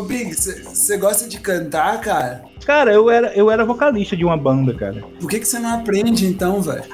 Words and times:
ô 0.00 0.04
Big, 0.04 0.34
você 0.34 0.96
gosta 0.96 1.28
de 1.28 1.38
cantar, 1.38 2.00
cara? 2.00 2.42
Cara, 2.64 2.92
eu 2.92 3.10
era, 3.10 3.34
eu 3.34 3.50
era 3.50 3.64
vocalista 3.64 4.16
de 4.16 4.24
uma 4.24 4.36
banda, 4.36 4.72
cara. 4.74 5.04
Por 5.20 5.28
que 5.28 5.44
você 5.44 5.58
não 5.58 5.74
aprende 5.74 6.26
então, 6.26 6.62
velho? 6.62 6.84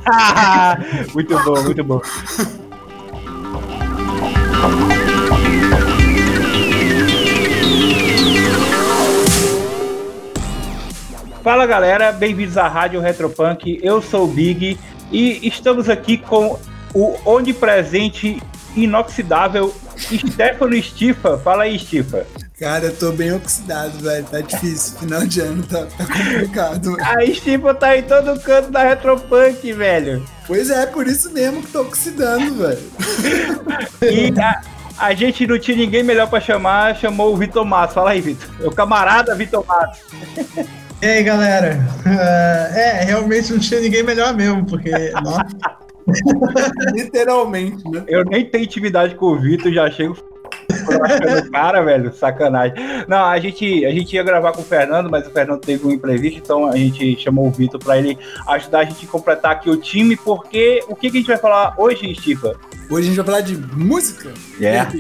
muito 1.15 1.45
bom, 1.45 1.63
muito 1.63 1.85
bom. 1.85 2.01
Fala 11.43 11.65
galera, 11.65 12.11
bem-vindos 12.11 12.57
à 12.57 12.67
Rádio 12.67 13.01
Retropunk. 13.01 13.79
Eu 13.83 14.03
sou 14.03 14.25
o 14.25 14.27
Big 14.27 14.77
e 15.13 15.47
estamos 15.47 15.89
aqui 15.89 16.19
com 16.19 16.59
o 16.93 17.17
onipresente 17.25 18.43
inoxidável 18.75 19.73
Stefano 19.97 20.83
Stifa. 20.83 21.39
Fala 21.39 21.65
aí, 21.65 21.79
Stifa. 21.79 22.27
Cara, 22.59 22.87
eu 22.87 22.97
tô 22.97 23.13
bem 23.13 23.35
oxidado, 23.35 23.99
velho. 23.99 24.25
Tá 24.25 24.41
difícil. 24.41 24.99
Final 24.99 25.27
de 25.27 25.41
ano 25.43 25.63
tá, 25.63 25.85
tá 25.85 26.07
complicado. 26.07 26.97
A 27.03 27.27
Stifa 27.27 27.75
tá 27.75 27.99
em 27.99 28.03
todo 28.03 28.41
canto 28.41 28.71
da 28.71 28.83
Retropunk, 28.83 29.73
velho. 29.75 30.25
Pois 30.47 30.71
é, 30.71 30.87
por 30.87 31.07
isso 31.07 31.31
mesmo 31.35 31.63
que 31.63 31.71
tô 31.71 31.83
oxidando, 31.83 32.55
velho. 32.55 32.81
E 34.01 34.41
a, 34.41 34.63
a 34.97 35.13
gente 35.13 35.47
não 35.47 35.59
tinha 35.59 35.77
ninguém 35.77 36.03
melhor 36.03 36.31
pra 36.31 36.41
chamar, 36.41 36.97
chamou 36.97 37.35
o 37.35 37.37
Vitor 37.37 37.65
Matos. 37.65 37.95
Fala 37.95 38.13
aí, 38.13 38.23
Vitor. 38.23 38.49
O 38.67 38.71
camarada 38.71 39.35
Vitor 39.35 39.65
Matos. 39.67 40.01
E 41.03 41.07
aí, 41.07 41.23
galera? 41.23 41.79
Uh, 42.07 42.75
é, 42.75 43.05
realmente 43.05 43.53
não 43.53 43.59
tinha 43.59 43.83
ninguém 43.83 44.03
melhor 44.03 44.35
mesmo, 44.35 44.65
porque. 44.65 44.91
Literalmente, 46.95 47.87
né? 47.91 48.03
Eu 48.09 48.25
nem 48.25 48.49
tenho 48.49 48.65
intimidade 48.65 49.15
com 49.15 49.27
o 49.27 49.39
Vitor, 49.39 49.71
já 49.71 49.91
chego 49.91 50.17
o 50.83 51.51
cara, 51.51 51.83
velho, 51.83 52.13
sacanagem. 52.15 52.75
Não, 53.09 53.25
a 53.25 53.39
gente, 53.39 53.85
a 53.85 53.91
gente 53.91 54.15
ia 54.15 54.23
gravar 54.23 54.53
com 54.53 54.61
o 54.61 54.65
Fernando, 54.65 55.11
mas 55.11 55.27
o 55.27 55.31
Fernando 55.31 55.61
teve 55.61 55.87
um 55.87 55.91
imprevisto, 55.91 56.39
então 56.39 56.67
a 56.67 56.77
gente 56.77 57.17
chamou 57.21 57.47
o 57.47 57.51
Vitor 57.51 57.79
para 57.83 57.99
ele 57.99 58.19
ajudar 58.49 58.81
a 58.81 58.85
gente 58.85 59.07
a 59.07 59.09
completar 59.09 59.53
aqui 59.53 59.71
o 59.71 59.77
time, 59.77 60.17
porque 60.17 60.83
o 60.89 60.95
que, 60.95 61.11
que 61.11 61.17
a 61.17 61.21
gente 61.21 61.29
vai 61.29 61.39
falar 61.39 61.75
hoje, 61.79 62.15
Stifa? 62.15 62.57
Hoje 62.91 63.07
a 63.07 63.11
gente 63.11 63.17
vai 63.17 63.27
falar 63.27 63.41
de 63.41 63.57
música. 63.57 64.33
É. 64.61 64.65
Yeah. 64.65 64.91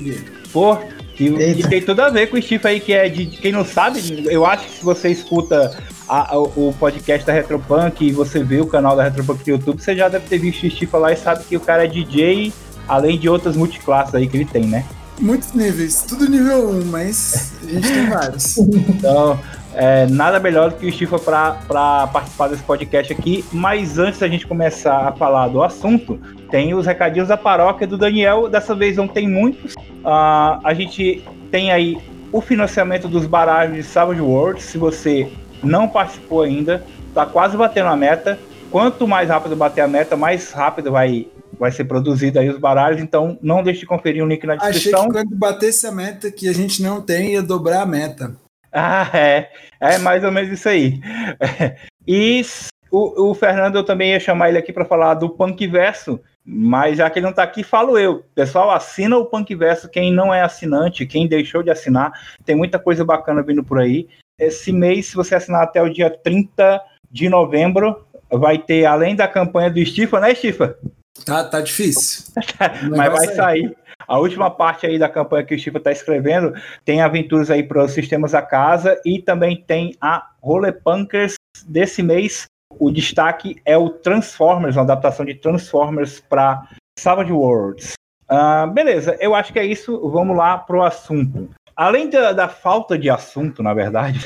Pô, 0.52 0.78
que, 1.16 1.54
que, 1.54 1.68
tem 1.68 1.82
tudo 1.82 2.00
a 2.00 2.10
ver 2.10 2.28
com 2.28 2.36
o 2.36 2.42
Steve 2.42 2.68
aí, 2.68 2.78
que 2.78 2.92
é 2.92 3.08
de, 3.08 3.24
de, 3.24 3.38
quem 3.38 3.50
não 3.50 3.64
sabe, 3.64 4.26
eu 4.30 4.44
acho 4.44 4.66
que 4.66 4.72
se 4.72 4.84
você 4.84 5.08
escuta 5.08 5.76
a, 6.06 6.34
a, 6.34 6.38
o 6.38 6.74
podcast 6.78 7.26
da 7.26 7.32
Retropunk 7.32 8.04
e 8.04 8.12
você 8.12 8.44
vê 8.44 8.60
o 8.60 8.66
canal 8.66 8.94
da 8.94 9.04
Retropunk 9.04 9.40
no 9.46 9.56
YouTube, 9.56 9.82
você 9.82 9.96
já 9.96 10.08
deve 10.08 10.26
ter 10.28 10.38
visto 10.38 10.66
o 10.66 10.70
Steve 10.70 10.96
lá 10.96 11.12
e 11.12 11.16
sabe 11.16 11.44
que 11.44 11.56
o 11.56 11.60
cara 11.60 11.84
é 11.84 11.86
DJ, 11.86 12.52
além 12.86 13.18
de 13.18 13.28
outras 13.30 13.56
multiclasses 13.56 14.14
aí 14.14 14.28
que 14.28 14.36
ele 14.36 14.44
tem, 14.44 14.66
né? 14.66 14.84
Muitos 15.20 15.52
níveis, 15.52 16.02
tudo 16.02 16.28
nível 16.28 16.70
1, 16.70 16.84
mas 16.86 17.52
a 17.62 17.70
gente 17.70 17.92
tem 17.92 18.06
vários. 18.08 18.56
Então, 18.88 19.38
é, 19.74 20.06
nada 20.06 20.40
melhor 20.40 20.70
do 20.70 20.76
que 20.76 20.86
o 20.86 20.92
Stifa 20.92 21.18
para 21.18 22.06
participar 22.06 22.48
desse 22.48 22.62
podcast 22.62 23.12
aqui. 23.12 23.44
Mas 23.52 23.98
antes 23.98 24.20
da 24.20 24.28
gente 24.28 24.46
começar 24.46 25.08
a 25.08 25.12
falar 25.12 25.48
do 25.48 25.62
assunto, 25.62 26.18
tem 26.50 26.74
os 26.74 26.86
recadinhos 26.86 27.28
da 27.28 27.36
paróquia 27.36 27.86
do 27.86 27.98
Daniel. 27.98 28.48
Dessa 28.48 28.74
vez 28.74 28.96
não 28.96 29.06
tem 29.06 29.28
muitos. 29.28 29.74
Uh, 29.74 30.60
a 30.64 30.72
gente 30.74 31.22
tem 31.50 31.72
aí 31.72 31.98
o 32.32 32.40
financiamento 32.40 33.06
dos 33.08 33.26
baralhos 33.26 33.76
de 33.76 33.82
Savage 33.82 34.20
Worlds. 34.20 34.64
Se 34.64 34.78
você 34.78 35.30
não 35.62 35.88
participou 35.88 36.42
ainda, 36.42 36.82
está 37.08 37.26
quase 37.26 37.56
batendo 37.56 37.88
a 37.88 37.96
meta. 37.96 38.38
Quanto 38.70 39.06
mais 39.06 39.28
rápido 39.28 39.56
bater 39.56 39.82
a 39.82 39.88
meta, 39.88 40.16
mais 40.16 40.52
rápido 40.52 40.90
vai, 40.90 41.26
vai 41.58 41.70
ser 41.70 41.84
produzido 41.84 42.38
aí 42.38 42.48
os 42.48 42.58
baralhos. 42.58 43.00
Então 43.00 43.38
não 43.42 43.62
deixe 43.62 43.80
de 43.80 43.86
conferir 43.86 44.22
o 44.24 44.28
link 44.28 44.46
na 44.46 44.56
descrição. 44.56 45.00
Achei 45.00 45.08
que 45.08 45.12
quando 45.12 45.36
batesse 45.36 45.86
a 45.86 45.92
meta 45.92 46.30
que 46.30 46.48
a 46.48 46.52
gente 46.52 46.82
não 46.82 47.00
tem, 47.00 47.32
ia 47.32 47.42
dobrar 47.42 47.82
a 47.82 47.86
meta. 47.86 48.36
Ah, 48.72 49.10
é. 49.14 49.50
É 49.80 49.98
mais 49.98 50.22
ou 50.22 50.30
menos 50.30 50.50
isso 50.50 50.68
aí. 50.68 51.00
E 52.08 52.40
o, 52.88 53.30
o 53.30 53.34
Fernando, 53.34 53.74
eu 53.74 53.84
também 53.84 54.12
ia 54.12 54.20
chamar 54.20 54.48
ele 54.48 54.58
aqui 54.58 54.72
para 54.72 54.84
falar 54.84 55.14
do 55.14 55.28
Punk 55.28 55.66
Verso, 55.66 56.20
mas 56.44 56.98
já 56.98 57.10
que 57.10 57.18
ele 57.18 57.24
não 57.24 57.30
está 57.30 57.42
aqui, 57.42 57.64
falo 57.64 57.98
eu. 57.98 58.24
Pessoal, 58.32 58.70
assina 58.70 59.18
o 59.18 59.26
Punk 59.26 59.52
Verso, 59.56 59.88
quem 59.88 60.12
não 60.12 60.32
é 60.32 60.40
assinante, 60.40 61.04
quem 61.04 61.26
deixou 61.26 61.64
de 61.64 61.70
assinar, 61.70 62.12
tem 62.44 62.54
muita 62.54 62.78
coisa 62.78 63.04
bacana 63.04 63.42
vindo 63.42 63.64
por 63.64 63.80
aí. 63.80 64.08
Esse 64.38 64.70
mês, 64.70 65.06
se 65.06 65.16
você 65.16 65.34
assinar 65.34 65.64
até 65.64 65.82
o 65.82 65.92
dia 65.92 66.08
30 66.08 66.80
de 67.10 67.28
novembro, 67.28 68.06
vai 68.30 68.58
ter, 68.58 68.84
além 68.86 69.16
da 69.16 69.26
campanha 69.26 69.70
do 69.70 69.84
Stifa, 69.84 70.20
né, 70.20 70.34
Stifa? 70.34 70.78
Tá, 71.24 71.44
tá 71.44 71.60
difícil. 71.60 72.32
mas 72.96 73.12
vai 73.12 73.34
sair. 73.34 73.76
A 74.06 74.18
última 74.18 74.50
parte 74.50 74.86
aí 74.86 74.98
da 74.98 75.08
campanha 75.08 75.44
que 75.44 75.54
o 75.54 75.58
Chico 75.58 75.78
está 75.78 75.90
escrevendo 75.90 76.52
tem 76.84 77.00
aventuras 77.00 77.50
aí 77.50 77.62
para 77.62 77.84
os 77.84 77.92
sistemas 77.92 78.32
da 78.32 78.42
casa 78.42 79.00
e 79.04 79.20
também 79.20 79.64
tem 79.66 79.96
a 80.00 80.30
Rolepunkers 80.40 81.34
desse 81.66 82.02
mês. 82.02 82.44
O 82.78 82.90
destaque 82.90 83.56
é 83.64 83.76
o 83.76 83.88
Transformers, 83.88 84.76
uma 84.76 84.82
adaptação 84.82 85.24
de 85.24 85.34
Transformers 85.34 86.20
para 86.20 86.68
Savage 86.98 87.32
Worlds. 87.32 87.94
Uh, 88.30 88.70
beleza, 88.72 89.16
eu 89.20 89.34
acho 89.34 89.52
que 89.52 89.58
é 89.58 89.64
isso. 89.64 90.08
Vamos 90.10 90.36
lá 90.36 90.58
pro 90.58 90.82
assunto. 90.82 91.48
Além 91.74 92.08
da, 92.08 92.32
da 92.32 92.48
falta 92.48 92.98
de 92.98 93.10
assunto, 93.10 93.62
na 93.62 93.74
verdade, 93.74 94.24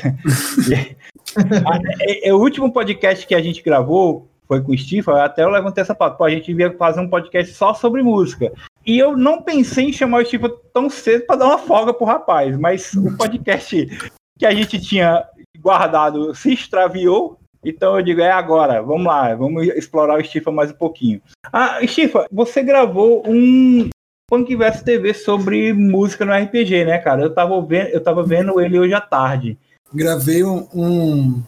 né? 0.69 0.95
é, 2.01 2.29
é, 2.29 2.33
o 2.33 2.39
último 2.39 2.71
podcast 2.71 3.25
que 3.25 3.35
a 3.35 3.41
gente 3.41 3.61
gravou 3.61 4.29
foi 4.51 4.61
com 4.61 4.73
o 4.73 4.77
Steve, 4.77 5.09
até 5.11 5.43
eu 5.43 5.49
levantei 5.49 5.81
essa 5.81 5.95
pauta. 5.95 6.25
A 6.25 6.29
gente 6.29 6.51
ia 6.51 6.75
fazer 6.75 6.99
um 6.99 7.07
podcast 7.07 7.53
só 7.53 7.73
sobre 7.73 8.03
música. 8.03 8.51
E 8.85 8.99
eu 8.99 9.15
não 9.15 9.41
pensei 9.41 9.85
em 9.85 9.93
chamar 9.93 10.21
o 10.21 10.25
Steve 10.25 10.53
tão 10.73 10.89
cedo 10.89 11.25
para 11.25 11.37
dar 11.37 11.45
uma 11.45 11.57
folga 11.57 11.93
pro 11.93 12.05
rapaz, 12.05 12.57
mas 12.57 12.91
o 12.93 13.15
podcast 13.15 13.87
que 14.37 14.45
a 14.45 14.53
gente 14.53 14.81
tinha 14.81 15.23
guardado 15.57 16.35
se 16.35 16.51
extraviou. 16.51 17.39
Então 17.63 17.97
eu 17.97 18.03
digo, 18.03 18.19
é 18.19 18.29
agora, 18.29 18.81
vamos 18.81 19.05
lá, 19.05 19.33
vamos 19.33 19.67
explorar 19.67 20.19
o 20.19 20.23
Stifa 20.23 20.51
mais 20.51 20.69
um 20.69 20.75
pouquinho. 20.75 21.21
Ah, 21.53 21.79
Stifa, 21.87 22.27
você 22.29 22.61
gravou 22.61 23.23
um 23.25 23.89
Punkverse 24.29 24.83
TV 24.83 25.13
sobre 25.13 25.71
música 25.71 26.25
no 26.25 26.33
RPG, 26.33 26.83
né, 26.83 26.97
cara? 26.97 27.21
Eu 27.21 27.33
tava 27.33 27.61
vendo, 27.61 27.87
eu 27.87 28.03
tava 28.03 28.21
vendo 28.21 28.59
ele 28.59 28.77
hoje 28.77 28.93
à 28.93 28.99
tarde. 28.99 29.57
Gravei 29.93 30.43
um, 30.43 30.67
um 30.73 31.43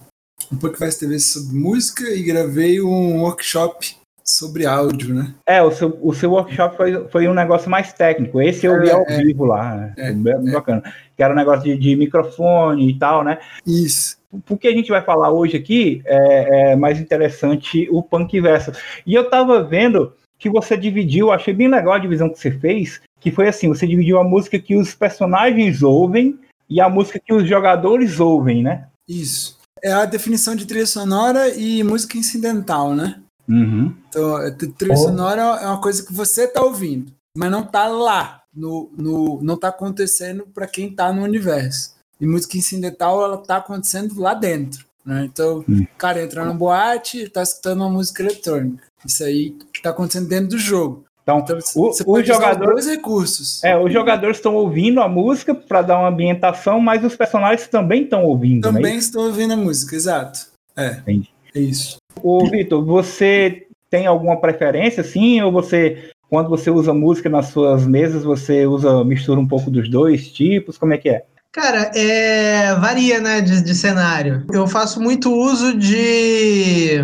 um 0.53 0.57
podcast 0.57 0.99
TV 0.99 1.17
sobre 1.19 1.57
música 1.57 2.03
e 2.11 2.21
gravei 2.21 2.79
um 2.79 3.21
workshop 3.21 3.95
sobre 4.23 4.67
áudio, 4.67 5.13
né? 5.13 5.33
É, 5.47 5.61
o 5.63 5.71
seu, 5.71 5.97
o 6.01 6.13
seu 6.13 6.31
workshop 6.31 6.77
foi, 6.77 7.07
foi 7.09 7.27
um 7.27 7.33
negócio 7.33 7.69
mais 7.69 7.91
técnico. 7.91 8.39
Esse 8.39 8.67
eu 8.67 8.75
é, 8.75 8.79
vi 8.81 8.91
ao 8.91 9.01
é, 9.01 9.17
vivo 9.17 9.45
lá, 9.45 9.75
né? 9.75 9.93
é, 9.97 10.11
bem 10.13 10.33
é. 10.33 10.51
bacana. 10.51 10.83
Que 11.17 11.23
era 11.23 11.33
um 11.33 11.35
negócio 11.35 11.63
de, 11.63 11.75
de, 11.77 11.95
microfone 11.95 12.87
e 12.87 12.97
tal, 12.97 13.23
né? 13.23 13.39
Isso. 13.65 14.17
O 14.47 14.55
que 14.55 14.67
a 14.67 14.71
gente 14.71 14.89
vai 14.89 15.01
falar 15.01 15.31
hoje 15.31 15.57
aqui 15.57 16.01
é, 16.05 16.71
é 16.71 16.75
mais 16.75 16.99
interessante 16.99 17.87
o 17.91 18.03
punk 18.03 18.39
verso. 18.39 18.71
E 19.05 19.13
eu 19.13 19.29
tava 19.29 19.63
vendo 19.63 20.13
que 20.37 20.49
você 20.49 20.77
dividiu, 20.77 21.31
achei 21.31 21.53
bem 21.53 21.67
legal 21.67 21.93
a 21.93 21.99
divisão 21.99 22.29
que 22.29 22.39
você 22.39 22.51
fez, 22.51 23.01
que 23.19 23.31
foi 23.31 23.47
assim, 23.47 23.67
você 23.67 23.87
dividiu 23.87 24.19
a 24.19 24.23
música 24.23 24.59
que 24.59 24.75
os 24.75 24.93
personagens 24.93 25.81
ouvem 25.81 26.39
e 26.69 26.79
a 26.79 26.87
música 26.87 27.19
que 27.19 27.33
os 27.33 27.47
jogadores 27.47 28.19
ouvem, 28.19 28.63
né? 28.63 28.85
Isso 29.07 29.62
é 29.83 29.91
a 29.91 30.05
definição 30.05 30.55
de 30.55 30.65
trilha 30.65 30.87
sonora 30.87 31.49
e 31.49 31.83
música 31.83 32.17
incidental, 32.17 32.95
né? 32.95 33.21
Uhum. 33.47 33.93
Então, 34.07 34.41
é, 34.41 34.51
trilha 34.51 34.93
oh. 34.93 34.97
sonora 34.97 35.41
é 35.41 35.67
uma 35.67 35.81
coisa 35.81 36.03
que 36.05 36.13
você 36.13 36.47
tá 36.47 36.63
ouvindo, 36.63 37.11
mas 37.35 37.51
não 37.51 37.63
tá 37.63 37.87
lá, 37.87 38.41
no, 38.55 38.89
no, 38.97 39.41
não 39.41 39.57
tá 39.57 39.67
acontecendo 39.67 40.47
para 40.53 40.67
quem 40.67 40.95
tá 40.95 41.11
no 41.11 41.23
universo. 41.23 41.93
E 42.21 42.25
música 42.25 42.57
incidental, 42.57 43.21
ela 43.23 43.37
tá 43.37 43.57
acontecendo 43.57 44.19
lá 44.19 44.33
dentro. 44.33 44.85
Né? 45.05 45.25
Então, 45.25 45.65
uhum. 45.67 45.81
o 45.81 45.97
cara 45.97 46.23
entra 46.23 46.45
numa 46.45 46.53
boate, 46.53 47.27
tá 47.27 47.43
escutando 47.43 47.81
uma 47.81 47.89
música 47.89 48.23
eletrônica. 48.23 48.83
Isso 49.05 49.23
aí 49.23 49.57
tá 49.81 49.89
acontecendo 49.89 50.29
dentro 50.29 50.51
do 50.51 50.57
jogo. 50.57 51.03
Então, 51.23 51.39
então 51.39 51.57
o, 51.75 52.11
o 52.11 52.23
jogador, 52.23 52.73
dois 52.73 52.85
recursos. 52.85 53.63
É, 53.63 53.77
os 53.77 53.91
jogadores 53.91 54.37
estão 54.37 54.55
ouvindo 54.55 55.01
a 55.01 55.07
música 55.07 55.55
para 55.55 55.81
dar 55.81 55.99
uma 55.99 56.09
ambientação, 56.09 56.79
mas 56.79 57.03
os 57.03 57.15
personagens 57.15 57.67
também 57.67 58.03
estão 58.03 58.23
ouvindo. 58.23 58.61
Também 58.61 58.95
é 58.95 58.97
estão 58.97 59.23
ouvindo 59.23 59.53
a 59.53 59.57
música, 59.57 59.95
exato. 59.95 60.39
É. 60.75 60.97
Entendi. 60.97 61.29
É 61.55 61.59
isso. 61.59 61.97
Ô, 62.21 62.45
Vitor, 62.49 62.83
você 62.83 63.67
tem 63.89 64.05
alguma 64.05 64.37
preferência, 64.37 65.01
assim, 65.01 65.41
ou 65.41 65.51
você, 65.51 66.09
quando 66.29 66.49
você 66.49 66.69
usa 66.69 66.93
música 66.93 67.29
nas 67.29 67.47
suas 67.47 67.85
mesas, 67.85 68.23
você 68.23 68.65
usa, 68.65 69.03
mistura 69.03 69.39
um 69.39 69.47
pouco 69.47 69.71
dos 69.71 69.89
dois 69.89 70.29
tipos? 70.29 70.77
Como 70.77 70.93
é 70.93 70.97
que 70.97 71.09
é? 71.09 71.23
Cara, 71.53 71.91
é, 71.95 72.73
varia, 72.75 73.21
né, 73.21 73.39
de, 73.39 73.61
de 73.61 73.75
cenário. 73.75 74.43
Eu 74.51 74.65
faço 74.65 74.99
muito 74.99 75.31
uso 75.31 75.77
de, 75.77 76.97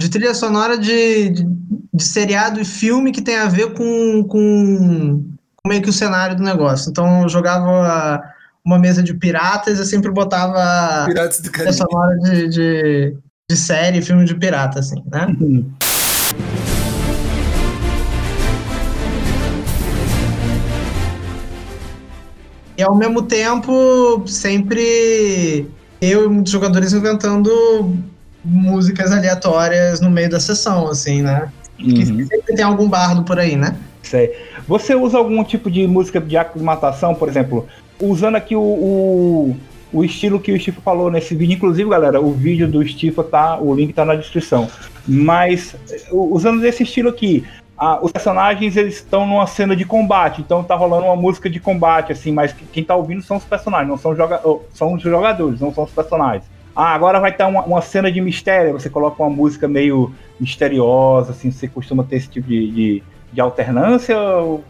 de 0.00 0.08
trilha 0.08 0.34
sonora 0.34 0.78
de, 0.78 1.28
de 1.28 1.46
de 1.92 2.02
seriado 2.02 2.60
e 2.60 2.64
filme 2.64 3.12
que 3.12 3.20
tem 3.20 3.36
a 3.36 3.46
ver 3.46 3.74
com, 3.74 4.24
com, 4.24 5.24
com 5.56 5.68
meio 5.68 5.82
que 5.82 5.90
o 5.90 5.92
cenário 5.92 6.36
do 6.36 6.42
negócio. 6.42 6.90
Então 6.90 7.22
eu 7.22 7.28
jogava 7.28 8.22
uma 8.64 8.78
mesa 8.78 9.02
de 9.02 9.12
piratas, 9.14 9.78
eu 9.78 9.84
sempre 9.84 10.10
botava 10.10 11.06
Piratas 11.06 11.40
do 11.40 11.50
Caribe. 11.50 11.74
sonora 11.74 12.16
de, 12.20 12.48
de, 12.48 13.16
de 13.50 13.56
série, 13.56 14.02
filme 14.02 14.24
de 14.24 14.34
pirata, 14.34 14.78
assim, 14.78 15.02
né? 15.10 15.26
Uhum. 15.40 15.70
E 22.78 22.82
ao 22.82 22.94
mesmo 22.94 23.20
tempo, 23.20 24.22
sempre 24.26 25.68
eu 26.00 26.24
e 26.24 26.28
muitos 26.28 26.50
jogadores 26.50 26.94
inventando 26.94 27.50
músicas 28.44 29.12
aleatórias 29.12 30.00
no 30.00 30.10
meio 30.10 30.30
da 30.30 30.40
sessão, 30.40 30.88
assim, 30.88 31.22
né? 31.22 31.50
Uhum. 31.78 32.26
sempre 32.26 32.54
tem 32.54 32.64
algum 32.64 32.88
bardo 32.88 33.22
por 33.22 33.38
aí, 33.38 33.56
né? 33.56 33.74
Sei. 34.02 34.36
Você 34.68 34.94
usa 34.94 35.18
algum 35.18 35.42
tipo 35.42 35.70
de 35.70 35.86
música 35.86 36.20
de 36.20 36.36
aclimatação, 36.36 37.14
por 37.14 37.28
exemplo? 37.28 37.66
Usando 38.00 38.36
aqui 38.36 38.54
o, 38.54 38.60
o, 38.60 39.56
o 39.92 40.04
estilo 40.04 40.40
que 40.40 40.52
o 40.52 40.60
Stifa 40.60 40.80
falou 40.80 41.10
nesse 41.10 41.34
vídeo. 41.34 41.54
Inclusive, 41.54 41.88
galera, 41.88 42.20
o 42.20 42.32
vídeo 42.32 42.68
do 42.68 42.86
Stifa 42.86 43.22
tá. 43.22 43.58
O 43.58 43.74
link 43.74 43.92
tá 43.92 44.04
na 44.04 44.14
descrição. 44.14 44.68
Mas 45.06 45.74
usando 46.10 46.64
esse 46.64 46.82
estilo 46.82 47.08
aqui, 47.08 47.44
os 48.02 48.12
personagens 48.12 48.76
eles 48.76 48.96
estão 48.96 49.26
numa 49.26 49.46
cena 49.46 49.74
de 49.74 49.84
combate, 49.84 50.42
então 50.42 50.62
tá 50.62 50.74
rolando 50.74 51.06
uma 51.06 51.16
música 51.16 51.48
de 51.48 51.58
combate, 51.58 52.12
assim, 52.12 52.30
mas 52.30 52.54
quem 52.72 52.84
tá 52.84 52.94
ouvindo 52.94 53.22
são 53.22 53.38
os 53.38 53.44
personagens, 53.44 53.88
não 53.88 53.96
são, 53.96 54.14
joga 54.14 54.40
são 54.74 54.92
os 54.92 55.02
jogadores, 55.02 55.60
não 55.60 55.72
são 55.72 55.84
os 55.84 55.90
personagens. 55.90 56.44
Ah, 56.80 56.94
agora 56.94 57.20
vai 57.20 57.30
estar 57.30 57.46
uma, 57.46 57.62
uma, 57.62 57.82
cena 57.82 58.10
de 58.10 58.22
mistério, 58.22 58.72
você 58.72 58.88
coloca 58.88 59.22
uma 59.22 59.28
música 59.28 59.68
meio 59.68 60.14
misteriosa, 60.40 61.32
assim, 61.32 61.50
você 61.50 61.68
costuma 61.68 62.02
ter 62.02 62.16
esse 62.16 62.28
tipo 62.28 62.48
de, 62.48 62.70
de, 62.70 63.02
de 63.30 63.38
alternância? 63.38 64.18
Ou... 64.18 64.64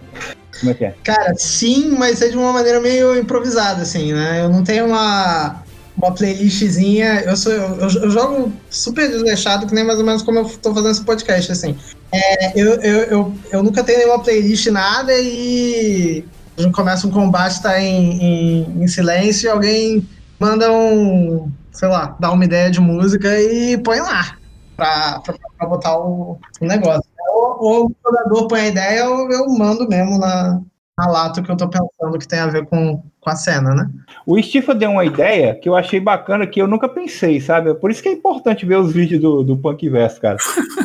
Como 0.59 0.73
é 0.73 0.75
que 0.75 0.85
é? 0.87 0.95
Cara, 1.05 1.33
sim, 1.37 1.95
mas 1.97 2.21
é 2.21 2.27
de 2.27 2.37
uma 2.37 2.53
maneira 2.53 2.81
meio 2.81 3.17
improvisada, 3.17 3.83
assim, 3.83 4.13
né? 4.13 4.41
Eu 4.43 4.49
não 4.49 4.65
tenho 4.65 4.87
uma, 4.87 5.63
uma 5.97 6.11
playlistzinha. 6.13 7.21
Eu, 7.21 7.37
sou, 7.37 7.53
eu, 7.53 7.79
eu, 7.79 8.11
jogo 8.11 8.53
super 8.69 9.09
desleixado, 9.09 9.69
que 9.69 9.75
nem 9.75 9.85
mais 9.85 10.01
ou 10.01 10.05
menos 10.05 10.23
como 10.25 10.41
eu 10.41 10.49
tô 10.61 10.75
fazendo 10.75 10.91
esse 10.91 11.05
podcast, 11.05 11.53
assim. 11.53 11.79
É, 12.11 12.61
eu, 12.61 12.75
eu, 12.81 12.99
eu, 13.05 13.35
eu, 13.53 13.63
nunca 13.63 13.85
tenho 13.85 13.99
nenhuma 13.99 14.21
playlist, 14.21 14.67
nada, 14.67 15.13
e 15.17 16.25
começa 16.73 17.07
um 17.07 17.11
combate, 17.13 17.63
tá 17.63 17.81
em, 17.81 18.21
em, 18.21 18.83
em 18.83 18.89
silêncio, 18.89 19.47
e 19.47 19.49
alguém 19.49 20.09
manda 20.41 20.73
um, 20.73 21.49
sei 21.81 21.89
lá, 21.89 22.15
dá 22.21 22.31
uma 22.31 22.45
ideia 22.45 22.71
de 22.71 22.79
música 22.79 23.27
e 23.41 23.79
põe 23.79 24.01
lá 24.01 24.37
pra 24.77 25.23
botar 25.67 25.97
o, 25.97 26.39
o 26.61 26.65
negócio. 26.67 27.11
Ou, 27.31 27.65
ou, 27.65 27.87
o 27.87 27.97
jogador 28.05 28.49
põe 28.49 28.61
a 28.61 28.69
ideia, 28.69 29.09
ou 29.09 29.33
eu 29.33 29.49
mando 29.49 29.89
mesmo 29.89 30.19
na, 30.19 30.61
na 30.99 31.07
lata 31.09 31.41
que 31.41 31.51
eu 31.51 31.57
tô 31.57 31.71
pensando 31.71 32.19
que 32.19 32.29
tem 32.29 32.39
a 32.39 32.49
ver 32.49 32.67
com, 32.67 33.03
com 33.21 33.31
a 33.31 33.37
cena, 33.37 33.75
né? 33.75 33.91
O 34.25 34.41
Stifa 34.41 34.75
deu 34.75 34.91
uma 34.91 35.05
ideia 35.05 35.55
que 35.55 35.69
eu 35.69 35.77
achei 35.77 36.01
bacana, 36.01 36.47
que 36.47 36.61
eu 36.61 36.67
nunca 36.67 36.89
pensei, 36.89 37.39
sabe? 37.41 37.75
Por 37.75 37.91
isso 37.91 38.03
que 38.03 38.09
é 38.09 38.13
importante 38.13 38.65
ver 38.65 38.77
os 38.77 38.93
vídeos 38.93 39.21
do, 39.21 39.43
do 39.43 39.57
Punk 39.57 39.89
Verso, 39.89 40.21
cara. 40.21 40.39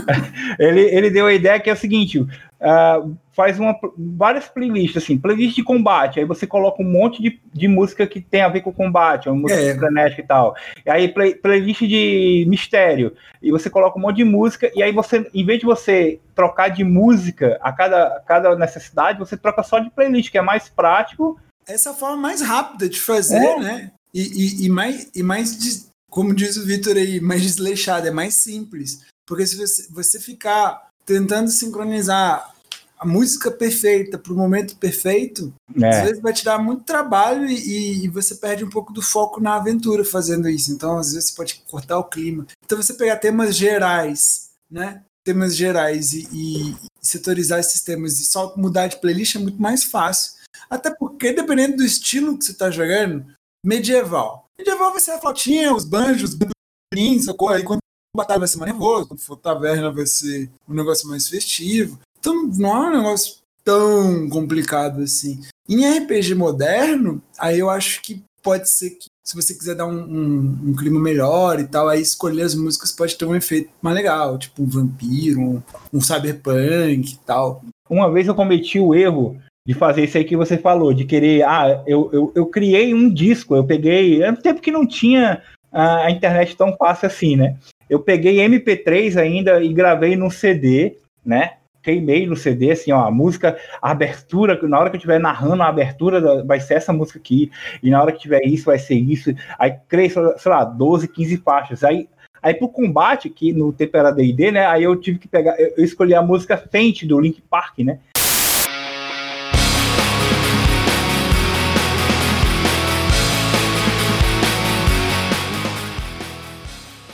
ele, 0.60 0.82
ele 0.82 1.10
deu 1.10 1.28
a 1.28 1.34
ideia 1.34 1.60
que 1.60 1.70
é 1.70 1.74
o 1.74 1.78
seguinte: 1.78 2.20
uh, 2.20 3.16
faz 3.32 3.58
uma, 3.58 3.74
várias 3.98 4.50
playlists, 4.50 5.02
assim, 5.02 5.18
playlist 5.18 5.56
de 5.56 5.64
combate, 5.64 6.20
aí 6.20 6.26
você 6.26 6.46
coloca 6.46 6.84
um 6.84 6.92
monte 6.92 7.22
de, 7.22 7.40
de 7.54 7.68
música 7.70 8.06
que 8.06 8.20
tem 8.20 8.42
a 8.42 8.50
ver 8.50 8.62
com 8.62 8.74
combate, 8.74 9.30
uma 9.30 9.40
música 9.40 9.62
é. 9.62 9.76
frenética 9.78 10.22
e 10.22 10.26
tal. 10.26 10.56
E 10.86 10.90
aí 10.90 11.08
play, 11.08 11.36
playlist 11.36 11.82
de 11.82 12.46
mistério, 12.50 13.14
e 13.42 13.50
você 13.50 13.70
coloca 13.70 13.98
um 13.98 14.02
monte 14.02 14.18
de 14.18 14.26
música, 14.26 14.70
e 14.76 14.84
aí 14.84 14.92
você, 14.92 15.26
em 15.34 15.46
vez 15.46 15.60
de 15.60 15.66
você 15.66 16.20
trocar 16.34 16.68
de 16.68 16.84
música 16.84 17.58
a 17.62 17.72
cada, 17.72 18.08
a 18.08 18.20
cada 18.20 18.56
necessidade, 18.58 19.20
você 19.20 19.38
troca 19.38 19.64
só 19.64 19.80
de 19.80 19.90
playlist, 19.90 20.32
que 20.32 20.38
é 20.38 20.42
mais 20.42 20.68
prático 20.68 21.40
essa 21.68 21.90
é 21.90 21.92
a 21.92 21.96
forma 21.96 22.18
mais 22.18 22.42
rápida 22.42 22.88
de 22.88 23.00
fazer, 23.00 23.36
é. 23.36 23.60
né? 23.60 23.92
E, 24.14 24.22
e, 24.22 24.66
e, 24.66 24.70
mais, 24.70 25.10
e 25.14 25.22
mais 25.22 25.90
como 26.10 26.34
diz 26.34 26.56
o 26.56 26.66
Vitor 26.66 26.96
aí, 26.96 27.20
mais 27.20 27.42
desleixado, 27.42 28.08
é 28.08 28.12
mais 28.12 28.36
simples. 28.36 29.02
Porque 29.26 29.46
se 29.46 29.58
você, 29.58 29.88
você 29.90 30.20
ficar 30.20 30.88
tentando 31.06 31.50
sincronizar 31.52 32.54
a 32.98 33.06
música 33.06 33.52
perfeita 33.52 34.18
para 34.18 34.32
o 34.32 34.38
momento 34.38 34.78
perfeito, 34.78 35.54
é. 35.76 35.90
às 35.90 36.04
vezes 36.04 36.22
vai 36.22 36.32
te 36.32 36.46
dar 36.46 36.58
muito 36.58 36.86
trabalho 36.86 37.46
e, 37.46 38.06
e, 38.06 38.08
você 38.08 38.36
perde 38.36 38.64
um 38.64 38.70
pouco 38.70 38.94
do 38.94 39.02
foco 39.02 39.42
na 39.42 39.56
aventura 39.56 40.06
fazendo 40.06 40.48
isso. 40.48 40.72
Então, 40.72 40.98
às 40.98 41.12
vezes, 41.12 41.32
você 41.32 41.36
pode 41.36 41.64
cortar 41.70 42.00
o 42.00 42.06
clima. 42.06 42.48
Então, 42.64 42.82
você 42.82 42.94
pegar 42.94 43.18
temas 43.18 43.56
gerais, 43.56 44.52
né? 44.72 45.02
Temas 45.26 45.56
gerais 45.56 46.14
e, 46.14 46.30
e 46.32 46.76
setorizar 47.02 47.60
esses 47.60 47.82
temas 47.82 48.20
e 48.20 48.26
só 48.26 48.54
mudar 48.56 48.88
de 48.88 49.02
playlist 49.02 49.36
é 49.36 49.40
muito 49.40 49.62
mais 49.62 49.84
fácil 49.84 50.36
até 50.70 50.90
porque, 50.94 51.34
dependendo 51.34 51.78
do 51.78 51.86
estilo 51.86 52.38
que 52.38 52.46
você 52.46 52.52
está 52.52 52.70
jogando, 52.70 53.26
medieval. 53.64 54.46
Medieval 54.58 54.92
vai 54.92 55.02
ser 55.02 55.12
a 55.12 55.20
flautinha, 55.20 55.74
os 55.74 55.86
banjos, 55.86 56.32
os 56.34 57.26
sacou? 57.26 57.50
Aí 57.50 57.64
quando 57.64 57.80
batalha 58.16 58.40
vai 58.40 58.48
ser 58.48 58.58
mais 58.58 58.72
nervoso, 58.72 59.08
quando 59.08 59.20
for 59.20 59.36
taverna 59.36 59.92
vai 59.92 60.06
ser 60.06 60.50
um 60.68 60.74
negócio 60.74 61.08
mais 61.08 61.28
festivo. 61.28 62.00
Então 62.20 62.48
não 62.48 62.86
é 62.86 62.90
um 62.90 62.98
negócio 62.98 63.38
tão 63.64 64.30
complicado 64.30 65.02
assim. 65.02 65.42
Em 65.68 65.86
RPG 65.86 66.36
moderno, 66.36 67.22
aí 67.38 67.60
eu 67.60 67.70
acho 67.70 68.02
que 68.02 68.24
pode 68.42 68.70
ser 68.70 68.92
que 68.92 69.08
se 69.24 69.36
você 69.36 69.56
quiser 69.56 69.74
dar 69.74 69.88
um, 69.88 70.04
um, 70.04 70.70
um, 70.70 70.76
clima 70.76 71.00
melhor 71.00 71.60
e 71.60 71.66
tal, 71.66 71.90
aí 71.90 72.00
escolher 72.00 72.44
as 72.44 72.54
músicas 72.54 72.92
pode 72.92 73.18
ter 73.18 73.26
um 73.26 73.36
efeito 73.36 73.72
mais 73.82 73.96
legal, 73.96 74.38
tipo 74.38 74.62
um 74.62 74.68
vampiro, 74.68 75.42
um, 75.42 75.64
um 75.92 76.00
cyberpunk 76.00 77.14
e 77.14 77.18
tal. 77.26 77.64
Uma 77.90 78.12
vez 78.12 78.28
eu 78.28 78.36
cometi 78.36 78.80
o 78.80 78.94
erro 78.94 79.42
de 79.66 79.74
fazer 79.74 80.04
isso 80.04 80.18
aí 80.18 80.24
que 80.24 80.38
você 80.38 80.58
falou, 80.58 80.94
de 80.94 81.06
querer, 81.06 81.44
ah, 81.44 81.84
eu, 81.88 82.10
eu, 82.14 82.32
eu 82.36 82.46
criei 82.46 82.94
um 82.94 83.12
disco, 83.12 83.56
eu 83.56 83.64
peguei, 83.64 84.22
é 84.22 84.30
um 84.30 84.36
tempo 84.36 84.62
que 84.62 84.72
não 84.72 84.86
tinha 84.86 85.42
a 85.72 86.10
internet 86.10 86.56
tão 86.56 86.76
fácil 86.78 87.08
assim, 87.08 87.36
né? 87.36 87.58
Eu 87.90 88.00
peguei 88.00 88.38
MP3 88.38 89.18
ainda 89.18 89.62
e 89.62 89.74
gravei 89.74 90.16
no 90.16 90.32
CD, 90.32 90.98
né? 91.26 91.54
Queimei 91.84 92.26
no 92.26 92.36
CD, 92.36 92.72
assim, 92.72 92.92
ó, 92.92 93.06
a 93.06 93.12
música, 93.12 93.58
a 93.82 93.92
abertura, 93.92 94.58
na 94.68 94.80
hora 94.80 94.90
que 94.90 94.96
eu 94.96 95.00
estiver 95.00 95.20
narrando 95.20 95.62
a 95.64 95.68
abertura, 95.68 96.44
vai 96.44 96.60
ser 96.60 96.76
essa 96.76 96.94
música 96.94 97.20
aqui, 97.20 97.52
e 97.84 97.90
na 97.90 98.02
hora 98.02 98.12
que 98.12 98.20
tiver 98.20 98.42
isso, 98.46 98.66
vai 98.66 98.80
ser 98.80 98.96
isso. 98.96 99.34
Aí 99.60 99.76
criei, 99.88 100.10
sei 100.10 100.24
lá, 100.46 100.64
12, 100.64 101.08
15 101.08 101.38
faixas. 101.38 101.84
Aí 101.84 102.08
Aí 102.42 102.54
pro 102.54 102.70
combate, 102.70 103.28
que 103.28 103.52
no 103.52 103.74
tempo 103.74 103.98
era 103.98 104.12
D&D, 104.12 104.52
né? 104.52 104.68
Aí 104.68 104.84
eu 104.84 104.96
tive 104.96 105.18
que 105.18 105.28
pegar, 105.28 105.60
eu 105.60 105.84
escolhi 105.84 106.14
a 106.14 106.22
música 106.22 106.56
Fente 106.56 107.04
do 107.04 107.20
Link 107.20 107.42
Park, 107.42 107.80
né? 107.80 107.98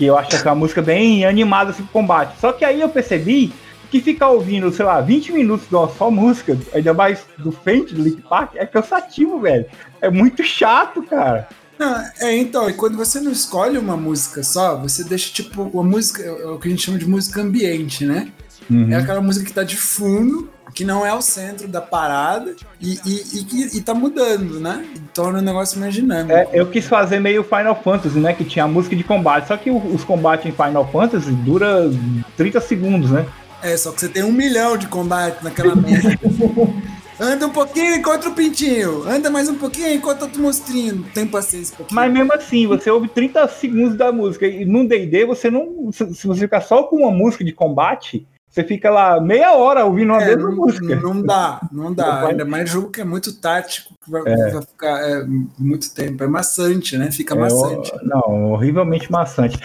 Que 0.02 0.06
eu 0.08 0.18
acho 0.18 0.30
que 0.30 0.48
é 0.48 0.52
uma 0.52 0.56
música 0.56 0.82
bem 0.82 1.24
animada 1.26 1.70
assim 1.70 1.84
pro 1.84 1.94
combate. 1.94 2.40
Só 2.40 2.52
que 2.52 2.66
aí 2.66 2.82
eu 2.82 2.90
percebi 2.90 3.54
que 3.92 4.02
ficar 4.02 4.32
ouvindo, 4.32 4.72
sei 4.72 4.84
lá, 4.84 5.00
20 5.00 5.32
minutos 5.32 5.68
de 5.68 5.76
uma 5.76 5.88
só 5.90 6.10
música, 6.10 6.58
ainda 6.74 6.92
mais 6.92 7.24
do 7.38 7.52
Fente, 7.52 7.94
do 7.94 8.02
Link 8.02 8.20
Park, 8.24 8.56
é 8.56 8.66
cansativo, 8.66 9.40
velho. 9.40 9.68
É 10.02 10.10
muito 10.10 10.44
chato, 10.44 11.04
cara. 11.04 11.48
Não, 11.78 12.04
é, 12.20 12.36
então, 12.36 12.68
e 12.68 12.74
quando 12.74 12.98
você 12.98 13.20
não 13.20 13.32
escolhe 13.32 13.78
uma 13.78 13.96
música 13.96 14.42
só, 14.42 14.76
você 14.76 15.04
deixa, 15.04 15.32
tipo, 15.32 15.64
uma 15.64 15.84
música, 15.84 16.24
é 16.24 16.48
o 16.48 16.58
que 16.58 16.68
a 16.68 16.72
gente 16.72 16.82
chama 16.82 16.98
de 16.98 17.08
música 17.08 17.40
ambiente, 17.40 18.04
né? 18.04 18.32
Uhum. 18.72 18.92
É 18.92 18.96
aquela 18.96 19.22
música 19.22 19.46
que 19.46 19.54
tá 19.54 19.64
de 19.64 19.76
fundo, 19.76 20.50
que 20.74 20.86
não 20.86 21.06
é 21.06 21.14
o 21.14 21.22
centro 21.22 21.68
da 21.68 21.82
parada 21.82 22.56
e, 22.80 23.00
e, 23.06 23.22
e, 23.34 23.78
e 23.78 23.82
tá 23.82 23.94
mudando, 23.94 24.60
né? 24.60 24.86
E 24.96 25.00
torna 25.14 25.40
o 25.40 25.42
negócio 25.42 25.80
mais 25.80 25.94
dinâmico. 25.94 26.32
É, 26.32 26.48
eu 26.54 26.68
quis 26.68 26.88
fazer 26.88 27.20
meio 27.20 27.44
Final 27.44 27.76
Fantasy, 27.84 28.18
né? 28.20 28.34
Que 28.34 28.46
tinha 28.46 28.66
a 28.66 28.68
música 28.68 28.96
de 28.96 29.04
combate, 29.04 29.48
só 29.48 29.58
que 29.58 29.70
os 29.70 30.04
combates 30.04 30.46
em 30.46 30.52
Final 30.52 30.90
Fantasy 30.90 31.32
dura 31.32 31.92
30 32.38 32.62
segundos, 32.62 33.12
né? 33.12 33.26
É, 33.62 33.76
só 33.78 33.92
que 33.92 34.00
você 34.00 34.10
tem 34.10 34.24
um 34.24 34.32
milhão 34.32 34.78
de 34.78 34.88
combates 34.88 35.44
naquela 35.44 35.76
merda. 35.76 36.18
Anda 37.20 37.46
um 37.46 37.52
pouquinho, 37.52 37.94
encontra 37.94 38.30
o 38.30 38.34
pintinho. 38.34 39.04
Anda 39.08 39.30
mais 39.30 39.48
um 39.48 39.54
pouquinho, 39.54 39.94
encontra 39.94 40.26
outro 40.26 40.42
monstrinho. 40.42 41.06
Tem 41.14 41.28
paciência. 41.28 41.76
Um 41.80 41.86
Mas 41.92 42.12
mesmo 42.12 42.34
assim, 42.34 42.66
você 42.66 42.90
ouve 42.90 43.08
30 43.10 43.48
segundos 43.48 43.96
da 43.96 44.12
música. 44.12 44.48
E 44.48 44.66
num 44.66 44.88
D&D, 44.88 45.24
você 45.28 45.52
não... 45.52 45.92
Se 45.92 46.26
você 46.26 46.42
ficar 46.42 46.62
só 46.62 46.82
com 46.82 46.96
uma 46.96 47.12
música 47.12 47.44
de 47.44 47.52
combate, 47.52 48.26
você 48.52 48.66
fica 48.66 48.90
lá 48.90 49.20
meia 49.22 49.54
hora 49.54 49.86
ouvindo 49.86 50.12
uma 50.12 50.22
é, 50.22 50.28
mesma 50.28 50.50
não, 50.50 50.56
música. 50.58 50.96
Não 50.98 51.22
dá, 51.22 51.62
não 51.72 51.94
dá. 51.94 52.28
Ainda 52.28 52.44
mais 52.44 52.70
jogo 52.70 52.92
que 52.92 53.00
é 53.00 53.06
muito 53.06 53.40
tático, 53.40 53.96
vai, 54.06 54.22
é. 54.26 54.52
vai 54.52 54.62
ficar 54.62 55.10
é, 55.10 55.26
muito 55.58 55.94
tempo. 55.94 56.22
É 56.22 56.28
maçante, 56.28 56.98
né? 56.98 57.10
Fica 57.12 57.34
é, 57.34 57.38
maçante. 57.38 57.94
Não, 58.04 58.52
horrivelmente 58.52 59.10
maçante. 59.10 59.58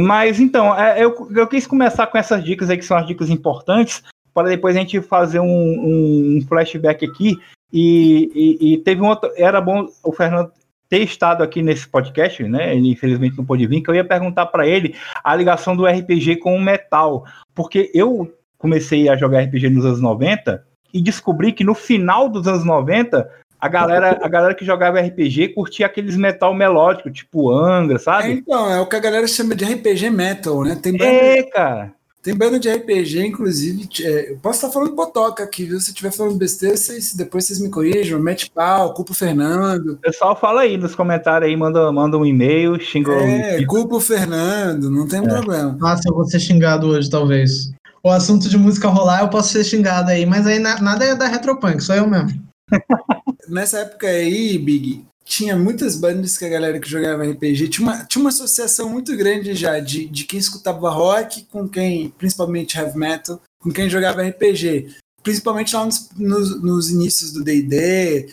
Mas 0.00 0.40
então, 0.40 0.76
é, 0.76 1.02
eu, 1.02 1.28
eu 1.32 1.46
quis 1.46 1.64
começar 1.64 2.08
com 2.08 2.18
essas 2.18 2.42
dicas 2.42 2.68
aí, 2.68 2.76
que 2.76 2.84
são 2.84 2.96
as 2.96 3.06
dicas 3.06 3.30
importantes, 3.30 4.02
para 4.34 4.48
depois 4.48 4.74
a 4.74 4.80
gente 4.80 5.00
fazer 5.00 5.38
um, 5.38 5.46
um 5.46 6.44
flashback 6.48 7.06
aqui. 7.06 7.38
E, 7.72 8.30
e, 8.34 8.74
e, 8.74 8.78
teve 8.78 9.00
um 9.00 9.06
outro. 9.06 9.32
Era 9.36 9.60
bom 9.60 9.88
o 10.02 10.12
Fernando 10.12 10.50
ter 10.88 10.98
estado 11.00 11.42
aqui 11.42 11.62
nesse 11.62 11.88
podcast, 11.88 12.42
né? 12.44 12.76
Ele 12.76 12.90
infelizmente 12.90 13.36
não 13.36 13.44
pôde 13.44 13.66
vir, 13.66 13.80
que 13.80 13.90
eu 13.90 13.94
ia 13.94 14.04
perguntar 14.04 14.46
para 14.46 14.66
ele 14.66 14.94
a 15.22 15.34
ligação 15.34 15.76
do 15.76 15.86
RPG 15.86 16.36
com 16.36 16.54
o 16.54 16.62
metal, 16.62 17.24
porque 17.54 17.90
eu 17.94 18.32
comecei 18.58 19.08
a 19.08 19.16
jogar 19.16 19.42
RPG 19.42 19.70
nos 19.70 19.84
anos 19.84 20.00
90 20.00 20.64
e 20.92 21.02
descobri 21.02 21.52
que 21.52 21.64
no 21.64 21.74
final 21.74 22.28
dos 22.28 22.46
anos 22.46 22.64
90 22.64 23.28
a 23.60 23.68
galera, 23.68 24.18
a 24.22 24.28
galera 24.28 24.54
que 24.54 24.64
jogava 24.64 25.00
RPG 25.00 25.54
curtia 25.54 25.86
aqueles 25.86 26.16
metal 26.16 26.52
melódico, 26.52 27.10
tipo 27.10 27.50
Angra, 27.50 27.98
sabe? 27.98 28.28
É, 28.28 28.32
então, 28.32 28.70
é 28.70 28.78
o 28.78 28.86
que 28.86 28.94
a 28.94 29.00
galera 29.00 29.26
chama 29.26 29.54
de 29.54 29.64
RPG 29.64 30.10
metal, 30.10 30.62
né? 30.64 30.76
Tem 30.76 30.92
banda, 30.92 31.10
é, 31.10 31.42
cara. 31.44 31.92
Tem 32.24 32.34
banda 32.34 32.58
de 32.58 32.72
RPG, 32.72 33.26
inclusive. 33.26 33.86
É, 34.00 34.32
eu 34.32 34.38
posso 34.38 34.56
estar 34.56 34.70
falando 34.72 34.94
botoca 34.94 35.44
aqui, 35.44 35.66
viu? 35.66 35.78
Se 35.78 35.90
estiver 35.90 36.10
falando 36.10 36.38
besteira, 36.38 36.74
vocês, 36.74 37.14
depois 37.14 37.44
vocês 37.44 37.60
me 37.60 37.68
corrijam. 37.68 38.18
Mete 38.18 38.50
pau, 38.50 38.94
culpa 38.94 39.12
o 39.12 39.14
Fernando. 39.14 39.98
Pessoal 40.00 40.34
fala 40.34 40.62
aí 40.62 40.78
nos 40.78 40.94
comentários 40.94 41.50
aí, 41.50 41.54
manda, 41.54 41.92
manda 41.92 42.16
um 42.16 42.24
e-mail, 42.24 42.80
xinga 42.80 43.12
É, 43.12 43.62
culpa 43.66 43.96
o 43.96 44.00
Fernando, 44.00 44.90
não 44.90 45.06
tem 45.06 45.18
é. 45.18 45.28
problema. 45.28 45.76
Nossa, 45.78 46.08
eu 46.08 46.14
vou 46.14 46.24
ser 46.24 46.40
xingado 46.40 46.86
hoje, 46.86 47.10
talvez. 47.10 47.70
O 48.02 48.08
assunto 48.08 48.48
de 48.48 48.56
música 48.56 48.88
rolar, 48.88 49.20
eu 49.20 49.28
posso 49.28 49.52
ser 49.52 49.62
xingado 49.62 50.10
aí, 50.10 50.24
mas 50.24 50.46
aí 50.46 50.58
nada 50.58 51.04
é 51.04 51.14
da 51.14 51.26
Retropunk, 51.26 51.82
sou 51.82 51.94
eu 51.94 52.06
mesmo. 52.06 52.42
Nessa 53.50 53.80
época 53.80 54.06
aí, 54.06 54.56
Big, 54.56 55.04
tinha 55.24 55.56
muitas 55.56 55.96
bandas 55.96 56.36
que 56.36 56.44
a 56.44 56.48
galera 56.48 56.78
que 56.78 56.88
jogava 56.88 57.24
RPG 57.24 57.68
tinha 57.68 57.88
uma, 57.88 58.04
tinha 58.04 58.20
uma 58.20 58.28
associação 58.28 58.88
muito 58.88 59.16
grande 59.16 59.54
já 59.54 59.80
de, 59.80 60.06
de 60.06 60.24
quem 60.24 60.38
escutava 60.38 60.90
rock 60.90 61.46
com 61.50 61.68
quem, 61.68 62.10
principalmente 62.18 62.76
heavy 62.76 62.98
metal, 62.98 63.40
com 63.58 63.72
quem 63.72 63.88
jogava 63.88 64.22
RPG. 64.22 64.94
Principalmente 65.22 65.74
lá 65.74 65.86
nos, 65.86 66.10
nos, 66.16 66.62
nos 66.62 66.90
inícios 66.90 67.32
do 67.32 67.42
DD, 67.42 68.28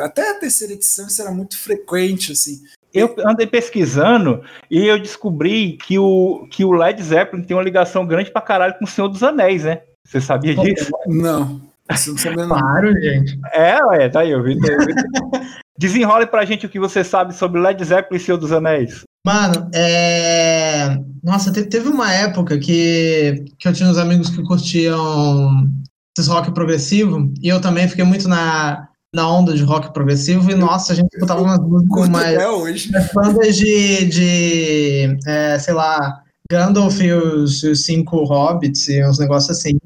até 0.00 0.30
a 0.30 0.38
terceira 0.38 0.74
edição 0.74 1.06
isso 1.06 1.22
era 1.22 1.30
muito 1.30 1.56
frequente, 1.58 2.32
assim. 2.32 2.62
Eu 2.92 3.14
andei 3.26 3.46
pesquisando 3.46 4.42
e 4.70 4.86
eu 4.86 4.98
descobri 5.00 5.78
que 5.78 5.98
o, 5.98 6.46
que 6.50 6.64
o 6.64 6.72
Led 6.72 7.02
Zeppelin 7.02 7.42
tem 7.42 7.56
uma 7.56 7.62
ligação 7.62 8.06
grande 8.06 8.30
pra 8.30 8.40
caralho 8.42 8.74
com 8.78 8.84
o 8.84 8.88
Senhor 8.88 9.08
dos 9.08 9.22
Anéis, 9.22 9.64
né? 9.64 9.82
Você 10.06 10.20
sabia 10.20 10.54
disso? 10.54 10.90
Não. 11.06 11.60
Isso 11.90 12.10
não 12.10 12.18
sabia 12.18 12.46
não. 12.46 12.58
Claro, 12.58 12.92
gente. 13.00 13.38
É, 13.52 13.82
ué, 13.84 14.08
tá 14.08 14.20
aí, 14.20 14.30
eu 14.30 14.42
vi. 14.42 14.56
Desenrole 15.78 16.26
pra 16.26 16.44
gente 16.44 16.66
o 16.66 16.68
que 16.68 16.78
você 16.78 17.04
sabe 17.04 17.34
sobre 17.34 17.60
Led 17.60 17.82
Zeppelin 17.84 18.20
e 18.20 18.24
Senhor 18.24 18.38
dos 18.38 18.52
Anéis. 18.52 19.02
Mano, 19.26 19.68
é. 19.74 20.96
Nossa, 21.22 21.52
teve 21.52 21.88
uma 21.88 22.12
época 22.12 22.58
que, 22.58 23.44
que 23.58 23.66
eu 23.66 23.72
tinha 23.72 23.88
uns 23.88 23.98
amigos 23.98 24.30
que 24.30 24.42
curtiam 24.42 25.68
esses 26.16 26.30
rock 26.30 26.52
progressivo, 26.52 27.32
e 27.42 27.48
eu 27.48 27.60
também 27.60 27.88
fiquei 27.88 28.04
muito 28.04 28.28
na, 28.28 28.88
na 29.14 29.28
onda 29.28 29.52
de 29.52 29.62
rock 29.62 29.92
progressivo, 29.92 30.50
e 30.50 30.54
nossa, 30.54 30.92
a 30.92 30.96
gente 30.96 31.08
escutava 31.12 31.42
umas 31.42 31.58
músicas 31.58 32.08
mais. 32.08 32.46
hoje. 32.46 32.90
Bandas 33.12 33.56
de. 33.56 34.06
de 34.06 35.18
é, 35.26 35.58
sei 35.58 35.74
lá. 35.74 36.22
Gandalf 36.48 37.00
e 37.00 37.12
os, 37.12 37.64
os, 37.64 37.84
cinco 37.84 38.22
hobbits 38.22 38.88
e 38.88 39.04
uns 39.04 39.18
negócios 39.18 39.58
assim. 39.58 39.76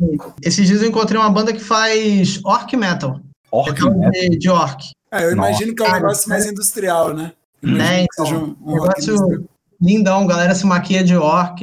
Esses 0.42 0.66
dias 0.66 0.82
eu 0.82 0.88
encontrei 0.88 1.18
uma 1.18 1.30
banda 1.30 1.54
que 1.54 1.61
faz 1.61 2.38
orc 2.44 2.76
metal. 2.76 3.18
Orc 3.50 3.80
é 3.80 3.85
metal? 3.88 4.11
De, 4.11 4.38
de 4.38 4.50
orc. 4.50 4.90
É, 5.12 5.24
eu 5.24 5.32
imagino 5.32 5.74
que 5.74 5.82
é 5.82 5.88
um 5.88 5.92
negócio 5.92 6.28
mais 6.28 6.46
industrial, 6.46 7.12
né? 7.12 7.32
Né, 7.62 8.04
então, 8.04 8.56
um, 8.62 8.70
um 8.70 8.74
negócio 8.74 9.48
lindão, 9.80 10.26
galera 10.26 10.54
se 10.54 10.66
maquia 10.66 11.02
de 11.02 11.16
orc, 11.16 11.60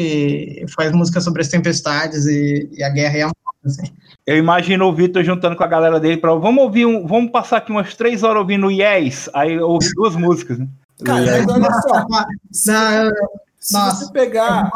faz 0.76 0.92
música 0.92 1.22
sobre 1.22 1.42
as 1.42 1.48
tempestades 1.48 2.26
e, 2.26 2.70
e 2.72 2.84
a 2.84 2.90
guerra 2.90 3.18
e 3.18 3.22
a 3.22 3.26
morte, 3.26 3.66
assim. 3.66 3.94
Eu 4.26 4.38
imagino 4.38 4.86
o 4.86 4.94
Vitor 4.94 5.24
juntando 5.24 5.56
com 5.56 5.64
a 5.64 5.68
galera 5.68 6.00
dele 6.00 6.18
para 6.18 6.34
vamos 6.36 6.64
ouvir 6.64 6.86
um, 6.86 7.08
vamos 7.08 7.32
passar 7.32 7.58
aqui 7.58 7.72
umas 7.72 7.96
três 7.96 8.24
horas 8.24 8.42
ouvindo 8.42 8.70
Yes, 8.70 9.30
aí 9.34 9.58
ouvir 9.58 9.90
duas 9.96 10.16
músicas, 10.16 10.60
né? 10.60 10.68
Cara, 11.06 11.38
yes. 11.38 11.48
olha 11.48 11.72
só. 11.82 12.06
Não, 12.10 13.12
se 13.60 13.74
Nossa, 13.74 14.06
você 14.06 14.12
pegar. 14.12 14.70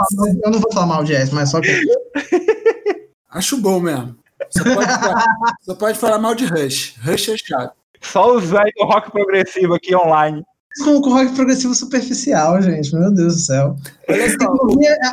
Eu 0.43 0.51
não 0.51 0.59
vou 0.59 0.71
falar 0.71 0.85
mal 0.85 1.03
de 1.03 1.13
Yes, 1.13 1.31
mas 1.31 1.49
só 1.49 1.59
que. 1.59 1.81
Acho 3.29 3.57
bom 3.57 3.79
mesmo. 3.79 4.15
Só 4.49 4.63
pode, 4.63 4.99
falar, 4.99 5.25
só 5.61 5.75
pode 5.75 5.99
falar 5.99 6.19
mal 6.19 6.35
de 6.35 6.45
Rush. 6.45 6.95
Rush 7.03 7.29
é 7.29 7.37
chato. 7.37 7.80
Só 8.01 8.35
os 8.35 8.49
velhos 8.49 8.73
do 8.77 8.85
rock 8.85 9.11
progressivo 9.11 9.75
aqui 9.75 9.95
online. 9.95 10.43
Com 10.83 10.97
o 10.97 11.09
rock 11.09 11.33
progressivo 11.33 11.75
superficial, 11.75 12.61
gente. 12.61 12.93
Meu 12.95 13.13
Deus 13.13 13.35
do 13.35 13.41
céu. 13.41 13.75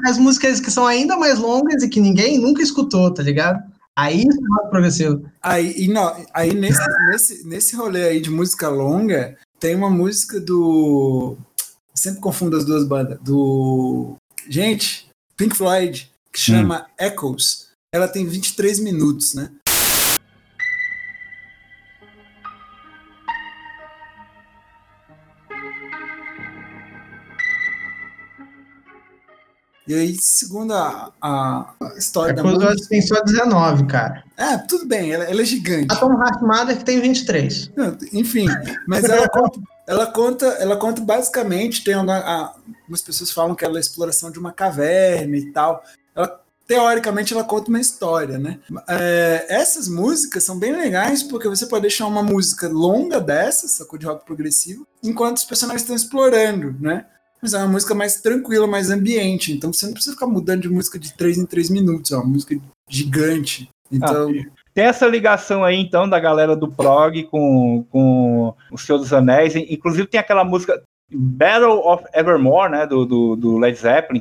As 0.07 0.17
músicas 0.17 0.61
que 0.61 0.71
são 0.71 0.87
ainda 0.87 1.17
mais 1.17 1.39
longas 1.39 1.83
e 1.83 1.89
que 1.89 2.01
ninguém 2.01 2.39
nunca 2.39 2.63
escutou, 2.63 3.13
tá 3.13 3.23
ligado? 3.23 3.61
Aí 3.97 4.23
é 4.23 4.55
rock 4.55 4.71
progressivo. 4.71 5.29
Aí, 5.43 5.75
e 5.77 5.89
não, 5.89 6.15
aí 6.33 6.55
nesse, 6.55 6.81
nesse, 7.11 7.47
nesse 7.47 7.77
rolê 7.77 8.05
aí 8.05 8.21
de 8.21 8.31
música 8.31 8.69
longa, 8.69 9.37
tem 9.59 9.75
uma 9.75 9.91
música 9.91 10.41
do. 10.41 11.37
Sempre 11.93 12.21
confundo 12.21 12.57
as 12.57 12.65
duas 12.65 12.87
bandas. 12.87 13.19
Do. 13.21 14.15
Gente, 14.49 15.09
Pink 15.37 15.57
Floyd, 15.57 16.09
que 16.33 16.39
chama 16.39 16.87
hum. 17.01 17.05
Echoes. 17.05 17.69
Ela 17.93 18.07
tem 18.07 18.25
23 18.25 18.79
minutos, 18.79 19.35
né? 19.35 19.51
E 29.89 29.95
aí, 29.95 30.17
segundo 30.21 30.75
a, 30.75 31.11
a 31.21 31.75
história 31.97 32.33
é 32.33 32.35
da 32.35 32.43
música... 32.43 32.77
tem 32.91 33.01
só 33.01 33.23
19, 33.23 33.87
cara. 33.87 34.23
É, 34.37 34.59
tudo 34.59 34.87
bem, 34.87 35.13
ela, 35.13 35.25
ela 35.25 35.41
é 35.41 35.45
gigante. 35.47 35.87
A 35.91 35.97
Tom 35.97 36.13
Hartmader 36.13 36.77
que 36.77 36.85
tem 36.85 37.01
23. 37.01 37.73
Não, 37.75 37.97
enfim, 38.13 38.47
mas 38.87 39.05
ela 39.05 39.27
conta, 39.27 39.61
ela 39.87 40.07
conta, 40.07 40.47
ela 40.61 40.77
conta 40.77 41.01
basicamente, 41.01 41.83
tem 41.83 41.97
uma, 41.97 42.19
a, 42.19 42.55
algumas 42.83 43.01
pessoas 43.01 43.31
falam 43.31 43.55
que 43.55 43.65
ela 43.65 43.77
é 43.77 43.79
a 43.79 43.81
exploração 43.81 44.31
de 44.31 44.39
uma 44.39 44.53
caverna 44.53 45.39
e 45.39 45.51
tal. 45.53 45.83
Ela, 46.15 46.39
teoricamente, 46.67 47.33
ela 47.33 47.43
conta 47.43 47.71
uma 47.71 47.81
história, 47.81 48.39
né? 48.39 48.61
É, 48.87 49.47
essas 49.49 49.89
músicas 49.89 50.45
são 50.45 50.59
bem 50.59 50.77
legais 50.77 51.23
porque 51.23 51.49
você 51.49 51.65
pode 51.65 51.81
deixar 51.81 52.07
uma 52.07 52.23
música 52.23 52.69
longa 52.69 53.19
dessa, 53.19 53.67
sacou 53.67 53.99
de 53.99 54.05
rock 54.05 54.27
progressivo, 54.27 54.87
enquanto 55.03 55.39
os 55.39 55.45
personagens 55.45 55.81
estão 55.81 55.97
explorando, 55.97 56.77
né? 56.79 57.07
Mas 57.41 57.55
é 57.55 57.59
uma 57.59 57.69
música 57.69 57.95
mais 57.95 58.21
tranquila, 58.21 58.67
mais 58.67 58.91
ambiente. 58.91 59.53
Então 59.53 59.73
você 59.73 59.87
não 59.87 59.93
precisa 59.93 60.15
ficar 60.15 60.27
mudando 60.27 60.63
de 60.63 60.69
música 60.69 60.99
de 60.99 61.15
3 61.17 61.39
em 61.39 61.47
3 61.47 61.71
minutos. 61.71 62.11
É 62.11 62.17
uma 62.17 62.27
música 62.27 62.59
gigante. 62.89 63.69
Então. 63.91 64.31
Ah, 64.31 64.59
tem 64.75 64.85
essa 64.85 65.07
ligação 65.07 65.65
aí, 65.65 65.77
então, 65.77 66.09
da 66.09 66.21
galera 66.21 66.55
do 66.55 66.69
prog 66.69 67.25
com, 67.25 67.85
com 67.91 68.55
O 68.71 68.79
Senhor 68.79 68.99
dos 68.99 69.13
Anéis. 69.13 69.57
Inclusive 69.57 70.07
tem 70.07 70.21
aquela 70.21 70.45
música 70.45 70.81
Battle 71.11 71.81
of 71.85 72.05
Evermore, 72.15 72.71
né? 72.71 72.87
Do, 72.87 73.05
do, 73.05 73.37
do 73.37 73.59
Led 73.59 73.77
Zeppelin. 73.79 74.21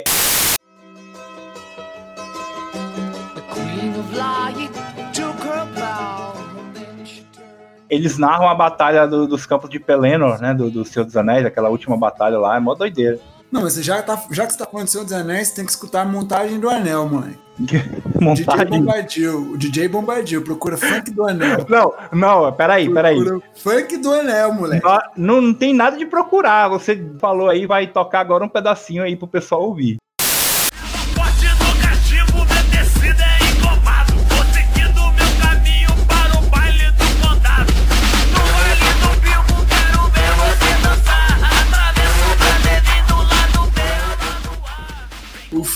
Eles 7.89 8.17
narram 8.17 8.47
a 8.47 8.55
batalha 8.55 9.07
do, 9.07 9.27
dos 9.27 9.45
campos 9.45 9.69
de 9.69 9.79
Pelennor, 9.79 10.41
né? 10.41 10.53
Do, 10.53 10.69
do 10.69 10.85
Senhor 10.85 11.05
dos 11.05 11.17
Anéis, 11.17 11.45
aquela 11.45 11.69
última 11.69 11.97
batalha 11.97 12.37
lá, 12.39 12.57
é 12.57 12.59
mó 12.59 12.73
doideira. 12.75 13.19
Não, 13.51 13.61
mas 13.61 13.75
já, 13.75 14.01
tá, 14.01 14.21
já 14.29 14.45
que 14.45 14.53
você 14.53 14.59
tá 14.59 14.65
falando 14.65 14.87
do 14.87 14.91
Senhor 14.91 15.03
dos 15.05 15.13
Anéis, 15.13 15.51
tem 15.51 15.65
que 15.65 15.71
escutar 15.71 16.01
a 16.01 16.05
montagem 16.05 16.59
do 16.59 16.69
Anel, 16.69 17.07
mãe. 17.07 17.37
montagem? 18.19 18.65
DJ 18.65 18.79
Bombadil, 18.79 19.51
o 19.51 19.57
DJ 19.57 19.87
Bombadil, 19.87 20.43
procura 20.43 20.77
funk 20.77 21.11
do 21.11 21.25
Anel. 21.25 21.65
Não, 21.69 21.93
não, 22.11 22.53
peraí, 22.53 22.91
peraí. 22.93 23.17
Funk 23.55 23.97
do 23.97 24.11
Anel, 24.11 24.53
moleque. 24.53 24.85
Não, 25.15 25.41
não 25.41 25.53
tem 25.53 25.73
nada 25.73 25.97
de 25.97 26.05
procurar, 26.05 26.67
você 26.67 27.01
falou 27.19 27.49
aí, 27.49 27.65
vai 27.65 27.87
tocar 27.87 28.19
agora 28.19 28.43
um 28.43 28.49
pedacinho 28.49 29.03
aí 29.03 29.15
pro 29.15 29.27
pessoal 29.27 29.63
ouvir. 29.63 29.97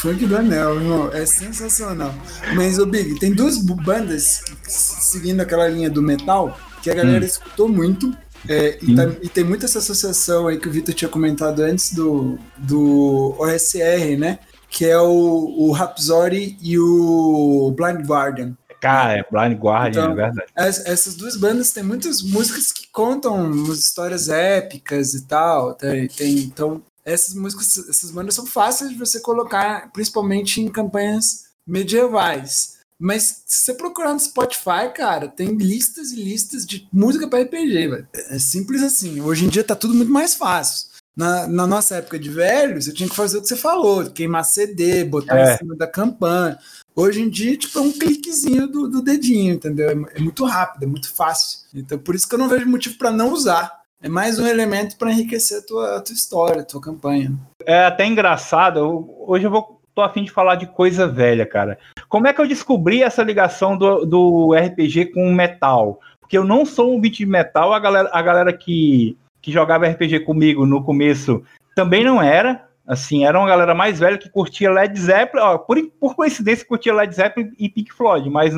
Funk 0.01 0.25
do 0.25 0.35
anel, 0.35 0.75
irmão, 0.77 1.11
é 1.13 1.25
sensacional. 1.27 2.11
Mas, 2.55 2.79
o 2.79 2.87
Big, 2.87 3.19
tem 3.19 3.31
duas 3.31 3.59
bandas 3.59 4.43
seguindo 4.67 5.41
aquela 5.41 5.67
linha 5.67 5.91
do 5.91 6.01
metal 6.01 6.57
que 6.81 6.89
a 6.89 6.95
galera 6.95 7.23
hum. 7.23 7.27
escutou 7.27 7.69
muito. 7.69 8.11
É, 8.49 8.79
e, 8.81 8.95
tá, 8.95 9.03
e, 9.21 9.29
tem 9.29 9.43
muita 9.43 9.65
essa 9.65 9.77
associação 9.77 10.47
aí 10.47 10.57
que 10.57 10.67
o 10.67 10.71
Vitor 10.71 10.95
tinha 10.95 11.07
comentado 11.07 11.59
antes 11.59 11.93
do, 11.93 12.39
do 12.57 13.35
OSR, 13.37 14.17
né? 14.17 14.39
Que 14.67 14.87
é 14.87 14.97
o, 14.97 15.07
o 15.11 15.71
Rhapsody 15.71 16.57
e 16.59 16.79
o 16.79 17.71
Blind 17.77 18.03
Guardian. 18.03 18.57
Cara, 18.79 19.19
é 19.19 19.25
Blind 19.31 19.59
Guardian, 19.59 20.01
então, 20.01 20.11
é 20.13 20.15
verdade. 20.15 20.51
As, 20.55 20.83
essas 20.87 21.13
duas 21.13 21.37
bandas 21.37 21.71
têm 21.71 21.83
muitas 21.83 22.23
músicas 22.23 22.71
que 22.71 22.87
contam 22.91 23.51
histórias 23.71 24.27
épicas 24.27 25.13
e 25.13 25.27
tal. 25.27 25.75
Tem, 25.75 26.07
tem, 26.07 26.39
então, 26.39 26.81
essas 27.05 27.33
músicas, 27.33 27.77
essas 27.89 28.11
bandas 28.11 28.35
são 28.35 28.45
fáceis 28.45 28.91
de 28.91 28.97
você 28.97 29.19
colocar, 29.19 29.91
principalmente 29.91 30.61
em 30.61 30.69
campanhas 30.69 31.45
medievais. 31.65 32.79
Mas 32.99 33.43
se 33.47 33.63
você 33.63 33.73
procurar 33.73 34.13
no 34.13 34.19
Spotify, 34.19 34.93
cara, 34.95 35.27
tem 35.27 35.55
listas 35.55 36.11
e 36.11 36.23
listas 36.23 36.65
de 36.65 36.87
música 36.93 37.27
para 37.27 37.41
RPG, 37.41 37.87
velho. 37.87 38.07
É 38.13 38.37
simples 38.37 38.83
assim. 38.83 39.19
Hoje 39.21 39.45
em 39.45 39.49
dia 39.49 39.63
tá 39.63 39.75
tudo 39.75 39.95
muito 39.95 40.11
mais 40.11 40.35
fácil. 40.35 40.91
Na, 41.15 41.47
na, 41.47 41.67
nossa 41.67 41.95
época 41.95 42.17
de 42.17 42.29
velho, 42.29 42.81
você 42.81 42.93
tinha 42.93 43.09
que 43.09 43.15
fazer 43.15 43.37
o 43.37 43.41
que 43.41 43.47
você 43.47 43.57
falou, 43.57 44.09
queimar 44.09 44.45
CD, 44.45 45.03
botar 45.03 45.37
é. 45.37 45.53
em 45.55 45.57
cima 45.57 45.75
da 45.75 45.85
campanha. 45.87 46.57
Hoje 46.95 47.21
em 47.21 47.29
dia, 47.29 47.57
tipo, 47.57 47.79
é 47.79 47.81
um 47.81 47.91
cliquezinho 47.91 48.67
do, 48.67 48.87
do 48.87 49.01
dedinho, 49.01 49.55
entendeu? 49.55 49.89
É, 49.89 50.17
é, 50.17 50.19
muito 50.19 50.45
rápido, 50.45 50.83
é 50.83 50.87
muito 50.87 51.11
fácil. 51.11 51.59
Então, 51.73 51.97
por 51.97 52.15
isso 52.15 52.27
que 52.29 52.35
eu 52.35 52.39
não 52.39 52.47
vejo 52.49 52.67
motivo 52.67 52.97
para 52.97 53.11
não 53.11 53.33
usar. 53.33 53.80
É 54.03 54.09
mais 54.09 54.39
um 54.39 54.47
elemento 54.47 54.97
para 54.97 55.11
enriquecer 55.11 55.59
a 55.59 55.61
tua, 55.61 55.97
a 55.97 56.01
tua 56.01 56.13
história, 56.13 56.61
a 56.61 56.65
tua 56.65 56.81
campanha. 56.81 57.33
É 57.63 57.85
até 57.85 58.03
engraçado. 58.03 59.07
hoje 59.27 59.45
eu 59.45 59.51
vou 59.51 59.79
tô 59.93 60.01
afim 60.01 60.23
de 60.23 60.31
falar 60.31 60.55
de 60.55 60.65
coisa 60.65 61.07
velha, 61.07 61.45
cara. 61.45 61.77
Como 62.09 62.25
é 62.25 62.33
que 62.33 62.41
eu 62.41 62.47
descobri 62.47 63.03
essa 63.03 63.21
ligação 63.21 63.77
do, 63.77 64.03
do 64.05 64.53
RPG 64.55 65.07
com 65.07 65.31
metal? 65.31 65.99
Porque 66.19 66.35
eu 66.35 66.43
não 66.43 66.65
sou 66.65 66.95
um 66.95 66.99
beat 66.99 67.17
de 67.17 67.25
metal, 67.27 67.73
a 67.73 67.79
galera, 67.79 68.09
a 68.11 68.21
galera 68.23 68.53
que, 68.53 69.15
que 69.39 69.51
jogava 69.51 69.87
RPG 69.87 70.21
comigo 70.21 70.65
no 70.65 70.83
começo 70.83 71.43
também 71.75 72.03
não 72.03 72.21
era. 72.21 72.67
Assim, 72.87 73.23
era 73.25 73.37
uma 73.37 73.47
galera 73.47 73.75
mais 73.75 73.99
velha 73.99 74.17
que 74.17 74.29
curtia 74.29 74.71
Led 74.71 74.99
Zeppelin, 74.99 75.43
ó, 75.43 75.57
por, 75.59 75.77
por 75.99 76.15
coincidência 76.15 76.65
curtia 76.65 76.93
Led 76.93 77.13
Zeppelin 77.13 77.51
e 77.59 77.69
Pink 77.69 77.93
Floyd, 77.93 78.27
mas, 78.29 78.53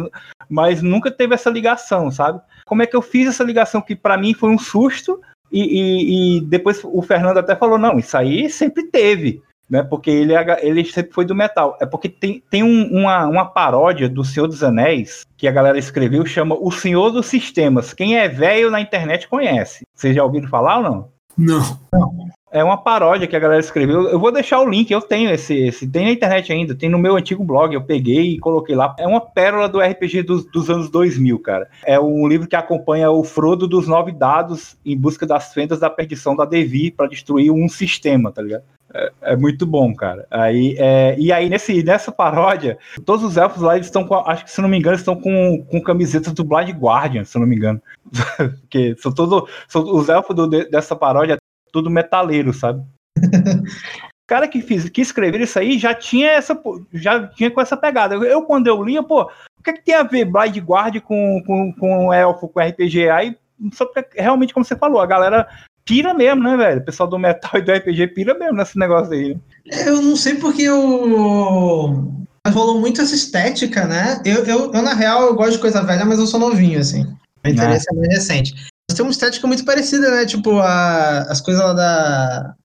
mas 0.50 0.82
nunca 0.82 1.12
teve 1.12 1.36
essa 1.36 1.50
ligação, 1.50 2.10
sabe? 2.10 2.40
Como 2.66 2.82
é 2.82 2.88
que 2.88 2.96
eu 2.96 3.02
fiz 3.02 3.28
essa 3.28 3.44
ligação 3.44 3.82
que 3.82 3.96
para 3.96 4.18
mim 4.18 4.34
foi 4.34 4.50
um 4.50 4.58
susto 4.58 5.22
e, 5.54 5.62
e, 5.62 6.38
e, 6.38 6.42
depois 6.42 6.82
o 6.84 7.02
Fernando 7.04 7.38
até 7.38 7.56
falou, 7.56 7.78
não, 7.78 8.00
isso 8.00 8.18
aí 8.18 8.50
sempre 8.50 8.88
teve, 8.88 9.42
né? 9.70 9.84
Porque 9.84 10.10
ele, 10.10 10.34
ele 10.62 10.84
sempre 10.86 11.14
foi 11.14 11.26
do 11.26 11.36
metal. 11.36 11.78
É 11.80 11.86
porque 11.86 12.10
tem, 12.10 12.44
tem 12.50 12.64
um, 12.64 12.88
uma, 12.92 13.26
uma 13.28 13.46
paródia 13.46 14.10
do 14.10 14.26
Senhor 14.26 14.48
dos 14.48 14.64
Anéis 14.64 15.26
que 15.38 15.48
a 15.48 15.52
galera 15.52 15.78
escreveu, 15.78 16.26
chama 16.26 16.56
O 16.60 16.72
Senhor 16.72 17.12
dos 17.12 17.28
Sistemas. 17.28 17.94
Quem 17.94 18.18
é 18.18 18.28
velho 18.28 18.72
na 18.72 18.82
internet 18.82 19.28
conhece. 19.28 19.86
Vocês 19.94 20.16
já 20.16 20.24
ouviram 20.24 20.48
falar 20.48 20.78
ou 20.78 20.84
não? 20.84 21.10
Não. 21.38 21.80
não. 21.92 22.28
É 22.54 22.64
uma 22.64 22.78
paródia 22.78 23.28
que 23.28 23.36
a 23.36 23.40
galera 23.40 23.60
escreveu. 23.60 24.08
Eu 24.08 24.20
vou 24.20 24.32
deixar 24.32 24.60
o 24.60 24.70
link, 24.70 24.92
eu 24.92 25.02
tenho 25.02 25.32
esse, 25.32 25.56
esse. 25.56 25.88
Tem 25.88 26.06
na 26.06 26.12
internet 26.12 26.54
ainda, 26.54 26.76
tem 26.76 26.88
no 26.88 27.00
meu 27.00 27.16
antigo 27.16 27.44
blog. 27.44 27.74
Eu 27.74 27.82
peguei 27.82 28.34
e 28.34 28.40
coloquei 28.40 28.76
lá. 28.76 28.96
É 29.00 29.08
uma 29.08 29.20
pérola 29.20 29.68
do 29.68 29.80
RPG 29.80 30.22
dos, 30.22 30.46
dos 30.46 30.70
anos 30.70 30.88
2000, 30.88 31.40
cara. 31.40 31.68
É 31.84 32.00
um 32.00 32.28
livro 32.28 32.48
que 32.48 32.56
acompanha 32.56 33.10
o 33.10 33.24
Frodo 33.24 33.68
dos 33.68 33.88
Nove 33.88 34.12
Dados 34.12 34.78
em 34.86 34.96
busca 34.96 35.26
das 35.26 35.52
fendas 35.52 35.80
da 35.80 35.90
perdição 35.90 36.36
da 36.36 36.46
Devi 36.46 36.92
para 36.92 37.10
destruir 37.10 37.50
um 37.50 37.68
sistema, 37.68 38.32
tá 38.32 38.44
ligado? 38.44 38.64
É, 38.94 39.12
é, 39.24 39.36
muito 39.36 39.66
bom, 39.66 39.92
cara. 39.96 40.28
Aí, 40.30 40.76
é, 40.78 41.16
e 41.18 41.32
aí, 41.32 41.50
nesse, 41.50 41.82
nessa 41.82 42.12
paródia, 42.12 42.78
todos 43.04 43.26
os 43.26 43.36
elfos 43.36 43.64
lá, 43.64 43.76
eles 43.76 43.88
estão 43.88 44.06
com, 44.06 44.14
acho 44.14 44.46
que 44.46 44.52
se 44.52 44.62
não 44.62 44.70
me 44.70 44.78
engano, 44.78 44.96
estão 44.96 45.16
com, 45.16 45.66
com 45.68 45.82
camisetas 45.82 46.32
do 46.34 46.44
Blind 46.44 46.70
Guardian, 46.70 47.24
se 47.24 47.40
não 47.40 47.48
me 47.48 47.56
engano. 47.56 47.82
Porque 48.62 48.96
são 49.00 49.12
todos 49.12 49.50
são 49.68 49.82
os 49.84 50.10
elfos 50.10 50.36
do, 50.36 50.48
dessa 50.48 50.96
paródia 50.96 51.38
tudo 51.74 51.90
metaleiro, 51.90 52.54
sabe? 52.54 52.82
o 53.18 53.22
cara 54.30 54.48
que, 54.48 54.62
fiz, 54.62 54.88
que 54.88 55.02
escrever 55.02 55.42
isso 55.42 55.60
aí 55.60 55.78
já 55.78 55.94
tinha 55.94 56.32
essa 56.32 56.58
já 56.94 57.28
tinha 57.28 57.52
com 57.52 57.60
essa 57.60 57.76
pegada. 57.76 58.16
Eu, 58.16 58.44
quando 58.44 58.68
eu 58.68 58.82
lia, 58.82 59.04
pô, 59.04 59.24
o 59.24 59.64
que, 59.64 59.72
é 59.72 59.74
que 59.74 59.84
tem 59.84 59.96
a 59.96 60.04
ver 60.04 60.26
Blind 60.26 60.58
Guard 60.60 61.02
com, 61.02 61.42
com, 61.46 61.74
com 61.74 62.14
Elfo, 62.14 62.48
com 62.48 62.62
RPG? 62.62 63.10
Aí, 63.10 63.36
só 63.74 63.86
porque, 63.86 64.22
realmente, 64.22 64.54
como 64.54 64.64
você 64.64 64.76
falou, 64.76 65.02
a 65.02 65.06
galera 65.06 65.48
pira 65.84 66.14
mesmo, 66.14 66.44
né, 66.44 66.56
velho? 66.56 66.80
O 66.80 66.86
pessoal 66.86 67.10
do 67.10 67.20
metal 67.20 67.52
e 67.56 67.62
do 67.62 67.74
RPG 67.74 68.08
pira 68.10 68.38
mesmo 68.38 68.56
nesse 68.56 68.78
negócio 68.78 69.14
aí. 69.14 69.36
Eu 69.66 70.02
não 70.02 70.16
sei 70.16 70.36
porque 70.36 70.70
o. 70.70 72.12
Rolou 72.46 72.80
muito 72.80 73.02
essa 73.02 73.16
estética, 73.16 73.86
né? 73.86 74.22
Eu, 74.26 74.44
eu, 74.44 74.74
eu, 74.74 74.82
na 74.82 74.94
real, 74.94 75.24
eu 75.24 75.34
gosto 75.34 75.54
de 75.54 75.60
coisa 75.60 75.82
velha, 75.82 76.06
mas 76.06 76.20
eu 76.20 76.28
sou 76.28 76.40
novinho, 76.40 76.80
assim. 76.80 77.04
Meu 77.44 77.54
interesse 77.54 77.86
é, 77.90 77.96
é 77.96 77.98
mais 77.98 78.14
recente 78.16 78.73
tem 78.96 79.06
uma 79.06 79.12
estética 79.12 79.48
muito 79.48 79.66
parecida, 79.66 80.12
né? 80.12 80.26
Tipo, 80.26 80.60
a, 80.60 81.20
as 81.24 81.42
coisas 81.42 81.64
lá 81.64 81.74
da. 81.74 82.56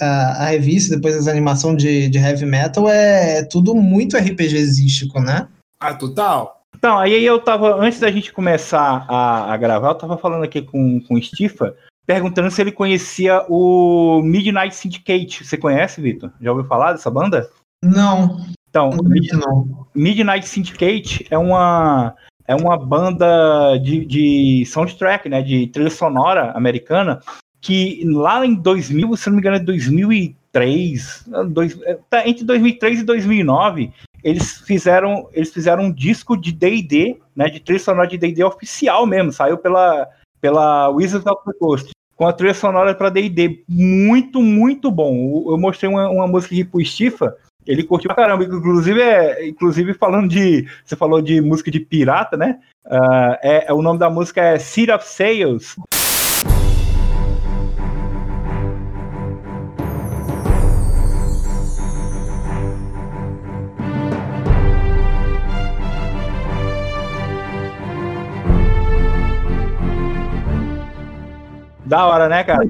A, 0.00 0.06
a 0.42 0.44
revista, 0.46 0.96
depois 0.96 1.14
as 1.14 1.28
animações 1.28 1.80
de, 1.80 2.08
de 2.08 2.18
heavy 2.18 2.44
metal, 2.44 2.88
é, 2.88 3.38
é 3.38 3.44
tudo 3.44 3.72
muito 3.74 4.16
RPGístico, 4.16 5.20
né? 5.20 5.46
Ah, 5.78 5.94
total. 5.94 6.60
Então, 6.76 6.98
aí 6.98 7.24
eu 7.24 7.38
tava, 7.38 7.76
antes 7.76 8.00
da 8.00 8.10
gente 8.10 8.32
começar 8.32 9.04
a, 9.08 9.52
a 9.52 9.56
gravar, 9.56 9.90
eu 9.90 9.94
tava 9.94 10.18
falando 10.18 10.42
aqui 10.42 10.62
com, 10.62 11.00
com 11.02 11.14
o 11.14 11.22
Stifa, 11.22 11.76
perguntando 12.06 12.50
se 12.50 12.60
ele 12.60 12.72
conhecia 12.72 13.44
o 13.48 14.20
Midnight 14.22 14.74
Syndicate. 14.74 15.44
Você 15.44 15.56
conhece, 15.56 16.00
Vitor? 16.00 16.32
Já 16.40 16.50
ouviu 16.50 16.66
falar 16.66 16.92
dessa 16.92 17.10
banda? 17.10 17.48
Não. 17.84 18.44
Então, 18.68 18.90
não. 18.90 19.86
Midnight 19.94 20.48
Syndicate 20.48 21.26
é 21.30 21.38
uma 21.38 22.14
é 22.50 22.54
uma 22.56 22.76
banda 22.76 23.76
de, 23.76 24.04
de 24.04 24.66
soundtrack, 24.66 25.28
né, 25.28 25.40
de 25.40 25.68
trilha 25.68 25.88
sonora 25.88 26.50
americana, 26.50 27.20
que 27.60 28.02
lá 28.04 28.44
em 28.44 28.56
2000, 28.56 29.16
se 29.16 29.28
não 29.28 29.36
me 29.36 29.40
engano, 29.40 29.56
é 29.56 29.60
2003, 29.60 31.28
dois, 31.50 31.80
é, 31.82 31.96
tá 32.10 32.26
entre 32.26 32.42
2003 32.42 32.98
e 32.98 33.04
2009, 33.04 33.92
eles 34.24 34.58
fizeram, 34.62 35.28
eles 35.32 35.52
fizeram 35.52 35.84
um 35.84 35.92
disco 35.92 36.36
de 36.36 36.50
D&D, 36.50 37.20
né, 37.36 37.48
de 37.48 37.60
trilha 37.60 37.78
sonora 37.78 38.08
de 38.08 38.18
D&D 38.18 38.42
oficial 38.42 39.06
mesmo, 39.06 39.32
saiu 39.32 39.56
pela, 39.56 40.08
pela 40.40 40.88
Wizards 40.88 41.28
of 41.28 41.44
the 41.46 41.52
Coast, 41.56 41.92
com 42.16 42.26
a 42.26 42.32
trilha 42.32 42.52
sonora 42.52 42.92
para 42.96 43.10
D&D, 43.10 43.62
muito, 43.68 44.42
muito 44.42 44.90
bom. 44.90 45.44
Eu 45.48 45.56
mostrei 45.56 45.88
uma, 45.88 46.10
uma 46.10 46.26
música 46.26 46.52
aqui 46.52 46.64
pro 46.64 46.84
Stifa, 46.84 47.36
ele 47.66 47.84
curtiu 47.84 48.08
pra 48.08 48.16
caramba. 48.16 48.44
Inclusive, 48.44 49.00
é, 49.00 49.48
inclusive 49.48 49.94
falando 49.94 50.28
de. 50.28 50.66
Você 50.84 50.96
falou 50.96 51.20
de 51.20 51.40
música 51.40 51.70
de 51.70 51.80
pirata, 51.80 52.36
né? 52.36 52.58
Uh, 52.86 53.36
é, 53.42 53.64
é, 53.68 53.72
o 53.72 53.82
nome 53.82 53.98
da 53.98 54.10
música 54.10 54.40
é 54.40 54.58
City 54.58 54.90
of 54.90 55.06
Sails. 55.06 55.76
Da 71.84 72.06
hora, 72.06 72.28
né, 72.28 72.44
cara? 72.44 72.64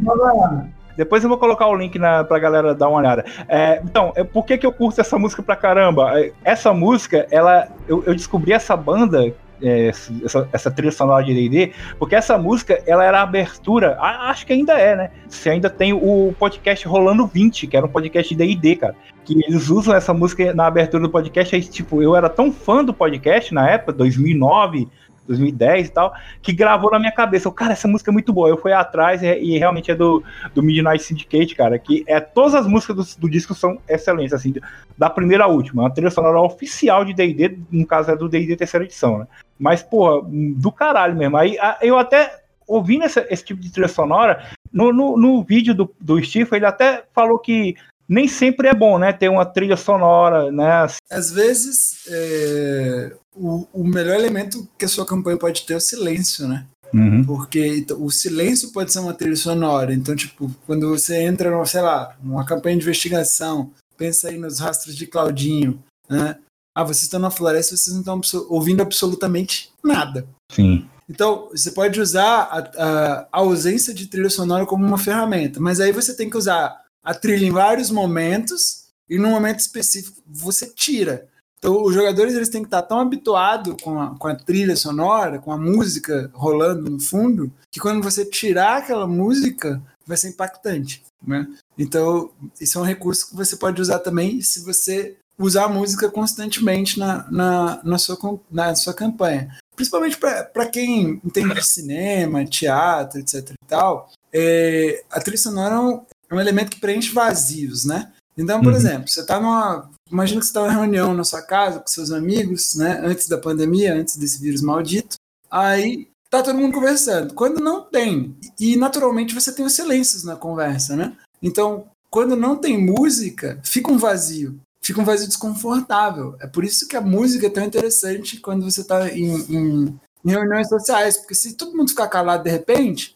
Depois 1.01 1.23
eu 1.23 1.31
vou 1.31 1.39
colocar 1.39 1.67
o 1.67 1.75
link 1.75 1.99
na, 1.99 2.23
pra 2.23 2.39
galera 2.39 2.75
dar 2.75 2.89
uma 2.91 2.99
olhada. 2.99 3.25
É, 3.49 3.81
então, 3.83 4.13
é, 4.15 4.23
por 4.23 4.45
que, 4.45 4.59
que 4.59 4.67
eu 4.67 4.73
curto 4.73 5.01
essa 5.01 5.19
música 5.19 5.43
pra 5.43 5.57
caramba? 5.57 6.21
É, 6.21 6.31
essa 6.45 6.75
música, 6.75 7.27
ela. 7.31 7.69
Eu, 7.89 8.05
eu 8.07 8.15
descobri 8.15 8.53
essa 8.53 8.77
banda 8.77 9.33
é, 9.63 9.89
essa, 9.89 10.47
essa, 10.53 10.71
trilha 10.71 10.93
sonora 10.93 11.25
de 11.25 11.33
D&D, 11.33 11.73
porque 11.99 12.15
essa 12.15 12.37
música, 12.37 12.83
ela 12.87 13.03
era 13.03 13.21
a 13.21 13.23
abertura, 13.23 13.97
acho 13.99 14.47
que 14.47 14.53
ainda 14.53 14.75
é, 14.79 14.95
né? 14.95 15.11
Você 15.27 15.49
ainda 15.49 15.71
tem 15.71 15.95
o 15.95 16.35
podcast 16.39 16.87
Rolando 16.87 17.27
20, 17.27 17.67
que 17.67 17.77
era 17.77 17.87
um 17.87 17.89
podcast 17.89 18.35
de 18.35 18.47
D&D, 18.47 18.77
cara, 18.77 18.95
que 19.25 19.35
eles 19.35 19.71
usam 19.71 19.95
essa 19.95 20.13
música 20.13 20.53
na 20.53 20.67
abertura 20.67 21.03
do 21.03 21.11
podcast, 21.11 21.57
aí, 21.57 21.63
tipo, 21.63 22.03
eu 22.03 22.15
era 22.15 22.29
tão 22.29 22.53
fã 22.53 22.85
do 22.85 22.93
podcast 22.93 23.55
na 23.55 23.71
época, 23.71 23.93
2009, 23.93 24.87
2010 25.31 25.89
e 25.89 25.91
tal, 25.91 26.13
que 26.43 26.53
gravou 26.53 26.91
na 26.91 26.99
minha 26.99 27.13
cabeça. 27.13 27.49
Eu, 27.49 27.53
cara, 27.53 27.73
essa 27.73 27.89
música 27.89 28.11
é 28.11 28.13
muito 28.13 28.33
boa. 28.33 28.49
Eu 28.49 28.57
fui 28.57 28.73
atrás 28.73 29.23
e, 29.23 29.27
e 29.27 29.59
realmente 29.59 29.91
é 29.91 29.95
do, 29.95 30.23
do 30.55 30.63
Midnight 30.63 31.03
Syndicate, 31.03 31.55
cara, 31.55 31.79
que 31.79 32.05
é 32.07 32.21
todas 32.21 32.55
as 32.55 32.67
músicas 32.67 32.97
do, 32.97 33.21
do 33.21 33.31
disco 33.31 33.55
são 33.55 33.79
excelentes, 33.89 34.33
assim, 34.33 34.55
da 34.99 35.09
primeira 35.09 35.45
à 35.45 35.47
última. 35.47 35.87
A 35.87 35.91
trilha 35.91 36.11
sonora 36.11 36.41
oficial 36.41 37.05
de 37.05 37.15
D&D, 37.15 37.59
no 37.71 37.87
caso 37.87 38.11
é 38.11 38.17
do 38.17 38.29
D&D 38.29 38.57
terceira 38.57 38.85
edição, 38.85 39.19
né? 39.19 39.27
Mas, 39.59 39.83
porra, 39.83 40.27
do 40.57 40.73
caralho 40.73 41.17
mesmo. 41.17 41.37
Aí 41.37 41.57
eu 41.83 41.99
até 41.99 42.41
ouvindo 42.67 43.05
esse, 43.05 43.21
esse 43.29 43.45
tipo 43.45 43.61
de 43.61 43.71
trilha 43.71 43.89
sonora, 43.89 44.49
no, 44.73 44.93
no, 44.93 45.17
no 45.17 45.43
vídeo 45.43 45.75
do, 45.75 45.93
do 46.01 46.23
Steve, 46.23 46.49
ele 46.53 46.67
até 46.67 47.05
falou 47.13 47.39
que 47.39 47.75
nem 48.09 48.27
sempre 48.27 48.69
é 48.69 48.75
bom, 48.75 48.99
né? 48.99 49.13
Ter 49.13 49.29
uma 49.29 49.45
trilha 49.47 49.77
sonora, 49.77 50.51
né? 50.51 50.87
Às 51.11 51.31
vezes, 51.31 52.09
é, 52.09 53.13
o, 53.41 53.67
o 53.73 53.85
melhor 53.85 54.15
elemento 54.15 54.69
que 54.79 54.85
a 54.85 54.89
sua 54.89 55.07
campanha 55.07 55.39
pode 55.39 55.63
ter 55.63 55.73
é 55.73 55.77
o 55.77 55.81
silêncio, 55.81 56.47
né? 56.47 56.67
Uhum. 56.93 57.25
Porque 57.25 57.79
então, 57.79 58.03
o 58.03 58.11
silêncio 58.11 58.71
pode 58.73 58.93
ser 58.93 58.99
uma 58.99 59.15
trilha 59.15 59.37
sonora. 59.37 59.95
Então, 59.95 60.15
tipo, 60.15 60.51
quando 60.67 60.89
você 60.89 61.23
entra, 61.23 61.51
no, 61.51 61.65
sei 61.65 61.81
lá, 61.81 62.17
numa 62.23 62.45
campanha 62.45 62.77
de 62.77 62.83
investigação, 62.83 63.71
pensa 63.97 64.29
aí 64.29 64.37
nos 64.37 64.59
rastros 64.59 64.95
de 64.95 65.07
Claudinho, 65.07 65.83
né? 66.09 66.37
Ah, 66.75 66.85
vocês 66.85 67.05
estão 67.05 67.19
na 67.19 67.31
floresta, 67.31 67.77
vocês 67.77 67.95
não 67.95 68.19
estão 68.21 68.47
ouvindo 68.49 68.83
absolutamente 68.83 69.73
nada. 69.83 70.27
Sim. 70.53 70.87
Então, 71.09 71.49
você 71.51 71.73
pode 71.73 72.01
usar 72.01 72.43
a, 72.43 72.59
a, 72.59 73.21
a, 73.21 73.39
ausência 73.39 73.93
de 73.93 74.07
trilha 74.07 74.31
sonora 74.31 74.65
como 74.65 74.87
uma 74.87 74.99
ferramenta, 74.99 75.59
mas 75.59 75.81
aí 75.81 75.91
você 75.91 76.15
tem 76.15 76.31
que 76.31 76.37
usar 76.37 76.85
a 77.03 77.15
trilha 77.15 77.47
em 77.47 77.51
vários 77.51 77.91
momentos 77.91 78.85
e 79.09 79.19
num 79.19 79.31
momento 79.31 79.59
específico 79.59 80.23
você 80.25 80.67
tira. 80.67 81.29
Então, 81.61 81.85
os 81.85 81.95
jogadores 81.95 82.35
eles 82.35 82.49
têm 82.49 82.63
que 82.63 82.69
estar 82.69 82.81
tão 82.81 82.99
habituados 82.99 83.77
com 83.83 84.01
a, 84.01 84.17
com 84.17 84.29
a 84.29 84.35
trilha 84.35 84.75
sonora, 84.75 85.39
com 85.39 85.53
a 85.53 85.59
música 85.59 86.31
rolando 86.33 86.91
no 86.91 86.99
fundo, 86.99 87.53
que 87.71 87.79
quando 87.79 88.03
você 88.03 88.25
tirar 88.25 88.79
aquela 88.79 89.07
música, 89.07 89.81
vai 90.07 90.17
ser 90.17 90.31
impactante. 90.31 91.05
Né? 91.25 91.47
Então, 91.79 92.31
isso 92.59 92.79
é 92.79 92.81
um 92.81 92.85
recurso 92.85 93.29
que 93.29 93.37
você 93.37 93.57
pode 93.57 93.81
usar 93.81 93.99
também 93.99 94.41
se 94.41 94.65
você 94.65 95.19
usar 95.39 95.65
a 95.65 95.69
música 95.69 96.11
constantemente 96.11 96.99
na, 96.99 97.31
na, 97.31 97.81
na, 97.85 97.99
sua, 97.99 98.41
na 98.51 98.75
sua 98.75 98.95
campanha. 98.95 99.55
Principalmente 99.77 100.17
para 100.19 100.67
quem 100.67 101.21
entende 101.23 101.55
de 101.55 101.67
cinema, 101.67 102.45
teatro, 102.45 103.21
etc. 103.21 103.51
e 103.51 103.67
tal, 103.67 104.11
é, 104.33 105.03
a 105.11 105.21
trilha 105.21 105.39
sonora 105.39 105.75
é 105.75 105.79
um, 105.79 106.03
é 106.31 106.35
um 106.35 106.41
elemento 106.41 106.71
que 106.71 106.81
preenche 106.81 107.13
vazios, 107.13 107.85
né? 107.85 108.11
Então, 108.37 108.61
por 108.61 108.73
uhum. 108.73 108.79
exemplo, 108.79 109.09
você 109.09 109.21
está 109.21 109.41
numa. 109.41 109.91
Imagina 110.11 110.41
que 110.41 110.47
você 110.47 110.51
está 110.51 110.63
numa 110.63 110.73
reunião 110.73 111.15
na 111.15 111.25
sua 111.25 111.43
casa 111.43 111.79
com 111.79 111.87
seus 111.87 112.11
amigos, 112.11 112.75
né? 112.75 113.01
Antes 113.05 113.29
da 113.29 113.39
pandemia, 113.39 113.95
antes 113.95 114.17
desse 114.17 114.41
vírus 114.41 114.61
maldito. 114.61 115.17
Aí 115.51 116.09
tá 116.29 116.43
todo 116.43 116.59
mundo 116.59 116.75
conversando. 116.75 117.35
Quando 117.35 117.61
não 117.61 117.83
tem, 117.83 118.37
e 118.59 118.77
naturalmente 118.77 119.35
você 119.35 119.53
tem 119.53 119.65
os 119.65 119.73
silêncios 119.73 120.25
na 120.25 120.37
conversa, 120.37 120.97
né? 120.97 121.17
Então, 121.43 121.87
quando 122.11 122.37
não 122.37 122.57
tem 122.57 122.77
música, 122.77 123.61
fica 123.65 123.91
um 123.91 123.99
vazio. 123.99 124.61
fica 124.83 125.01
um 125.01 125.05
vazio 125.05 125.29
desconfortável. 125.29 126.37
É 126.41 126.47
por 126.47 126.65
isso 126.65 126.89
que 126.89 126.97
a 126.97 127.01
música 127.01 127.47
é 127.47 127.51
tão 127.51 127.65
interessante 127.65 128.41
quando 128.41 128.65
você 128.65 128.81
está 128.81 129.09
em, 129.09 129.31
em, 129.49 130.01
em, 130.25 130.31
reuniões 130.31 130.69
sociais, 130.69 131.19
porque 131.19 131.35
se 131.35 131.55
todo 131.55 131.77
mundo 131.77 131.91
ficar 131.91 132.09
calado 132.09 132.43
de 132.43 132.51
repente, 132.51 133.15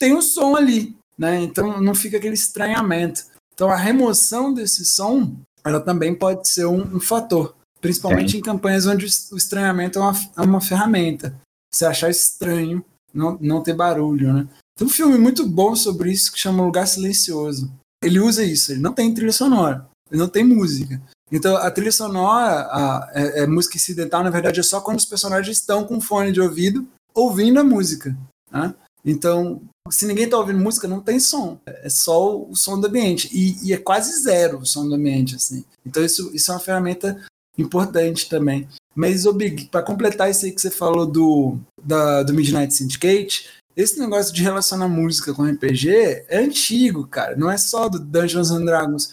tem 0.00 0.14
um 0.14 0.22
som 0.22 0.56
ali, 0.56 0.96
né? 1.16 1.40
Então 1.40 1.80
não 1.80 1.94
fica 1.94 2.16
aquele 2.16 2.34
estranhamento. 2.34 3.24
Então 3.54 3.70
a 3.70 3.76
remoção 3.76 4.52
desse 4.52 4.84
som, 4.84 5.36
ela 5.66 5.80
também 5.80 6.14
pode 6.14 6.48
ser 6.48 6.66
um, 6.66 6.96
um 6.96 7.00
fator, 7.00 7.54
principalmente 7.80 8.32
Sim. 8.32 8.38
em 8.38 8.42
campanhas 8.42 8.86
onde 8.86 9.04
o 9.04 9.36
estranhamento 9.36 9.98
é 9.98 10.02
uma, 10.02 10.14
é 10.36 10.40
uma 10.42 10.60
ferramenta. 10.60 11.34
Você 11.74 11.84
achar 11.84 12.08
estranho 12.08 12.84
não, 13.12 13.36
não 13.40 13.62
ter 13.62 13.74
barulho, 13.74 14.32
né? 14.32 14.48
Tem 14.78 14.86
um 14.86 14.90
filme 14.90 15.18
muito 15.18 15.46
bom 15.46 15.74
sobre 15.74 16.12
isso 16.12 16.30
que 16.30 16.38
chama 16.38 16.62
Lugar 16.62 16.86
Silencioso. 16.86 17.72
Ele 18.02 18.20
usa 18.20 18.44
isso, 18.44 18.72
ele 18.72 18.80
não 18.80 18.92
tem 18.92 19.12
trilha 19.12 19.32
sonora, 19.32 19.88
ele 20.10 20.20
não 20.20 20.28
tem 20.28 20.44
música. 20.44 21.00
Então 21.32 21.56
a 21.56 21.70
trilha 21.70 21.90
sonora, 21.90 22.68
a, 22.70 23.10
é, 23.14 23.40
é 23.40 23.46
música 23.46 23.76
incidental, 23.76 24.22
na 24.22 24.30
verdade, 24.30 24.60
é 24.60 24.62
só 24.62 24.80
quando 24.80 24.98
os 24.98 25.06
personagens 25.06 25.58
estão 25.58 25.84
com 25.84 26.00
fone 26.00 26.30
de 26.30 26.40
ouvido 26.40 26.86
ouvindo 27.14 27.58
a 27.58 27.64
música. 27.64 28.16
Né? 28.52 28.74
Então, 29.06 29.62
se 29.88 30.04
ninguém 30.04 30.24
está 30.24 30.36
ouvindo 30.36 30.58
música, 30.58 30.88
não 30.88 31.00
tem 31.00 31.20
som. 31.20 31.60
É 31.64 31.88
só 31.88 32.36
o 32.36 32.56
som 32.56 32.78
do 32.80 32.88
ambiente. 32.88 33.30
E, 33.32 33.68
e, 33.68 33.72
é 33.72 33.76
quase 33.76 34.20
zero 34.20 34.58
o 34.58 34.66
som 34.66 34.86
do 34.88 34.96
ambiente. 34.96 35.36
Assim. 35.36 35.64
Então, 35.86 36.04
isso, 36.04 36.34
isso 36.34 36.50
é 36.50 36.54
uma 36.54 36.60
ferramenta 36.60 37.24
importante 37.56 38.28
também. 38.28 38.68
Mas, 38.96 39.24
para 39.70 39.82
completar 39.82 40.28
isso 40.28 40.44
aí 40.44 40.50
que 40.50 40.60
você 40.60 40.70
falou 40.70 41.06
do, 41.06 41.56
da, 41.80 42.24
do 42.24 42.34
Midnight 42.34 42.74
Syndicate, 42.74 43.48
esse 43.76 44.00
negócio 44.00 44.34
de 44.34 44.42
relacionar 44.42 44.88
música 44.88 45.32
com 45.34 45.44
RPG 45.44 46.24
é 46.28 46.38
antigo, 46.38 47.06
cara. 47.06 47.36
Não 47.36 47.50
é 47.50 47.58
só 47.58 47.88
do 47.88 48.00
Dungeons 48.00 48.50
and 48.50 48.64
Dragons. 48.64 49.12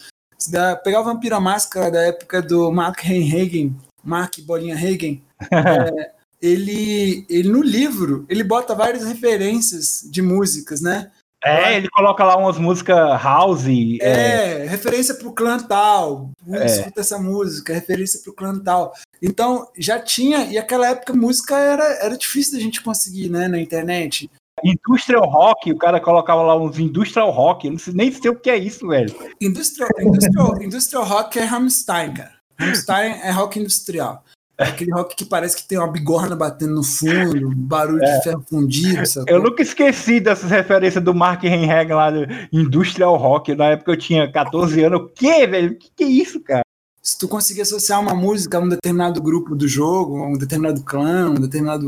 Da, 0.50 0.74
pegar 0.74 1.02
o 1.02 1.04
Vampira 1.04 1.38
Máscara 1.38 1.90
da 1.90 2.00
época 2.00 2.42
do 2.42 2.72
Mark 2.72 2.98
Hagen, 3.04 3.76
Mark 4.02 4.38
Bolinha 4.40 4.74
Hagen, 4.74 5.22
é, 5.52 6.12
ele, 6.44 7.24
ele 7.30 7.48
no 7.48 7.62
livro, 7.62 8.26
ele 8.28 8.44
bota 8.44 8.74
várias 8.74 9.04
referências 9.04 10.06
de 10.10 10.20
músicas, 10.20 10.82
né? 10.82 11.10
É, 11.42 11.76
ele 11.76 11.88
coloca 11.90 12.24
lá 12.24 12.36
umas 12.36 12.58
músicas 12.58 12.96
house. 13.22 13.66
É, 14.00 14.62
é... 14.62 14.66
referência 14.66 15.14
pro 15.14 15.32
clã 15.32 15.58
tal. 15.58 16.30
É. 16.50 16.66
Escuta 16.66 17.00
essa 17.00 17.18
música, 17.18 17.74
referência 17.74 18.20
pro 18.22 18.32
clã 18.32 18.58
tal. 18.58 18.92
Então, 19.22 19.66
já 19.76 19.98
tinha, 19.98 20.44
e 20.44 20.58
aquela 20.58 20.88
época 20.88 21.14
música 21.14 21.58
era, 21.58 21.84
era 22.04 22.16
difícil 22.16 22.54
da 22.54 22.60
gente 22.60 22.82
conseguir, 22.82 23.30
né, 23.30 23.48
na 23.48 23.58
internet. 23.58 24.30
Industrial 24.62 25.28
Rock, 25.28 25.72
o 25.72 25.78
cara 25.78 26.00
colocava 26.00 26.42
lá 26.42 26.56
uns 26.56 26.78
Industrial 26.78 27.30
Rock, 27.30 27.66
eu 27.66 27.72
não 27.72 27.78
sei, 27.78 27.92
nem 27.94 28.12
sei 28.12 28.30
o 28.30 28.38
que 28.38 28.50
é 28.50 28.56
isso, 28.56 28.86
velho. 28.86 29.14
Industrial, 29.40 29.90
industrial, 30.00 30.62
industrial 30.62 31.04
Rock 31.04 31.38
é 31.38 31.44
Rammstein, 31.44 32.14
cara. 32.14 32.34
Rammstein 32.58 33.12
é 33.22 33.30
rock 33.30 33.58
industrial. 33.58 34.22
É 34.56 34.64
aquele 34.64 34.92
rock 34.92 35.16
que 35.16 35.24
parece 35.24 35.56
que 35.56 35.66
tem 35.66 35.78
uma 35.78 35.90
bigorna 35.90 36.36
batendo 36.36 36.76
no 36.76 36.84
fundo, 36.84 37.54
barulho 37.56 38.04
é. 38.04 38.16
de 38.18 38.24
ferro 38.24 38.44
fundido. 38.48 39.04
Sabe? 39.04 39.32
Eu 39.32 39.42
nunca 39.42 39.62
esqueci 39.62 40.20
dessas 40.20 40.50
referências 40.50 41.02
do 41.02 41.12
Mark 41.12 41.42
Henreg 41.42 41.92
lá 41.92 42.10
do 42.10 42.24
Industrial 42.52 43.16
Rock. 43.16 43.54
Na 43.54 43.70
época 43.70 43.92
eu 43.92 43.96
tinha 43.96 44.30
14 44.30 44.80
anos. 44.84 45.00
O 45.00 45.08
que, 45.08 45.46
velho? 45.46 45.72
O 45.72 45.76
que, 45.76 45.90
que 45.96 46.04
é 46.04 46.08
isso, 46.08 46.40
cara? 46.40 46.62
Se 47.02 47.18
tu 47.18 47.26
conseguir 47.26 47.62
associar 47.62 48.00
uma 48.00 48.14
música 48.14 48.56
a 48.56 48.60
um 48.60 48.68
determinado 48.68 49.20
grupo 49.20 49.56
do 49.56 49.66
jogo, 49.66 50.22
a 50.22 50.28
um 50.28 50.38
determinado 50.38 50.82
clã, 50.82 51.30
uma 51.30 51.40
determinada 51.40 51.84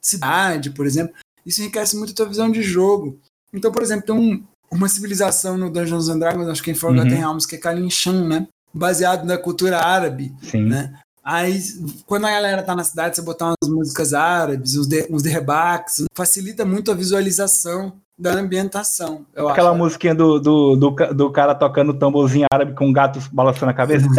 cidade, 0.00 0.70
por 0.70 0.86
exemplo, 0.86 1.14
isso 1.44 1.60
enriquece 1.60 1.96
muito 1.96 2.12
a 2.12 2.14
tua 2.14 2.26
visão 2.26 2.50
de 2.50 2.62
jogo. 2.62 3.18
Então, 3.52 3.72
por 3.72 3.82
exemplo, 3.82 4.06
tem 4.06 4.14
um, 4.14 4.42
uma 4.70 4.88
civilização 4.88 5.58
no 5.58 5.70
Dungeons 5.70 6.08
and 6.08 6.18
Dragons, 6.18 6.48
acho 6.48 6.62
que 6.62 6.70
em 6.70 6.74
Forgotten 6.74 7.12
uhum. 7.12 7.18
Realms, 7.18 7.46
que 7.46 7.56
é 7.56 7.58
Kalin 7.58 7.90
Shan, 7.90 8.26
né? 8.26 8.46
Baseado 8.72 9.24
na 9.24 9.36
cultura 9.36 9.78
árabe, 9.78 10.34
Sim. 10.42 10.64
né? 10.64 10.98
Aí, 11.24 11.58
quando 12.04 12.26
a 12.26 12.30
galera 12.30 12.62
tá 12.62 12.76
na 12.76 12.84
cidade, 12.84 13.16
você 13.16 13.22
botar 13.22 13.46
umas 13.46 13.70
músicas 13.70 14.12
árabes, 14.12 14.76
uns, 14.76 14.86
de, 14.86 15.06
uns 15.08 15.22
derrebaques, 15.22 16.04
facilita 16.14 16.66
muito 16.66 16.92
a 16.92 16.94
visualização 16.94 17.94
da 18.18 18.32
ambientação. 18.32 19.24
Aquela 19.34 19.70
acho. 19.70 19.78
musiquinha 19.78 20.14
do, 20.14 20.38
do, 20.38 20.76
do, 20.76 20.90
do, 20.90 21.30
cara 21.32 21.54
tocando 21.54 21.94
tamborzinho 21.94 22.44
árabe 22.52 22.74
com 22.74 22.88
um 22.88 22.92
gato 22.92 23.18
balançando 23.32 23.70
a 23.70 23.74
cabeça. 23.74 24.06
Uhum. 24.06 24.14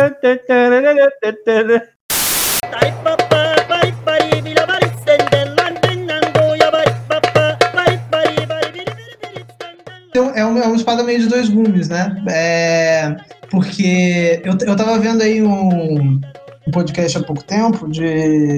É, 10.34 10.46
um, 10.46 10.58
é 10.58 10.66
uma 10.66 10.76
espada 10.76 11.04
meio 11.04 11.20
de 11.20 11.28
dois 11.28 11.50
gumes, 11.50 11.88
né? 11.88 12.24
É, 12.30 13.16
porque 13.52 14.42
eu, 14.44 14.58
eu 14.68 14.76
tava 14.76 14.98
vendo 14.98 15.22
aí 15.22 15.44
um, 15.44 16.20
um 16.68 16.72
podcast 16.72 17.18
há 17.18 17.24
pouco 17.24 17.44
tempo 17.44 17.88
de 17.88 18.02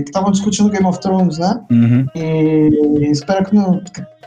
que 0.04 0.10
estavam 0.10 0.32
discutindo 0.32 0.70
Game 0.70 0.86
of 0.86 1.00
Thrones, 1.00 1.38
né? 1.38 1.62
Uhum. 1.70 2.06
E 2.16 3.12
espero 3.12 3.46
que 3.46 3.56
não. 3.56 3.82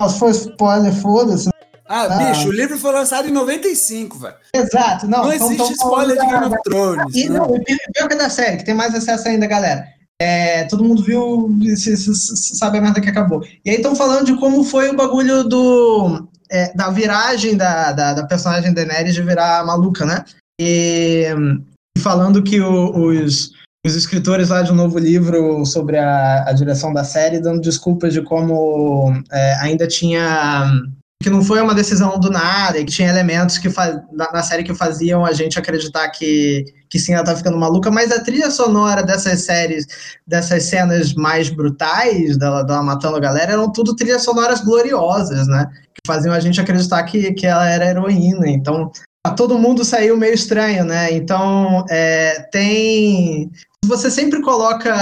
Se 0.08 0.18
for 0.18 0.30
spoiler, 0.30 0.92
foda-se. 0.92 1.50
Ah, 1.92 2.04
ah, 2.04 2.32
bicho, 2.32 2.48
o 2.48 2.52
livro 2.52 2.78
foi 2.78 2.92
lançado 2.92 3.28
em 3.28 3.32
95, 3.32 4.18
velho. 4.18 4.34
Exato, 4.54 5.08
não. 5.08 5.24
Não 5.24 5.32
então, 5.32 5.50
existe 5.50 5.72
spoiler 5.72 6.16
de 6.16 6.24
Game 6.24 6.44
of 6.44 6.56
Thrones. 6.62 7.16
E, 7.16 7.28
né? 7.28 7.38
não, 7.38 7.48
pior 7.48 8.06
que 8.06 8.14
é 8.14 8.16
da 8.16 8.30
série, 8.30 8.58
que 8.58 8.64
tem 8.64 8.74
mais 8.74 8.94
acesso 8.94 9.26
ainda, 9.26 9.46
galera. 9.48 9.84
É, 10.22 10.64
todo 10.64 10.84
mundo 10.84 11.02
viu, 11.02 11.48
se, 11.76 11.96
se, 11.96 12.14
se, 12.14 12.56
sabe 12.56 12.78
a 12.78 12.80
merda 12.80 13.00
que 13.00 13.08
acabou. 13.08 13.42
E 13.64 13.70
aí 13.70 13.76
estão 13.76 13.96
falando 13.96 14.26
de 14.26 14.36
como 14.38 14.62
foi 14.62 14.90
o 14.90 14.96
bagulho 14.96 15.42
do. 15.42 16.28
É, 16.48 16.72
da 16.74 16.90
viragem 16.90 17.56
da, 17.56 17.92
da, 17.92 18.12
da, 18.12 18.26
personagem 18.26 18.74
Daenerys 18.74 19.14
de 19.14 19.22
virar 19.22 19.64
maluca, 19.64 20.04
né? 20.04 20.24
E, 20.60 21.26
e 21.96 22.00
falando 22.00 22.42
que 22.42 22.60
o, 22.60 22.96
os, 22.96 23.52
os 23.84 23.96
escritores 23.96 24.50
lá 24.50 24.62
de 24.62 24.72
um 24.72 24.74
novo 24.74 24.98
livro 24.98 25.64
sobre 25.64 25.96
a, 25.96 26.44
a 26.46 26.52
direção 26.52 26.92
da 26.92 27.02
série 27.02 27.40
dando 27.40 27.60
desculpas 27.60 28.12
de 28.12 28.22
como 28.22 29.12
é, 29.32 29.54
ainda 29.54 29.86
tinha 29.86 30.70
que 31.22 31.28
não 31.28 31.44
foi 31.44 31.60
uma 31.60 31.74
decisão 31.74 32.18
do 32.18 32.30
nada 32.30 32.78
e 32.78 32.84
que 32.84 32.92
tinha 32.92 33.10
elementos 33.10 33.58
que 33.58 33.68
na, 34.10 34.32
na, 34.32 34.42
série 34.42 34.64
que 34.64 34.74
faziam 34.74 35.24
a 35.24 35.32
gente 35.32 35.58
acreditar 35.58 36.08
que, 36.08 36.64
que 36.88 36.98
sim, 36.98 37.12
ela 37.12 37.24
tá 37.24 37.36
ficando 37.36 37.58
maluca, 37.58 37.90
mas 37.90 38.10
a 38.10 38.24
trilha 38.24 38.50
sonora 38.50 39.02
dessas 39.02 39.42
séries, 39.42 39.86
dessas 40.26 40.62
cenas 40.64 41.12
mais 41.12 41.50
brutais 41.50 42.38
dela, 42.38 42.62
dela 42.62 42.82
matando 42.82 43.18
a 43.18 43.20
galera, 43.20 43.52
eram 43.52 43.70
tudo 43.70 43.94
trilhas 43.94 44.22
sonoras 44.22 44.62
gloriosas, 44.62 45.46
né? 45.46 45.66
Que 45.92 46.00
faziam 46.06 46.32
a 46.32 46.40
gente 46.40 46.58
acreditar 46.58 47.02
que, 47.02 47.34
que 47.34 47.46
ela 47.46 47.68
era 47.68 47.90
heroína. 47.90 48.48
Então, 48.48 48.90
todo 49.36 49.58
mundo 49.58 49.84
saiu 49.84 50.16
meio 50.16 50.32
estranho, 50.32 50.86
né? 50.86 51.12
Então, 51.12 51.84
é, 51.90 52.48
tem 52.50 53.50
você 53.90 54.11
sempre 54.11 54.40
coloca, 54.40 54.94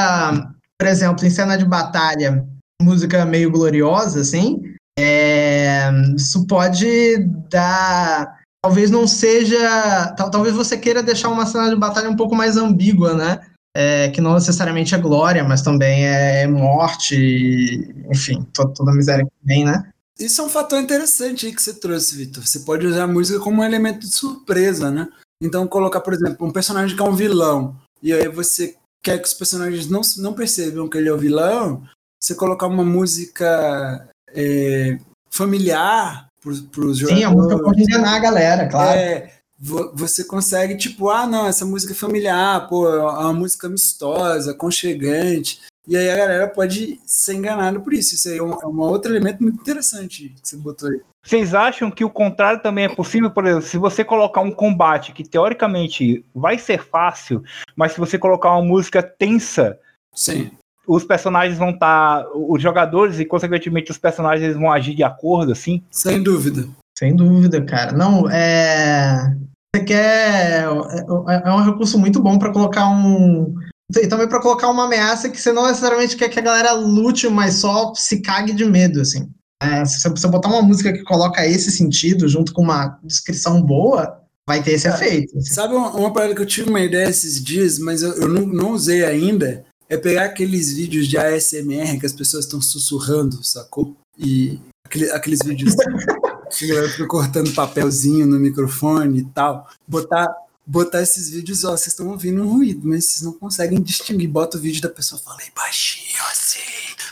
por 0.81 0.89
exemplo, 0.89 1.25
em 1.25 1.31
cena 1.31 1.57
de 1.57 1.65
batalha, 1.65 2.45
música 2.81 3.25
meio 3.25 3.51
gloriosa, 3.51 4.21
assim, 4.21 4.63
é, 4.99 5.91
isso 6.17 6.47
pode 6.47 7.19
dar. 7.51 8.39
Talvez 8.65 8.91
não 8.91 9.07
seja. 9.07 10.15
Talvez 10.17 10.55
você 10.55 10.77
queira 10.77 11.03
deixar 11.03 11.29
uma 11.29 11.47
cena 11.47 11.69
de 11.69 11.77
batalha 11.77 12.11
um 12.11 12.17
pouco 12.17 12.35
mais 12.35 12.57
ambígua, 12.57 13.15
né? 13.15 13.41
É, 13.77 14.09
que 14.09 14.21
não 14.21 14.35
necessariamente 14.35 14.95
é 14.95 14.99
glória, 14.99 15.45
mas 15.45 15.63
também 15.63 16.05
é 16.05 16.47
morte, 16.49 17.95
enfim, 18.11 18.45
toda, 18.53 18.73
toda 18.73 18.91
a 18.91 18.95
miséria 18.95 19.25
que 19.25 19.31
vem, 19.47 19.65
né? 19.65 19.89
Isso 20.19 20.41
é 20.41 20.45
um 20.45 20.49
fator 20.49 20.81
interessante 20.81 21.47
aí 21.47 21.55
que 21.55 21.63
você 21.63 21.75
trouxe, 21.75 22.17
Vitor. 22.17 22.45
Você 22.45 22.61
pode 22.61 22.85
usar 22.85 23.05
a 23.05 23.07
música 23.07 23.39
como 23.39 23.61
um 23.61 23.65
elemento 23.65 24.01
de 24.01 24.13
surpresa, 24.13 24.91
né? 24.91 25.07
Então, 25.41 25.69
colocar, 25.69 26.01
por 26.01 26.13
exemplo, 26.13 26.45
um 26.45 26.51
personagem 26.51 26.97
que 26.97 27.01
é 27.01 27.05
um 27.05 27.15
vilão, 27.15 27.77
e 28.03 28.13
aí 28.13 28.27
você 28.27 28.75
quer 29.03 29.19
que 29.19 29.29
os 29.29 29.35
personagens 29.35 29.89
não, 29.89 30.01
não 30.19 30.35
percebam 30.35 30.89
que 30.89 30.99
ele 30.99 31.09
é 31.09 31.13
o 31.13 31.19
vilão, 31.19 31.83
você 32.21 32.35
colocar 32.35 32.67
uma 32.67 32.85
música 32.85 34.09
é, 34.35 34.99
familiar 35.31 36.29
para 36.41 36.51
os 36.51 36.99
jogadores. 36.99 37.09
Sim, 37.09 37.25
a 37.25 37.31
música 37.31 37.63
pode 37.63 37.83
enganar 37.83 38.17
a 38.17 38.21
galera, 38.21 38.69
claro. 38.69 38.99
É, 38.99 39.33
você 39.61 40.23
consegue, 40.23 40.77
tipo, 40.77 41.11
ah, 41.11 41.27
não, 41.27 41.47
essa 41.47 41.65
música 41.65 41.93
é 41.93 41.97
familiar, 41.97 42.69
pô, 42.69 42.89
é 42.89 43.03
uma 43.03 43.33
música 43.33 43.67
amistosa, 43.67 44.53
aconchegante. 44.53 45.61
E 45.89 45.97
aí 45.97 46.11
a 46.11 46.17
galera 46.17 46.49
pode 46.49 47.01
ser 47.07 47.35
enganada 47.35 47.81
por 47.81 47.95
isso. 47.95 48.15
Isso 48.15 48.29
aí 48.29 48.37
é 48.37 48.43
um, 48.43 48.53
é 48.53 48.67
um 48.67 48.79
outro 48.81 49.11
elemento 49.11 49.43
muito 49.43 49.59
interessante 49.59 50.29
que 50.29 50.47
você 50.47 50.57
botou 50.59 50.91
aí. 50.91 51.01
Vocês 51.25 51.55
acham 51.55 51.91
que 51.91 52.05
o 52.05 52.11
contrário 52.11 52.63
também 52.63 52.85
é 52.85 52.95
possível? 52.95 53.31
Por 53.31 53.47
exemplo, 53.47 53.67
se 53.67 53.79
você 53.79 54.05
colocar 54.05 54.43
um 54.43 54.51
combate 54.51 55.13
que 55.13 55.27
teoricamente 55.27 56.25
vai 56.35 56.59
ser 56.59 56.83
fácil, 56.83 57.43
mas 57.75 57.93
se 57.93 57.99
você 57.99 58.19
colocar 58.19 58.53
uma 58.53 58.63
música 58.63 59.03
tensa, 59.03 59.79
Sim. 60.15 60.51
os 60.87 61.05
personagens 61.05 61.59
vão 61.59 61.71
estar. 61.71 62.23
Tá, 62.23 62.31
os 62.35 62.63
jogadores 62.63 63.19
e, 63.19 63.25
consequentemente, 63.25 63.91
os 63.91 63.99
personagens 63.99 64.55
vão 64.57 64.71
agir 64.71 64.95
de 64.95 65.03
acordo, 65.03 65.53
assim? 65.53 65.83
Sem 65.91 66.23
dúvida. 66.23 66.69
Sem 66.99 67.17
dúvida, 67.17 67.63
cara. 67.63 67.93
Não, 67.93 68.29
é. 68.31 69.35
Você 69.75 69.85
quer. 69.85 70.65
É, 70.65 71.49
é 71.49 71.53
um 71.53 71.63
recurso 71.63 71.99
muito 71.99 72.21
bom 72.23 72.39
para 72.39 72.53
colocar 72.53 72.89
um. 72.89 73.55
E 73.97 74.07
também 74.07 74.29
para 74.29 74.41
colocar 74.41 74.69
uma 74.69 74.85
ameaça 74.85 75.31
que 75.31 75.41
você 75.41 75.51
não 75.51 75.67
necessariamente 75.67 76.17
quer 76.17 76.29
que 76.29 76.39
a 76.39 76.43
galera 76.43 76.73
lute, 76.73 77.29
mas 77.29 77.55
só 77.55 77.95
se 77.95 78.21
cague 78.21 78.53
de 78.53 78.65
medo, 78.65 79.01
assim. 79.01 79.31
É, 79.63 79.85
se 79.85 80.09
você 80.09 80.29
botar 80.29 80.49
uma 80.49 80.63
música 80.63 80.93
que 80.93 81.03
coloca 81.03 81.45
esse 81.47 81.71
sentido 81.73 82.29
junto 82.29 82.53
com 82.53 82.63
uma 82.63 82.99
descrição 83.03 83.61
boa, 83.63 84.23
vai 84.47 84.63
ter 84.63 84.73
esse 84.73 84.89
efeito. 84.89 85.37
Assim. 85.37 85.53
Sabe 85.53 85.75
uma, 85.75 85.91
uma 85.91 86.13
parada 86.13 86.35
que 86.35 86.41
eu 86.41 86.47
tive 86.47 86.71
uma 86.71 86.81
ideia 86.81 87.09
esses 87.09 87.43
dias, 87.43 87.79
mas 87.79 88.03
eu, 88.03 88.13
eu 88.15 88.29
não, 88.29 88.47
não 88.47 88.73
usei 88.73 89.05
ainda? 89.05 89.65
É 89.89 89.97
pegar 89.97 90.25
aqueles 90.25 90.73
vídeos 90.73 91.09
de 91.09 91.17
ASMR 91.17 91.99
que 91.99 92.07
as 92.07 92.13
pessoas 92.13 92.45
estão 92.45 92.61
sussurrando, 92.61 93.43
sacou? 93.43 93.97
E 94.19 94.61
aquele, 94.87 95.11
aqueles 95.11 95.41
vídeos 95.45 95.75
que 96.51 96.89
fica 96.89 97.07
cortando 97.07 97.53
papelzinho 97.55 98.27
no 98.27 98.39
microfone 98.39 99.21
e 99.21 99.25
tal. 99.25 99.67
Botar, 99.87 100.29
botar 100.69 101.01
esses 101.01 101.31
vídeos, 101.31 101.65
ó, 101.65 101.71
vocês 101.71 101.89
estão 101.89 102.09
ouvindo 102.09 102.43
um 102.43 102.53
ruído, 102.53 102.87
mas 102.87 103.07
vocês 103.07 103.23
não 103.23 103.33
conseguem 103.33 103.81
distinguir. 103.81 104.29
Bota 104.29 104.59
o 104.59 104.61
vídeo 104.61 104.83
da 104.83 104.91
pessoa 104.91 105.19
falando 105.19 105.41
baixinho 105.57 106.23
assim, 106.31 106.61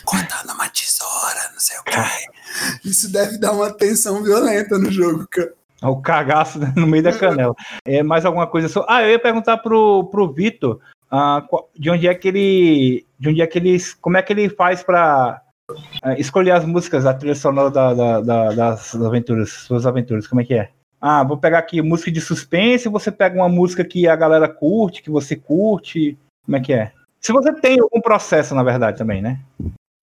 cortando 0.05 0.53
uma 0.53 0.69
tesoura, 0.69 1.51
não 1.53 1.59
sei 1.59 1.79
o 1.79 1.83
que. 1.85 2.88
Isso 2.88 3.11
deve 3.11 3.38
dar 3.38 3.53
uma 3.53 3.73
tensão 3.73 4.23
violenta 4.23 4.79
no 4.79 4.92
jogo, 4.92 5.27
cara. 5.31 5.55
O 5.83 6.01
cagaço 6.01 6.59
no 6.77 6.87
meio 6.87 7.03
da 7.03 7.19
canela. 7.19 7.55
É 7.85 8.03
mais 8.03 8.25
alguma 8.25 8.47
coisa 8.47 8.69
só. 8.69 8.85
Ah, 8.88 9.03
eu 9.03 9.11
ia 9.11 9.19
perguntar 9.19 9.59
pro, 9.59 10.05
pro 10.11 10.33
Vitor 10.33 10.81
uh, 11.11 11.64
de 11.79 11.90
onde 11.90 12.09
é 12.09 12.14
que 12.14 12.29
ele. 12.29 13.07
De 13.19 13.29
onde 13.31 13.40
é 13.40 13.47
que 13.47 13.59
ele. 13.59 13.79
Como 14.01 14.16
é 14.16 14.23
que 14.23 14.33
ele 14.33 14.49
faz 14.49 14.83
para 14.83 15.40
uh, 15.71 15.75
é, 16.05 16.21
escolher 16.21 16.53
as 16.53 16.64
músicas, 16.64 17.07
a 17.07 17.14
trilha 17.14 17.35
sonora 17.35 17.71
da, 17.71 17.95
da, 17.95 18.21
da, 18.21 18.53
das 18.53 18.95
aventuras, 18.97 19.51
suas 19.51 19.87
aventuras, 19.87 20.27
como 20.27 20.40
é 20.40 20.45
que 20.45 20.55
é? 20.55 20.71
Ah, 21.00 21.22
vou 21.22 21.37
pegar 21.37 21.59
aqui 21.59 21.82
música 21.82 22.11
de 22.11 22.20
suspense, 22.20 22.88
você 22.88 23.12
pega 23.12 23.37
uma 23.37 23.48
música 23.48 23.85
que 23.85 24.09
a 24.09 24.16
galera 24.16 24.48
curte, 24.48 25.02
que 25.02 25.11
você 25.11 25.37
curte. 25.37 26.16
Como 26.44 26.56
é 26.56 26.61
que 26.61 26.72
é? 26.72 26.92
Se 27.20 27.32
você 27.32 27.52
tem 27.52 27.80
algum 27.80 28.00
processo, 28.00 28.54
na 28.54 28.62
verdade, 28.62 28.98
também, 28.98 29.20
né? 29.20 29.40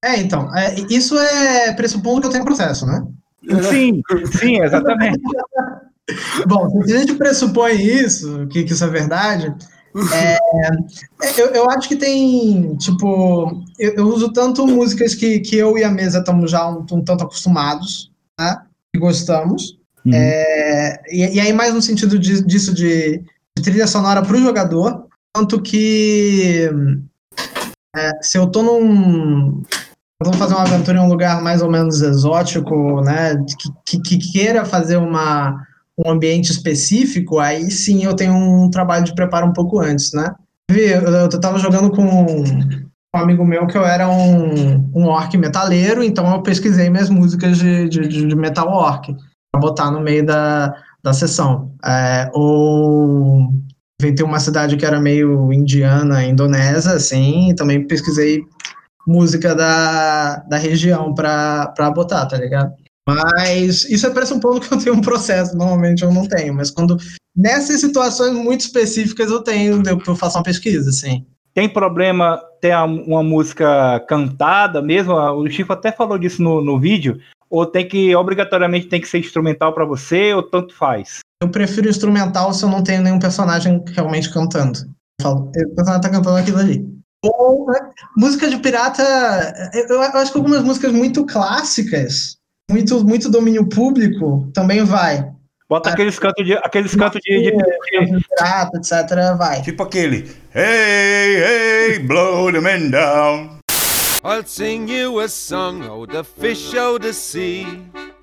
É, 0.04 0.18
então, 0.20 0.54
é, 0.56 0.76
isso 0.90 1.18
é 1.18 1.74
pressupondo 1.74 2.22
que 2.22 2.28
eu 2.28 2.32
tenho 2.32 2.46
processo, 2.46 2.86
né? 2.86 3.06
Sim, 3.70 4.02
sim, 4.38 4.62
exatamente. 4.62 5.20
Bom, 6.48 6.84
se 6.84 6.94
a 6.94 7.00
gente 7.00 7.16
pressupõe 7.16 7.76
isso, 7.76 8.46
que, 8.48 8.64
que 8.64 8.74
isso 8.74 8.84
é 8.84 8.90
verdade, 8.90 9.56
é, 10.12 10.38
eu, 11.40 11.48
eu, 11.52 11.70
acho 11.70 11.88
que 11.88 11.96
tem, 11.96 12.76
tipo, 12.78 13.64
eu, 13.78 13.94
eu, 13.94 14.08
uso 14.08 14.34
tanto 14.34 14.66
músicas 14.66 15.14
que, 15.14 15.40
que 15.40 15.56
eu 15.56 15.78
e 15.78 15.84
a 15.84 15.92
mesa 15.92 16.20
estamos 16.20 16.50
já 16.50 16.68
um, 16.68 16.86
um, 16.92 17.04
tanto 17.04 17.24
acostumados, 17.24 18.12
né, 18.40 18.64
que 18.92 19.00
gostamos, 19.00 19.80
uhum. 20.06 20.14
é, 20.14 21.02
e, 21.10 21.36
e, 21.36 21.40
aí 21.40 21.54
mais 21.54 21.74
no 21.74 21.82
sentido 21.82 22.18
de, 22.20 22.44
disso 22.44 22.74
de, 22.74 23.24
de 23.58 23.64
trilha 23.64 23.88
sonora 23.88 24.22
para 24.22 24.36
o 24.36 24.42
jogador, 24.42 25.08
quanto 25.34 25.62
que 25.62 26.70
é, 27.96 28.12
se 28.22 28.38
eu 28.38 28.48
tô 28.48 28.64
num, 28.64 29.62
vamos 30.22 30.38
fazer 30.38 30.54
uma 30.54 30.64
aventura 30.64 30.98
em 30.98 31.02
um 31.02 31.10
lugar 31.10 31.42
mais 31.42 31.62
ou 31.62 31.70
menos 31.70 32.02
exótico, 32.02 33.02
né, 33.02 33.36
que, 33.86 34.00
que, 34.00 34.18
que 34.18 34.32
queira 34.32 34.66
fazer 34.66 34.98
uma, 34.98 35.66
um 35.98 36.10
ambiente 36.10 36.52
específico, 36.52 37.40
aí 37.40 37.70
sim 37.70 38.04
eu 38.04 38.16
tenho 38.16 38.34
um 38.34 38.70
trabalho 38.70 39.04
de 39.04 39.14
preparo 39.14 39.48
um 39.48 39.54
pouco 39.54 39.80
antes, 39.80 40.12
né. 40.14 40.34
Eu, 40.70 41.02
eu 41.02 41.40
tava 41.40 41.60
jogando 41.60 41.92
com 41.92 42.04
um 42.04 43.20
amigo 43.20 43.46
meu 43.46 43.68
que 43.68 43.78
eu 43.78 43.86
era 43.86 44.10
um, 44.10 44.90
um 44.96 45.06
orc 45.06 45.38
metaleiro, 45.38 46.04
então 46.04 46.32
eu 46.34 46.42
pesquisei 46.42 46.90
minhas 46.90 47.10
músicas 47.10 47.58
de, 47.58 47.88
de, 47.90 48.08
de 48.08 48.36
metal 48.36 48.68
orc, 48.70 49.16
botar 49.60 49.92
no 49.92 50.02
meio 50.02 50.26
da, 50.26 50.74
da 51.04 51.14
sessão. 51.14 51.74
É, 51.86 52.30
ou 52.34 53.50
inventei 54.02 54.26
uma 54.26 54.40
cidade 54.40 54.76
que 54.78 54.86
era 54.86 55.00
meio 55.00 55.52
indiana, 55.54 56.26
indonésia, 56.26 56.94
assim, 56.94 57.50
e 57.50 57.56
também 57.56 57.88
pesquisei 57.88 58.42
música 59.08 59.54
da, 59.54 60.38
da 60.50 60.58
região 60.58 61.14
pra 61.14 61.92
botar, 61.94 62.26
tá 62.26 62.38
ligado? 62.38 62.74
Mas 63.08 63.84
isso 63.86 64.08
é 64.08 64.10
pressupondo 64.10 64.62
que 64.62 64.74
eu 64.74 64.78
tenho 64.78 64.96
um 64.96 65.02
processo, 65.02 65.58
normalmente 65.58 66.04
eu 66.04 66.12
não 66.12 66.28
tenho, 66.28 66.54
mas 66.54 66.72
quando 66.72 66.98
nessas 67.36 67.82
situações 67.82 68.34
muito 68.34 68.62
específicas 68.62 69.30
eu 69.30 69.42
tenho, 69.42 69.84
eu 69.86 70.16
faço 70.16 70.38
uma 70.38 70.44
pesquisa, 70.44 70.90
assim. 70.90 71.26
Tem 71.54 71.70
problema 71.70 72.42
ter 72.60 72.76
uma 72.76 73.22
música 73.22 74.00
cantada 74.08 74.82
mesmo? 74.82 75.14
O 75.14 75.48
Chico 75.50 75.72
até 75.72 75.92
falou 75.92 76.18
disso 76.18 76.42
no, 76.42 76.64
no 76.64 76.80
vídeo. 76.80 77.20
Ou 77.54 77.68
tem 77.68 77.88
que, 77.88 78.16
obrigatoriamente, 78.16 78.88
tem 78.88 79.00
que 79.00 79.08
ser 79.08 79.20
instrumental 79.20 79.76
para 79.76 79.86
você, 79.86 80.34
ou 80.34 80.42
tanto 80.42 80.74
faz? 80.74 81.20
Eu 81.40 81.50
prefiro 81.50 81.88
instrumental 81.88 82.52
se 82.52 82.66
eu 82.66 82.70
não 82.70 82.84
tenho 82.84 83.04
nenhum 83.04 83.20
personagem 83.20 83.80
realmente 83.94 84.34
cantando. 84.34 84.80
Eu 85.22 85.24
falo, 85.24 85.42
o 85.50 85.76
personagem 85.76 86.02
tá 86.02 86.10
cantando 86.10 86.38
aquilo 86.38 86.58
ali. 86.58 86.84
Ou, 87.24 87.68
né? 87.68 87.92
música 88.18 88.50
de 88.50 88.58
pirata, 88.58 89.04
eu, 89.72 89.86
eu 89.88 90.02
acho 90.02 90.32
que 90.32 90.38
algumas 90.40 90.64
músicas 90.64 90.92
muito 90.92 91.28
clássicas, 91.28 92.38
muito, 92.72 93.06
muito 93.06 93.30
domínio 93.30 93.70
público, 93.70 94.50
também 94.52 94.84
vai. 94.84 95.32
Bota 95.70 95.92
ah, 95.92 95.94
aqueles 95.94 96.18
cantos 96.18 96.44
de. 96.44 96.54
Aqueles 96.54 96.96
cantos 96.96 97.22
de, 97.24 97.52
de, 97.52 97.52
de, 97.52 98.28
pirata, 98.30 98.78
etc. 98.78 99.38
Vai. 99.38 99.62
Tipo 99.62 99.84
aquele. 99.84 100.28
Hey, 100.56 101.36
hey, 101.38 102.00
blow 102.00 102.52
the 102.52 102.60
man 102.60 102.90
down. 102.90 103.53
I'll 104.26 104.46
sing 104.46 104.88
you 104.88 105.20
a 105.20 105.28
song, 105.28 105.84
oh, 105.84 106.06
the 106.06 106.24
fish, 106.24 106.74
oh, 106.76 106.98
the 106.98 107.12
sea. 107.12 107.66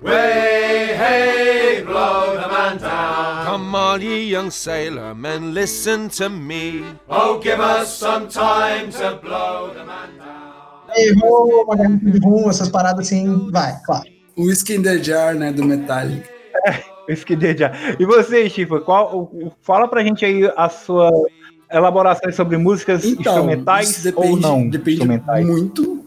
Way, 0.01 0.95
hey, 0.97 1.83
blow 1.85 2.41
the 2.41 2.47
man 2.47 2.77
down. 2.79 3.45
Come 3.45 3.75
all 3.75 4.01
ye 4.01 4.23
young 4.25 4.49
sailor 4.49 5.13
men, 5.13 5.53
listen 5.53 6.09
to 6.17 6.27
me. 6.27 6.83
Oh, 7.07 7.37
give 7.37 7.59
us 7.59 7.95
some 7.95 8.27
time 8.27 8.89
to 8.93 9.19
blow 9.21 9.71
the 9.75 9.85
man 9.85 10.17
down. 10.17 10.41
De 12.01 12.19
rum, 12.19 12.49
essas 12.49 12.69
paradas 12.69 13.05
assim, 13.05 13.51
vai, 13.51 13.79
claro. 13.85 14.09
O 14.35 14.45
Whisky 14.47 14.77
in 14.77 14.81
the 14.81 14.97
Jar, 14.97 15.35
né, 15.35 15.51
do 15.51 15.63
Metallica. 15.63 16.27
É, 16.65 16.83
Whisky 17.07 17.33
in 17.33 17.39
the 17.39 17.55
Jar. 17.55 17.95
E 17.99 18.05
você, 18.05 18.49
Chifa, 18.49 18.81
qual, 18.81 19.31
fala 19.61 19.87
pra 19.87 20.03
gente 20.03 20.25
aí 20.25 20.51
a 20.57 20.67
sua 20.67 21.11
elaboração 21.71 22.31
sobre 22.31 22.57
músicas 22.57 23.05
então, 23.05 23.33
instrumentais 23.33 24.01
depende, 24.01 24.27
ou 24.27 24.37
não 24.37 24.69
Depende 24.69 25.05
muito 25.45 26.05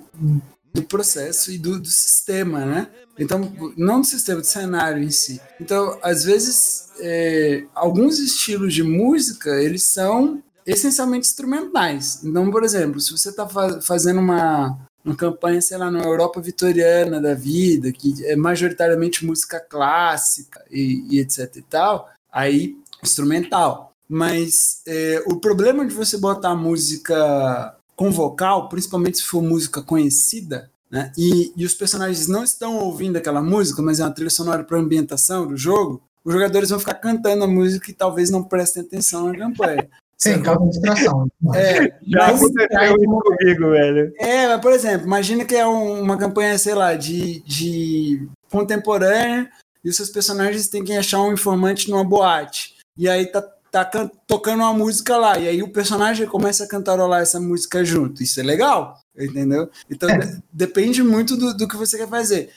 do 0.72 0.82
processo 0.82 1.52
e 1.52 1.58
do, 1.58 1.78
do 1.78 1.88
sistema, 1.88 2.64
né? 2.64 2.88
Então, 3.18 3.52
não 3.76 4.00
do 4.00 4.06
sistema, 4.06 4.40
do 4.40 4.46
cenário 4.46 5.02
em 5.02 5.10
si. 5.10 5.40
Então, 5.60 5.96
às 6.02 6.24
vezes, 6.24 6.90
é, 6.98 7.64
alguns 7.74 8.18
estilos 8.18 8.74
de 8.74 8.82
música, 8.82 9.50
eles 9.62 9.84
são 9.84 10.42
essencialmente 10.66 11.28
instrumentais. 11.28 12.24
Então, 12.24 12.50
por 12.50 12.64
exemplo, 12.64 13.00
se 13.00 13.12
você 13.12 13.28
está 13.28 13.46
fa 13.46 13.80
fazendo 13.80 14.18
uma, 14.18 14.76
uma 15.04 15.14
campanha, 15.14 15.60
sei 15.60 15.78
lá, 15.78 15.90
na 15.90 16.02
Europa 16.02 16.40
vitoriana 16.40 17.20
da 17.20 17.34
vida, 17.34 17.92
que 17.92 18.24
é 18.26 18.34
majoritariamente 18.34 19.24
música 19.24 19.60
clássica 19.60 20.64
e, 20.68 21.06
e 21.08 21.20
etc 21.20 21.56
e 21.56 21.62
tal, 21.62 22.10
aí 22.32 22.76
instrumental. 23.02 23.93
Mas 24.08 24.82
é, 24.86 25.22
o 25.26 25.36
problema 25.36 25.86
de 25.86 25.94
você 25.94 26.18
botar 26.18 26.54
música 26.54 27.76
com 27.96 28.10
vocal, 28.10 28.68
principalmente 28.68 29.18
se 29.18 29.24
for 29.24 29.42
música 29.42 29.80
conhecida, 29.80 30.70
né? 30.90 31.10
E, 31.16 31.52
e 31.56 31.64
os 31.64 31.74
personagens 31.74 32.28
não 32.28 32.44
estão 32.44 32.78
ouvindo 32.78 33.16
aquela 33.16 33.42
música, 33.42 33.82
mas 33.82 34.00
é 34.00 34.04
uma 34.04 34.10
trilha 34.12 34.30
sonora 34.30 34.62
para 34.62 34.78
ambientação 34.78 35.46
do 35.46 35.56
jogo. 35.56 36.02
Os 36.24 36.32
jogadores 36.32 36.70
vão 36.70 36.78
ficar 36.78 36.94
cantando 36.94 37.44
a 37.44 37.48
música 37.48 37.90
e 37.90 37.94
talvez 37.94 38.30
não 38.30 38.42
prestem 38.42 38.82
atenção 38.82 39.26
na 39.26 39.36
campanha. 39.36 39.88
Sim, 40.16 40.40
causa 40.40 40.66
distração. 40.68 41.26
É, 41.54 41.92
Já 42.06 42.28
aconteceu 42.28 42.96
isso 42.96 43.20
comigo, 43.20 43.70
velho. 43.70 44.12
É, 44.18 44.48
mas, 44.48 44.60
por 44.60 44.72
exemplo, 44.72 45.06
imagina 45.06 45.44
que 45.44 45.54
é 45.54 45.66
um, 45.66 46.00
uma 46.00 46.16
campanha, 46.16 46.56
sei 46.56 46.74
lá, 46.74 46.94
de, 46.94 47.40
de 47.40 48.26
contemporânea 48.48 49.50
e 49.84 49.88
os 49.88 49.96
seus 49.96 50.10
personagens 50.10 50.68
têm 50.68 50.84
que 50.84 50.92
achar 50.92 51.20
um 51.20 51.32
informante 51.32 51.90
numa 51.90 52.04
boate. 52.04 52.76
E 52.96 53.08
aí 53.08 53.26
tá 53.26 53.42
tá 53.82 54.10
tocando 54.26 54.60
uma 54.60 54.72
música 54.72 55.16
lá, 55.16 55.38
e 55.38 55.48
aí 55.48 55.62
o 55.62 55.72
personagem 55.72 56.26
começa 56.26 56.64
a 56.64 56.68
cantarolar 56.68 57.22
essa 57.22 57.40
música 57.40 57.84
junto. 57.84 58.22
Isso 58.22 58.38
é 58.38 58.42
legal, 58.42 59.00
entendeu? 59.18 59.70
Então 59.90 60.08
é. 60.08 60.18
de 60.18 60.42
depende 60.52 61.02
muito 61.02 61.36
do, 61.36 61.56
do 61.56 61.66
que 61.66 61.76
você 61.76 61.96
quer 61.96 62.08
fazer. 62.08 62.50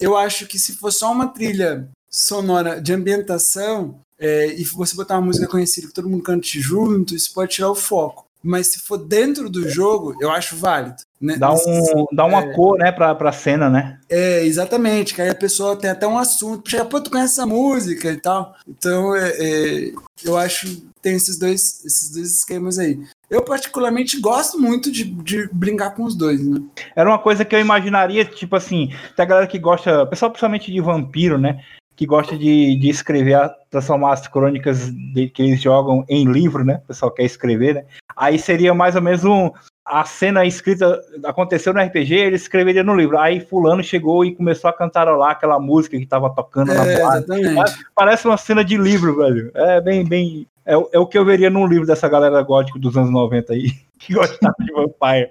Eu 0.00 0.16
acho 0.16 0.46
que 0.46 0.58
se 0.58 0.72
for 0.72 0.92
só 0.92 1.12
uma 1.12 1.28
trilha 1.28 1.88
sonora 2.10 2.80
de 2.80 2.92
ambientação, 2.92 4.00
é, 4.18 4.54
e 4.58 4.64
você 4.64 4.94
botar 4.94 5.16
uma 5.16 5.26
música 5.26 5.46
conhecida 5.46 5.88
que 5.88 5.92
todo 5.92 6.08
mundo 6.08 6.22
cante 6.22 6.60
junto, 6.60 7.14
isso 7.14 7.32
pode 7.34 7.52
tirar 7.52 7.70
o 7.70 7.74
foco. 7.74 8.26
Mas 8.44 8.68
se 8.68 8.80
for 8.80 8.98
dentro 8.98 9.48
do 9.48 9.68
jogo, 9.68 10.14
eu 10.20 10.30
acho 10.30 10.56
válido. 10.56 10.96
Né? 11.20 11.36
Dá, 11.38 11.50
um, 11.50 12.06
dá 12.12 12.26
uma 12.26 12.40
é, 12.40 12.52
cor, 12.54 12.76
né, 12.76 12.92
pra, 12.92 13.14
pra 13.14 13.32
cena, 13.32 13.70
né? 13.70 13.98
É, 14.10 14.44
exatamente, 14.44 15.14
que 15.14 15.22
aí 15.22 15.30
a 15.30 15.34
pessoa 15.34 15.74
tem 15.74 15.88
até 15.88 16.06
um 16.06 16.18
assunto, 16.18 16.68
chega, 16.68 16.84
pô, 16.84 17.00
tu 17.00 17.10
conhece 17.10 17.32
essa 17.32 17.46
música 17.46 18.10
e 18.10 18.20
tal. 18.20 18.54
Então, 18.68 19.16
é, 19.16 19.30
é, 19.30 19.92
eu 20.22 20.36
acho 20.36 20.84
tem 21.04 21.14
esses 21.16 21.38
dois, 21.38 21.84
esses 21.84 22.10
dois 22.10 22.34
esquemas 22.34 22.78
aí. 22.78 22.98
Eu, 23.28 23.42
particularmente, 23.42 24.18
gosto 24.18 24.58
muito 24.58 24.90
de, 24.90 25.04
de 25.04 25.46
brincar 25.52 25.90
com 25.90 26.04
os 26.04 26.16
dois, 26.16 26.42
né? 26.42 26.62
Era 26.96 27.10
uma 27.10 27.18
coisa 27.18 27.44
que 27.44 27.54
eu 27.54 27.60
imaginaria, 27.60 28.24
tipo 28.24 28.56
assim, 28.56 28.88
tem 29.14 29.22
a 29.22 29.26
galera 29.26 29.46
que 29.46 29.58
gosta, 29.58 30.06
pessoal 30.06 30.30
principalmente 30.30 30.72
de 30.72 30.80
vampiro, 30.80 31.36
né? 31.36 31.62
Que 31.96 32.06
gosta 32.06 32.36
de, 32.36 32.76
de 32.76 32.88
escrever, 32.88 33.50
transformar 33.70 34.12
as 34.12 34.26
crônicas 34.26 34.90
de, 34.90 35.28
que 35.28 35.42
eles 35.42 35.62
jogam 35.62 36.04
em 36.08 36.24
livro, 36.24 36.64
né? 36.64 36.80
O 36.84 36.88
pessoal 36.88 37.10
quer 37.10 37.24
escrever, 37.24 37.74
né? 37.74 37.84
Aí 38.16 38.38
seria 38.38 38.74
mais 38.74 38.96
ou 38.96 39.02
menos 39.02 39.24
um, 39.24 39.50
a 39.84 40.04
cena 40.04 40.46
escrita 40.46 40.98
aconteceu 41.24 41.74
no 41.74 41.80
RPG, 41.80 42.14
ele 42.14 42.36
escreveria 42.36 42.82
no 42.82 42.96
livro. 42.96 43.18
Aí 43.18 43.40
fulano 43.40 43.82
chegou 43.82 44.24
e 44.24 44.34
começou 44.34 44.70
a 44.70 44.72
cantarolar 44.72 45.32
aquela 45.32 45.60
música 45.60 45.98
que 45.98 46.06
tava 46.06 46.34
tocando 46.34 46.72
é, 46.72 46.74
na 46.74 46.92
Exatamente. 46.92 47.84
Parece 47.94 48.26
uma 48.26 48.38
cena 48.38 48.64
de 48.64 48.78
livro, 48.78 49.16
velho. 49.16 49.50
É 49.54 49.80
bem, 49.80 50.04
bem. 50.04 50.46
É, 50.64 50.72
é, 50.72 50.98
o 50.98 51.06
que 51.06 51.18
eu 51.18 51.24
veria 51.24 51.50
num 51.50 51.66
livro 51.66 51.86
dessa 51.86 52.08
galera 52.08 52.40
gótica 52.42 52.78
dos 52.78 52.96
anos 52.96 53.10
90 53.10 53.52
aí, 53.52 53.72
que 53.98 54.14
gostava 54.14 54.54
de 54.58 54.72
Vampire. 54.72 55.28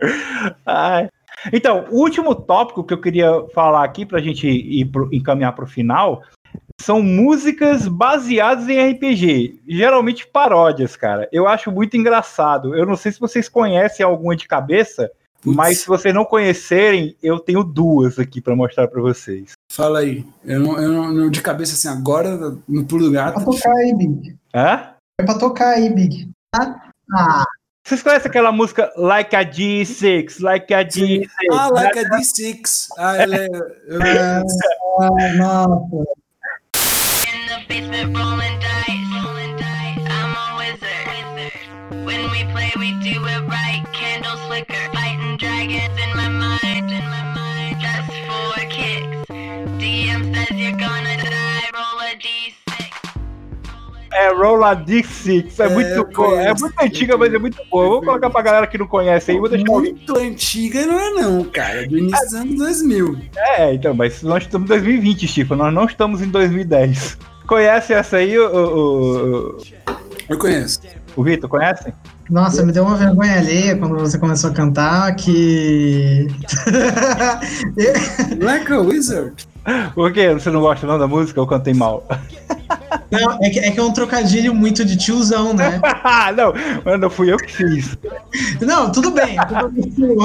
Ai. 0.65 1.10
Então, 1.52 1.86
o 1.89 1.97
último 1.97 2.36
tópico 2.36 2.84
que 2.84 2.93
eu 2.93 3.02
queria 3.02 3.43
falar 3.56 3.84
aqui 3.84 4.06
para 4.06 4.19
a 4.19 4.21
gente 4.21 4.47
ir 4.47 4.86
pro, 4.86 5.10
encaminhar 5.12 5.54
para 5.54 5.65
o 5.65 5.67
final 5.67 6.21
são 6.83 7.01
músicas 7.01 7.87
baseadas 7.87 8.67
em 8.67 8.91
RPG, 8.91 9.61
geralmente 9.67 10.27
paródias, 10.27 10.95
cara. 10.95 11.27
Eu 11.31 11.47
acho 11.47 11.71
muito 11.71 11.95
engraçado. 11.97 12.75
Eu 12.75 12.85
não 12.85 12.95
sei 12.95 13.11
se 13.11 13.19
vocês 13.19 13.47
conhecem 13.47 14.05
alguma 14.05 14.35
de 14.35 14.47
cabeça, 14.47 15.09
Putz. 15.41 15.55
mas 15.55 15.79
se 15.79 15.87
vocês 15.87 16.13
não 16.13 16.25
conhecerem, 16.25 17.15
eu 17.21 17.39
tenho 17.39 17.63
duas 17.63 18.19
aqui 18.19 18.41
para 18.41 18.55
mostrar 18.55 18.87
para 18.87 19.01
vocês. 19.01 19.53
Fala 19.71 19.99
aí. 19.99 20.25
Eu 20.43 20.59
não, 20.59 20.79
eu 20.79 20.91
não, 20.91 21.29
de 21.29 21.41
cabeça 21.41 21.73
assim, 21.73 21.87
agora 21.87 22.37
no 22.67 22.85
pulo 22.85 23.05
do 23.05 23.11
gato. 23.11 23.39
É 23.39 23.43
pra 23.43 23.51
tocar 23.53 23.71
aí, 23.75 23.95
Big. 23.95 24.35
Hã? 24.53 24.89
É 25.19 25.23
pra 25.23 25.37
tocar 25.37 25.69
aí, 25.69 25.89
Big. 25.89 26.29
Ah. 26.55 27.43
Vocês 27.85 28.01
conhecem 28.01 28.29
aquela 28.29 28.51
música 28.51 28.91
Like 28.95 29.35
a 29.35 29.43
D6? 29.43 30.41
Like 30.41 30.73
a 30.73 30.85
D6. 30.85 31.27
Ah, 31.51 31.67
Like 31.69 31.99
a 31.99 32.03
D6. 32.03 32.87
Ah, 32.97 33.17
ela 33.17 33.35
é. 33.35 33.47
Ah, 35.01 35.33
nossa. 35.35 36.22
Basement 37.67 38.15
rolling 38.17 38.60
dice. 38.60 39.08
Rolling 39.13 39.56
dice. 39.56 40.04
I'm 40.10 40.36
a 40.36 40.47
wizard. 40.58 42.06
When 42.06 42.32
we 42.32 42.43
play, 42.52 42.71
we 42.78 42.91
do 43.04 43.26
it 43.26 43.41
right. 43.47 43.84
Candles 43.93 44.41
flicker, 44.47 44.91
fighting 44.93 45.38
dragons 45.38 45.97
in 45.97 46.10
my 46.15 46.30
mind. 46.30 46.91
In 46.91 47.06
my 47.10 47.23
mind, 47.36 47.80
just 47.80 48.12
for 48.28 48.60
kicks. 48.69 49.26
DM 49.80 50.34
says 50.34 50.52
you're 50.52 50.71
gonna 50.71 51.17
die. 51.17 51.69
Roll 51.73 52.02
a 52.02 52.15
d6. 52.15 52.63
É 54.15 54.30
Rolla 54.30 54.76
D6, 54.76 55.60
é, 55.60 55.65
é 55.65 55.69
muito 55.69 56.06
boa. 56.13 56.41
É 56.41 56.54
muito 56.54 56.80
antiga, 56.80 57.17
mas 57.17 57.34
é 57.34 57.39
muito 57.39 57.58
boa. 57.69 57.89
Vou 57.89 58.04
colocar 58.04 58.30
pra 58.30 58.41
galera 58.43 58.67
que 58.67 58.78
não 58.78 58.86
conhece 58.86 59.32
aí. 59.32 59.39
Vou 59.39 59.49
deixar 59.49 59.65
muito 59.65 60.17
antiga 60.17 60.86
não 60.86 60.99
é 60.99 61.10
não, 61.10 61.43
cara. 61.45 61.88
Do 61.88 61.97
início 61.97 62.23
dos 62.26 62.34
anos 62.36 62.56
2000. 62.58 63.17
É, 63.36 63.73
então, 63.73 63.95
mas 63.95 64.21
nós 64.21 64.43
estamos 64.43 64.65
em 64.65 64.69
2020, 64.69 65.28
Chico. 65.28 65.56
Nós 65.56 65.73
não 65.73 65.86
estamos 65.86 66.21
em 66.21 66.30
2010. 66.30 67.17
Conhece 67.47 67.93
essa 67.93 68.17
aí, 68.17 68.38
o, 68.38 68.45
o, 68.45 69.58
Eu 70.29 70.38
conheço. 70.38 70.79
O 71.15 71.23
Vitor, 71.23 71.49
conhece? 71.49 71.93
Nossa, 72.29 72.65
me 72.65 72.71
deu 72.71 72.84
uma 72.84 72.95
vergonha 72.95 73.38
alheia 73.38 73.77
quando 73.77 73.97
você 73.97 74.17
começou 74.17 74.49
a 74.49 74.53
cantar 74.53 75.15
que. 75.15 76.27
like 78.41 78.71
a 78.71 78.79
Wizard. 78.79 79.34
Por 79.93 80.12
quê? 80.12 80.34
Você 80.34 80.49
não 80.49 80.62
gosta 80.62 80.88
não 80.88 80.97
da 80.97 81.08
música 81.08 81.39
ou 81.39 81.47
cantei 81.47 81.73
mal? 81.73 82.06
Não, 83.12 83.38
é 83.41 83.49
que, 83.49 83.60
é 83.60 83.71
que 83.71 83.79
é 83.79 83.84
um 83.84 83.93
trocadilho 83.93 84.53
muito 84.53 84.84
de 84.84 84.97
tiozão, 84.97 85.53
né? 85.53 85.79
não, 86.36 86.53
mas 86.84 86.99
não 86.99 87.10
fui 87.10 87.32
eu 87.32 87.38
que 87.38 87.51
fiz. 87.51 87.97
Não, 88.62 88.91
tudo 88.91 89.12
bem. 89.12 89.38
Tudo 89.47 89.69
bem. 89.69 90.17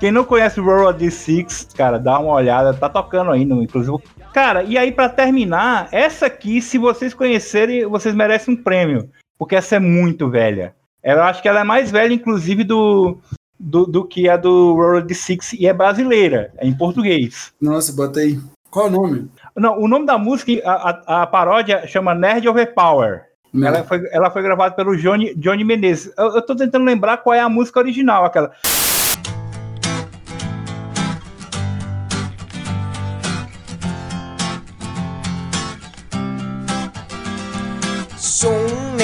Quem 0.00 0.10
não 0.10 0.24
conhece 0.24 0.58
o 0.60 0.64
Roll 0.64 0.92
D6, 0.94 1.76
cara, 1.76 1.98
dá 1.98 2.18
uma 2.18 2.32
olhada, 2.32 2.74
tá 2.74 2.88
tocando 2.88 3.30
ainda, 3.30 3.54
inclusive. 3.54 3.98
Cara, 4.32 4.62
e 4.62 4.78
aí 4.78 4.90
para 4.90 5.10
terminar, 5.10 5.88
essa 5.92 6.26
aqui, 6.26 6.62
se 6.62 6.78
vocês 6.78 7.12
conhecerem, 7.12 7.86
vocês 7.86 8.14
merecem 8.14 8.54
um 8.54 8.56
prêmio, 8.56 9.10
porque 9.38 9.54
essa 9.54 9.76
é 9.76 9.78
muito 9.78 10.30
velha. 10.30 10.74
Eu 11.04 11.22
acho 11.22 11.42
que 11.42 11.48
ela 11.48 11.60
é 11.60 11.64
mais 11.64 11.90
velha, 11.90 12.14
inclusive, 12.14 12.64
do, 12.64 13.18
do, 13.58 13.84
do 13.84 14.04
que 14.04 14.28
a 14.28 14.36
do 14.36 14.74
Roll 14.74 15.02
D6 15.02 15.56
e 15.58 15.66
é 15.66 15.72
brasileira, 15.72 16.52
é 16.56 16.66
em 16.66 16.76
português. 16.76 17.52
Nossa, 17.60 17.92
bota 17.92 18.20
aí. 18.20 18.38
Qual 18.70 18.86
é 18.86 18.88
o 18.88 18.92
nome? 18.92 19.30
Não, 19.54 19.78
o 19.78 19.86
nome 19.86 20.06
da 20.06 20.16
música, 20.16 20.50
a, 20.64 20.90
a, 21.06 21.22
a 21.22 21.26
paródia 21.26 21.86
chama 21.86 22.14
Nerd 22.14 22.48
Overpower. 22.48 23.26
Ela 23.54 23.84
foi, 23.84 24.08
ela 24.10 24.30
foi 24.30 24.42
gravada 24.42 24.74
pelo 24.74 24.96
Johnny, 24.96 25.34
Johnny 25.34 25.62
Menezes. 25.62 26.10
Eu, 26.16 26.36
eu 26.36 26.42
tô 26.42 26.56
tentando 26.56 26.86
lembrar 26.86 27.18
qual 27.18 27.34
é 27.34 27.40
a 27.40 27.50
música 27.50 27.80
original, 27.80 28.24
aquela. 28.24 28.50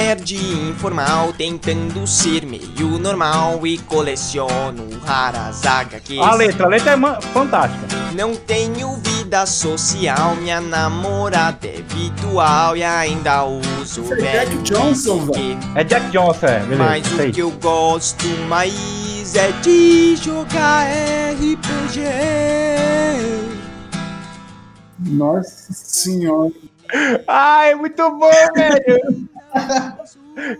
Nerd 0.08 0.36
informal 0.70 1.34
tentando 1.34 2.06
ser 2.06 2.46
meio 2.46 2.98
normal 2.98 3.66
e 3.66 3.76
coleciono 3.76 4.88
raras 5.04 5.66
HQs. 5.66 6.18
A 6.20 6.34
letra, 6.34 6.64
a 6.64 6.68
letra 6.68 6.92
é 6.92 7.20
fantástica. 7.20 7.86
Não 8.14 8.34
tenho 8.34 8.96
vida 8.96 9.44
social, 9.44 10.34
minha 10.36 10.62
namorada 10.62 11.66
é 11.66 11.82
virtual 11.86 12.74
e 12.74 12.82
ainda 12.82 13.44
uso 13.44 14.14
é 14.14 14.44
Jack 14.46 14.56
Johnson, 14.62 15.26
velho. 15.26 15.58
É 15.74 15.84
Jack 15.84 16.10
Johnson, 16.10 16.46
é, 16.46 16.60
beleza. 16.60 16.84
Mas 16.84 17.12
o 17.12 17.30
que 17.30 17.42
eu 17.42 17.50
gosto 17.50 18.26
mais 18.48 19.34
é 19.36 19.52
de 19.60 20.16
jogar 20.16 20.86
RPG. 21.34 22.00
Nossa 25.00 25.70
senhora. 25.74 26.52
Ai, 27.28 27.74
muito 27.74 28.10
bom, 28.10 28.30
velho. 28.56 29.28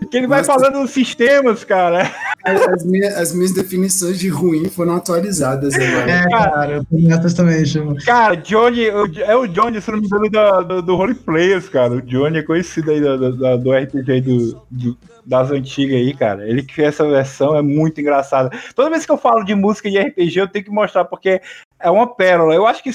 que 0.09 0.17
ele 0.17 0.27
vai 0.27 0.43
falando 0.43 0.81
os 0.81 0.91
sistemas, 0.91 1.63
cara. 1.63 2.11
As 2.43 2.85
minhas, 2.85 3.17
as 3.17 3.33
minhas 3.33 3.51
definições 3.51 4.19
de 4.19 4.29
ruim 4.29 4.69
foram 4.69 4.95
atualizadas 4.95 5.73
agora. 5.73 6.11
É, 6.11 6.29
cara, 6.29 6.71
eu 6.73 6.85
tenho 6.85 7.13
essas 7.13 7.33
também, 7.33 7.65
chama. 7.65 7.95
Cara, 8.05 8.35
Johnny, 8.35 8.85
é 8.85 9.35
o 9.35 9.47
Johnny, 9.47 9.81
se 9.81 9.91
não 9.91 9.99
me 9.99 10.07
engano, 10.07 10.29
do, 10.29 10.63
do, 10.63 10.81
do 10.81 10.95
Role 10.95 11.15
Players, 11.15 11.69
cara. 11.69 11.95
O 11.95 12.01
Johnny 12.01 12.39
é 12.39 12.43
conhecido 12.43 12.91
aí 12.91 13.01
do, 13.01 13.31
do, 13.31 13.57
do 13.57 13.71
RPG 13.71 14.21
do, 14.21 14.61
do, 14.69 14.97
das 15.25 15.51
antigas 15.51 15.95
aí, 15.95 16.13
cara. 16.13 16.47
Ele 16.47 16.63
que 16.63 16.73
fez 16.73 16.89
essa 16.89 17.07
versão 17.07 17.55
é 17.55 17.61
muito 17.61 18.01
engraçada. 18.01 18.49
Toda 18.75 18.89
vez 18.89 19.05
que 19.05 19.11
eu 19.11 19.17
falo 19.17 19.43
de 19.43 19.53
música 19.53 19.89
de 19.89 19.99
RPG, 19.99 20.39
eu 20.39 20.47
tenho 20.47 20.65
que 20.65 20.71
mostrar, 20.71 21.05
porque 21.05 21.41
é 21.79 21.89
uma 21.89 22.07
pérola. 22.07 22.55
Eu 22.55 22.65
acho 22.65 22.81
que, 22.81 22.91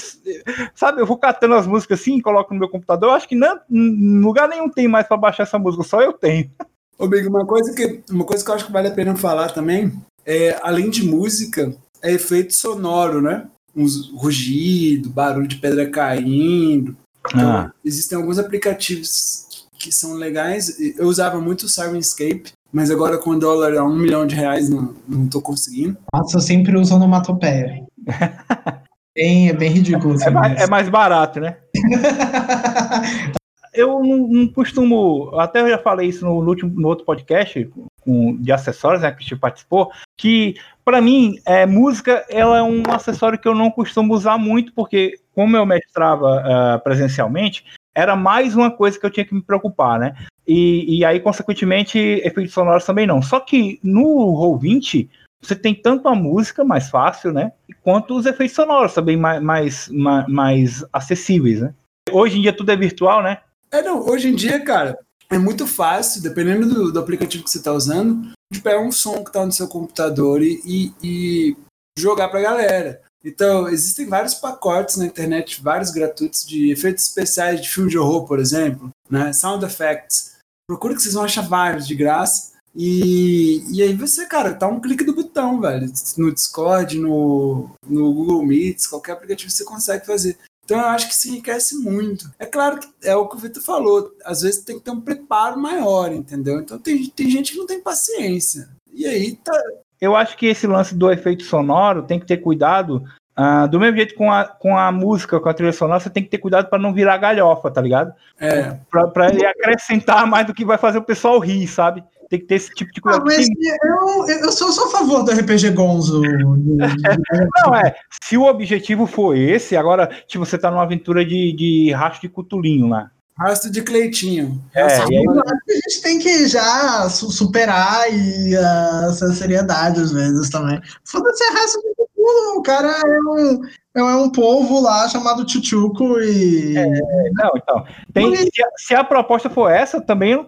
sabe, 0.73 1.01
eu 1.01 1.05
vou 1.05 1.17
catando 1.17 1.55
as 1.55 1.65
músicas 1.65 2.01
assim, 2.01 2.19
coloco 2.19 2.53
no 2.53 2.59
meu 2.59 2.69
computador. 2.69 3.09
Eu 3.09 3.15
acho 3.15 3.27
que 3.27 3.35
não, 3.35 3.59
lugar 3.69 4.47
nenhum 4.49 4.69
tem 4.69 4.87
mais 4.87 5.07
para 5.07 5.17
baixar 5.17 5.43
essa 5.43 5.57
música, 5.57 5.83
só 5.83 6.01
eu 6.01 6.13
tenho. 6.13 6.49
Ô, 6.97 7.07
Big, 7.07 7.27
uma 7.27 7.45
coisa, 7.45 7.73
que, 7.73 8.01
uma 8.09 8.23
coisa 8.23 8.43
que 8.43 8.49
eu 8.49 8.55
acho 8.55 8.65
que 8.65 8.71
vale 8.71 8.87
a 8.87 8.93
pena 8.93 9.15
falar 9.15 9.49
também 9.49 9.91
é, 10.25 10.59
além 10.63 10.89
de 10.89 11.03
música, 11.03 11.73
é 12.01 12.11
efeito 12.11 12.53
sonoro, 12.53 13.21
né? 13.21 13.45
Uns 13.75 14.09
rugido, 14.11 15.09
barulho 15.09 15.47
de 15.47 15.57
pedra 15.57 15.89
caindo. 15.89 16.97
Então, 17.27 17.49
ah. 17.49 17.71
Existem 17.83 18.17
alguns 18.17 18.39
aplicativos 18.39 19.67
que 19.77 19.91
são 19.91 20.13
legais. 20.13 20.79
Eu 20.97 21.07
usava 21.07 21.39
muito 21.39 21.63
o 21.63 21.69
Sirenscape, 21.69 22.51
mas 22.71 22.89
agora 22.89 23.17
com 23.17 23.31
o 23.31 23.39
dólar 23.39 23.75
a 23.77 23.83
um 23.83 23.95
milhão 23.95 24.25
de 24.25 24.35
reais 24.35 24.69
não, 24.69 24.95
não 25.07 25.27
tô 25.27 25.41
conseguindo. 25.41 25.97
Nossa, 26.13 26.37
eu 26.37 26.41
sempre 26.41 26.75
uso 26.77 26.95
onomatopeia. 26.95 27.83
bem, 29.15 29.49
é 29.49 29.53
bem 29.53 29.71
ridículo. 29.71 30.21
É 30.21 30.29
mais, 30.29 30.61
é 30.61 30.67
mais 30.67 30.89
barato, 30.89 31.39
né? 31.39 31.57
eu 33.75 34.01
não, 34.03 34.27
não, 34.27 34.47
costumo, 34.47 35.31
até 35.39 35.61
eu 35.61 35.69
já 35.69 35.77
falei 35.77 36.09
isso 36.09 36.25
no, 36.25 36.33
último, 36.47 36.71
no 36.79 36.87
outro 36.87 37.05
podcast 37.05 37.69
com, 38.01 38.35
de 38.37 38.51
acessórios, 38.51 39.01
né, 39.01 39.11
que 39.11 39.23
Steve 39.23 39.39
participou, 39.39 39.91
que 40.17 40.55
para 40.83 41.01
mim, 41.01 41.39
é, 41.45 41.65
música 41.65 42.23
ela 42.29 42.59
é 42.59 42.61
um 42.61 42.83
acessório 42.89 43.39
que 43.39 43.47
eu 43.47 43.55
não 43.55 43.71
costumo 43.71 44.13
usar 44.13 44.37
muito, 44.37 44.71
porque 44.73 45.19
como 45.33 45.57
eu 45.57 45.65
mestrava 45.65 46.77
uh, 46.77 46.83
presencialmente, 46.83 47.65
era 47.95 48.15
mais 48.15 48.55
uma 48.55 48.69
coisa 48.69 48.99
que 48.99 49.05
eu 49.05 49.09
tinha 49.09 49.25
que 49.25 49.33
me 49.33 49.41
preocupar, 49.41 49.99
né? 49.99 50.15
E, 50.47 50.99
e 50.99 51.05
aí, 51.05 51.19
consequentemente, 51.19 51.97
efeitos 51.97 52.53
sonoros 52.53 52.85
também 52.85 53.07
não. 53.07 53.21
Só 53.21 53.39
que 53.39 53.79
no 53.81 54.03
Roll20, 54.05 55.09
você 55.41 55.55
tem 55.55 55.73
tanto 55.73 56.07
a 56.07 56.13
música 56.13 56.63
mais 56.63 56.89
fácil, 56.89 57.33
né? 57.33 57.51
Quanto 57.81 58.15
os 58.15 58.25
efeitos 58.25 58.55
sonoros 58.55 58.93
também 58.93 59.17
mais, 59.17 59.41
mais, 59.41 59.89
mais 60.27 60.85
acessíveis, 60.93 61.61
né? 61.61 61.73
Hoje 62.11 62.37
em 62.37 62.41
dia 62.41 62.53
tudo 62.53 62.71
é 62.71 62.75
virtual, 62.75 63.23
né? 63.23 63.39
É, 63.71 63.81
não, 63.81 64.07
hoje 64.07 64.29
em 64.29 64.35
dia, 64.35 64.63
cara, 64.63 64.97
é 65.29 65.37
muito 65.37 65.65
fácil, 65.65 66.21
dependendo 66.21 66.67
do, 66.67 66.91
do 66.91 66.99
aplicativo 66.99 67.43
que 67.43 67.49
você 67.49 67.57
está 67.57 67.71
usando, 67.73 68.31
de 68.51 68.61
pegar 68.61 68.79
um 68.79 68.91
som 68.91 69.23
que 69.23 69.29
está 69.29 69.45
no 69.45 69.51
seu 69.51 69.67
computador 69.67 70.41
e, 70.41 70.93
e, 71.03 71.57
jogar 71.97 72.29
para 72.29 72.39
a 72.39 72.43
galera. 72.43 73.01
Então, 73.23 73.67
existem 73.67 74.05
vários 74.07 74.35
pacotes 74.35 74.97
na 74.97 75.05
internet, 75.05 75.61
vários 75.61 75.89
gratuitos 75.89 76.45
de 76.45 76.71
efeitos 76.71 77.05
especiais 77.05 77.59
de 77.59 77.69
filme 77.69 77.89
de 77.89 77.97
horror, 77.97 78.27
por 78.27 78.39
exemplo, 78.39 78.89
né? 79.09 79.33
Sound 79.33 79.65
effects. 79.65 80.35
Procura 80.67 80.93
que 80.93 81.01
vocês 81.01 81.15
vão 81.15 81.23
achar 81.23 81.41
vários 81.41 81.87
de 81.87 81.95
graça. 81.95 82.53
E, 82.75 83.63
e 83.71 83.81
aí 83.81 83.95
você, 83.95 84.27
cara, 84.27 84.53
tá 84.53 84.67
um 84.67 84.81
clique 84.81 85.03
do 85.03 85.15
botão, 85.15 85.61
velho. 85.61 85.91
No 86.17 86.31
Discord, 86.31 86.99
no, 86.99 87.69
no 87.87 88.13
Google 88.13 88.45
Meets, 88.45 88.85
qualquer 88.85 89.13
aplicativo 89.13 89.49
você 89.49 89.63
consegue 89.63 90.05
fazer. 90.05 90.37
Então 90.65 90.79
eu 90.79 90.87
acho 90.87 91.07
que 91.07 91.15
se 91.15 91.29
enriquece 91.29 91.75
muito. 91.77 92.29
É 92.39 92.45
claro 92.45 92.79
que 92.79 92.87
é 93.03 93.15
o 93.15 93.27
que 93.27 93.35
o 93.35 93.39
Vitor 93.39 93.61
falou, 93.63 94.11
às 94.25 94.41
vezes 94.41 94.63
tem 94.63 94.77
que 94.77 94.83
ter 94.83 94.91
um 94.91 94.99
preparo 94.99 95.59
maior, 95.59 96.11
entendeu? 96.11 96.59
Então 96.59 96.79
tem, 96.79 97.05
tem 97.07 97.29
gente 97.29 97.53
que 97.53 97.57
não 97.57 97.67
tem 97.67 97.79
paciência. 97.79 98.67
E 98.91 99.05
aí 99.05 99.35
tá, 99.35 99.53
eu 99.99 100.15
acho 100.15 100.37
que 100.37 100.47
esse 100.47 100.67
lance 100.67 100.95
do 100.95 101.11
efeito 101.11 101.43
sonoro 101.43 102.03
tem 102.03 102.19
que 102.19 102.25
ter 102.25 102.37
cuidado. 102.37 103.03
Uh, 103.37 103.67
do 103.67 103.79
mesmo 103.79 103.97
jeito 103.97 104.15
com 104.15 104.31
a, 104.31 104.45
com 104.45 104.77
a 104.77 104.91
música, 104.93 105.39
com 105.41 105.49
a 105.49 105.53
trilha 105.53 105.73
sonora, 105.73 105.99
você 105.99 106.09
tem 106.09 106.23
que 106.23 106.29
ter 106.29 106.37
cuidado 106.37 106.69
para 106.69 106.79
não 106.79 106.93
virar 106.93 107.17
galhofa, 107.17 107.69
tá 107.69 107.81
ligado? 107.81 108.13
É. 108.39 108.77
Pra, 108.89 109.07
pra 109.07 109.29
ele 109.29 109.45
acrescentar 109.45 110.25
mais 110.25 110.47
do 110.47 110.53
que 110.53 110.63
vai 110.63 110.77
fazer 110.77 110.99
o 110.99 111.03
pessoal 111.03 111.37
rir, 111.39 111.67
sabe? 111.67 112.03
Tem 112.35 112.39
que 112.39 112.47
ter 112.47 112.55
esse 112.55 112.73
tipo 112.73 112.91
de 112.91 112.99
coisa. 112.99 113.19
Ah, 113.19 113.23
mas 113.23 113.47
eu, 113.47 114.27
eu 114.43 114.51
sou, 114.51 114.71
sou 114.71 114.87
a 114.87 114.91
favor 114.91 115.23
do 115.23 115.31
RPG 115.31 115.71
Gonzo. 115.71 116.21
não, 116.21 117.75
é. 117.75 117.95
Se 118.23 118.37
o 118.37 118.43
objetivo 118.43 119.07
for 119.07 119.35
esse, 119.35 119.77
agora, 119.77 120.07
tipo, 120.27 120.45
você 120.45 120.57
tá 120.57 120.69
numa 120.69 120.83
aventura 120.83 121.25
de, 121.25 121.53
de 121.53 121.91
rastro 121.91 122.21
de 122.21 122.29
cutulinho 122.29 122.87
lá. 122.87 123.09
Rastro 123.37 123.69
de 123.69 123.81
Cleitinho. 123.81 124.63
É, 124.73 124.81
e 124.81 125.17
aí... 125.17 125.23
Eu 125.25 125.31
acho 125.31 125.65
que 125.65 125.71
a 125.71 125.75
gente 125.75 126.01
tem 126.01 126.19
que 126.19 126.47
já 126.47 127.09
superar 127.09 128.11
e 128.11 128.55
uh, 128.55 129.09
essa 129.09 129.33
seriedade 129.33 129.99
às 129.99 130.11
vezes 130.11 130.49
também. 130.49 130.81
Foda-se 131.03 131.43
a 131.43 131.51
raça 131.51 131.79
de 131.79 131.89
cutulo, 131.95 132.59
o 132.59 132.63
cara 132.63 132.89
é 132.89 133.19
um, 133.19 133.61
é 133.95 134.15
um 134.15 134.29
povo 134.29 134.79
lá 134.79 135.07
chamado 135.09 135.49
Chuchuco 135.49 136.19
e. 136.19 136.77
É, 136.77 136.85
não, 137.33 137.51
então. 137.55 137.85
Tem, 138.13 138.35
se, 138.35 138.63
a, 138.63 138.67
se, 138.77 138.95
a, 138.95 139.03
proposta 139.03 139.49
for 139.49 139.69
essa, 139.69 139.99
também. 139.99 140.45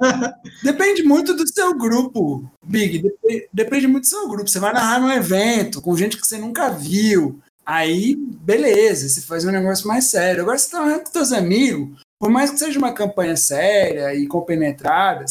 Depende 0.62 1.02
muito 1.02 1.34
do 1.34 1.48
seu 1.48 1.76
grupo, 1.76 2.50
Big. 2.62 2.98
Depende, 2.98 3.48
depende 3.52 3.86
muito 3.86 4.04
do 4.04 4.08
seu 4.08 4.28
grupo. 4.28 4.48
Você 4.48 4.58
vai 4.58 4.74
narrar 4.74 5.00
num 5.00 5.10
evento 5.10 5.80
com 5.80 5.96
gente 5.96 6.18
que 6.18 6.26
você 6.26 6.36
nunca 6.36 6.68
viu. 6.68 7.40
Aí, 7.64 8.14
beleza, 8.16 9.08
você 9.08 9.20
faz 9.22 9.44
um 9.44 9.50
negócio 9.50 9.88
mais 9.88 10.04
sério. 10.04 10.42
Agora 10.42 10.56
você 10.56 10.70
tá 10.70 10.78
narrando 10.78 11.02
com 11.02 11.10
seus 11.10 11.32
amigos, 11.32 12.00
por 12.18 12.30
mais 12.30 12.50
que 12.50 12.58
seja 12.58 12.78
uma 12.78 12.92
campanha 12.92 13.36
séria 13.36 14.14
e 14.14 14.26
compenetrada, 14.26 15.24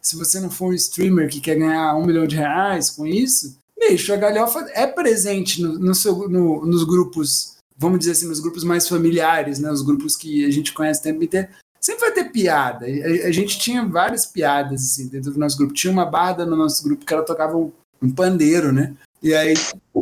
se 0.00 0.16
você 0.16 0.40
não 0.40 0.50
for 0.50 0.70
um 0.70 0.74
streamer 0.74 1.28
que 1.28 1.40
quer 1.40 1.56
ganhar 1.56 1.94
um 1.96 2.04
milhão 2.04 2.26
de 2.26 2.36
reais 2.36 2.90
com 2.90 3.06
isso, 3.06 3.56
bicho, 3.78 4.12
a 4.12 4.16
galhofa 4.16 4.60
é 4.74 4.86
presente 4.86 5.62
no, 5.62 5.78
no 5.78 5.94
seu, 5.94 6.28
no, 6.28 6.64
nos 6.66 6.84
grupos, 6.84 7.56
vamos 7.76 8.00
dizer 8.00 8.12
assim, 8.12 8.28
nos 8.28 8.40
grupos 8.40 8.64
mais 8.64 8.88
familiares, 8.88 9.58
né? 9.58 9.70
Os 9.70 9.82
grupos 9.82 10.16
que 10.16 10.44
a 10.44 10.50
gente 10.50 10.72
conhece 10.72 11.00
o 11.00 11.04
tempo 11.04 11.22
inteiro. 11.22 11.48
Sempre 11.80 12.00
vai 12.00 12.12
ter 12.12 12.24
piada. 12.32 12.86
A, 12.86 13.28
a 13.28 13.32
gente 13.32 13.58
tinha 13.58 13.86
várias 13.86 14.26
piadas 14.26 14.82
assim, 14.82 15.08
dentro 15.08 15.32
do 15.32 15.38
nosso 15.38 15.56
grupo. 15.56 15.72
Tinha 15.72 15.92
uma 15.92 16.04
barda 16.04 16.44
no 16.44 16.56
nosso 16.56 16.82
grupo 16.82 17.06
que 17.06 17.14
ela 17.14 17.22
tocava 17.22 17.56
um, 17.56 17.72
um 18.02 18.10
pandeiro, 18.10 18.72
né? 18.72 18.94
E 19.22 19.34
aí 19.34 19.54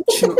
tinha, 0.09 0.35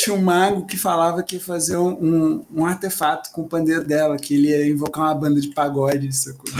tinha 0.00 0.16
um 0.16 0.22
mago 0.22 0.64
que 0.64 0.78
falava 0.78 1.22
que 1.22 1.36
ia 1.36 1.40
fazer 1.40 1.76
um, 1.76 1.90
um, 1.90 2.46
um, 2.54 2.64
artefato 2.64 3.30
com 3.32 3.42
o 3.42 3.48
pandeiro 3.48 3.84
dela, 3.84 4.16
que 4.16 4.34
ele 4.34 4.48
ia 4.48 4.66
invocar 4.66 5.04
uma 5.04 5.14
banda 5.14 5.40
de 5.40 5.48
pagode, 5.48 6.10
sacou? 6.14 6.50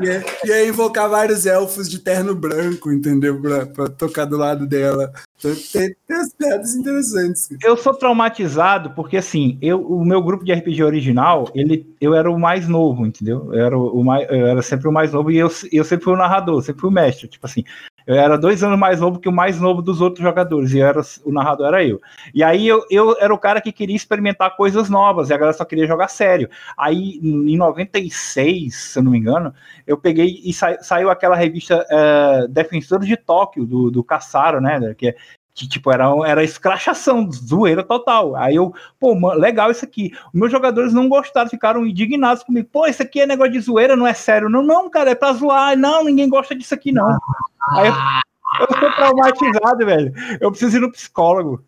ia, 0.00 0.24
ia, 0.44 0.68
invocar 0.68 1.08
vários 1.08 1.44
elfos 1.44 1.90
de 1.90 1.98
terno 1.98 2.36
branco, 2.36 2.92
entendeu? 2.92 3.40
Pra, 3.40 3.66
pra 3.66 3.88
tocar 3.88 4.26
do 4.26 4.36
lado 4.36 4.64
dela. 4.64 5.12
Então, 5.38 5.52
tem, 5.72 5.96
tem 6.06 6.16
as 6.16 6.32
piadas 6.32 6.74
interessantes. 6.76 7.48
Eu 7.62 7.76
sou 7.76 7.94
traumatizado 7.94 8.90
porque, 8.90 9.16
assim, 9.16 9.58
eu, 9.60 9.80
o 9.80 10.04
meu 10.04 10.22
grupo 10.22 10.44
de 10.44 10.52
RPG 10.52 10.84
original, 10.84 11.50
ele, 11.52 11.92
eu 12.00 12.14
era 12.14 12.30
o 12.30 12.38
mais 12.38 12.68
novo, 12.68 13.04
entendeu? 13.04 13.52
Eu 13.52 13.64
era, 13.64 13.76
o 13.76 14.04
mais, 14.04 14.28
eu 14.30 14.46
era 14.46 14.62
sempre 14.62 14.88
o 14.88 14.92
mais 14.92 15.12
novo 15.12 15.32
e 15.32 15.36
eu, 15.36 15.50
eu 15.72 15.84
sempre 15.84 16.04
fui 16.04 16.14
o 16.14 16.18
narrador, 16.18 16.62
sempre 16.62 16.80
fui 16.80 16.90
o 16.90 16.92
mestre. 16.92 17.26
Tipo 17.26 17.46
assim, 17.46 17.64
eu 18.06 18.14
era 18.14 18.38
dois 18.38 18.62
anos 18.62 18.78
mais 18.78 19.00
novo 19.00 19.18
que 19.18 19.28
o 19.28 19.32
mais 19.32 19.60
novo 19.60 19.82
dos 19.82 20.00
outros 20.00 20.22
jogadores, 20.22 20.72
e 20.72 20.80
era, 20.80 21.00
o 21.24 21.32
narrador 21.32 21.66
era 21.66 21.84
eu. 21.84 22.00
E 22.32 22.44
aí 22.44 22.66
eu, 22.66 22.84
eu 22.88 23.16
era 23.18 23.34
o 23.34 23.38
cara 23.38 23.60
que 23.60 23.72
queria 23.72 23.96
experimentar 23.96 24.56
coisas 24.56 24.88
novas, 24.88 25.28
e 25.28 25.34
a 25.34 25.36
galera 25.36 25.56
só 25.56 25.64
queria 25.64 25.86
jogar 25.86 26.08
sério. 26.08 26.48
Aí, 26.76 27.18
em 27.20 27.56
96, 27.56 28.74
se 28.74 28.98
eu 28.98 29.02
não 29.02 29.10
me 29.10 29.18
engano, 29.18 29.52
eu 29.86 29.98
peguei 29.98 30.40
e 30.44 30.52
sa, 30.52 30.80
saiu 30.80 31.10
aquela 31.10 31.34
revista 31.34 31.84
é, 31.90 32.46
Defensores 32.48 33.08
de 33.08 33.16
Tóquio, 33.16 33.66
do, 33.66 33.90
do 33.90 34.04
Caçaro, 34.04 34.60
né? 34.60 34.94
Que, 34.94 35.08
é, 35.08 35.16
que 35.56 35.66
tipo, 35.66 35.90
era, 35.90 36.04
era 36.26 36.44
escrachação, 36.44 37.28
zoeira 37.32 37.82
total. 37.82 38.36
Aí 38.36 38.56
eu, 38.56 38.74
pô, 39.00 39.14
legal 39.32 39.70
isso 39.70 39.86
aqui. 39.86 40.12
Meus 40.32 40.52
jogadores 40.52 40.92
não 40.92 41.08
gostaram, 41.08 41.48
ficaram 41.48 41.86
indignados 41.86 42.42
comigo. 42.42 42.68
Pô, 42.70 42.86
isso 42.86 43.02
aqui 43.02 43.22
é 43.22 43.26
negócio 43.26 43.54
de 43.54 43.60
zoeira, 43.60 43.96
não 43.96 44.06
é 44.06 44.12
sério. 44.12 44.50
Não, 44.50 44.62
não, 44.62 44.90
cara, 44.90 45.12
é 45.12 45.14
pra 45.14 45.32
zoar. 45.32 45.74
Não, 45.74 46.04
ninguém 46.04 46.28
gosta 46.28 46.54
disso 46.54 46.74
aqui, 46.74 46.92
não. 46.92 47.08
Aí 47.70 47.88
eu, 47.88 47.94
eu 48.60 48.66
tô 48.66 48.92
traumatizado, 48.96 49.86
velho. 49.86 50.12
Eu 50.38 50.50
preciso 50.50 50.76
ir 50.76 50.80
no 50.80 50.92
psicólogo. 50.92 51.64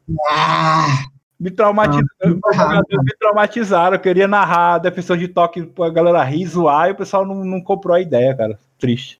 Me 1.40 1.50
traumatizaram, 1.50 2.04
me 2.24 3.16
traumatizaram. 3.18 3.96
Eu 3.96 4.00
queria 4.00 4.28
narrar 4.28 4.80
defensor 4.80 5.16
de 5.16 5.28
toque 5.28 5.62
pra 5.62 5.88
galera 5.88 6.22
rir, 6.24 6.44
zoar, 6.46 6.88
e 6.88 6.92
o 6.92 6.96
pessoal 6.96 7.24
não, 7.24 7.42
não 7.42 7.62
comprou 7.62 7.96
a 7.96 8.02
ideia, 8.02 8.36
cara. 8.36 8.58
Triste. 8.78 9.18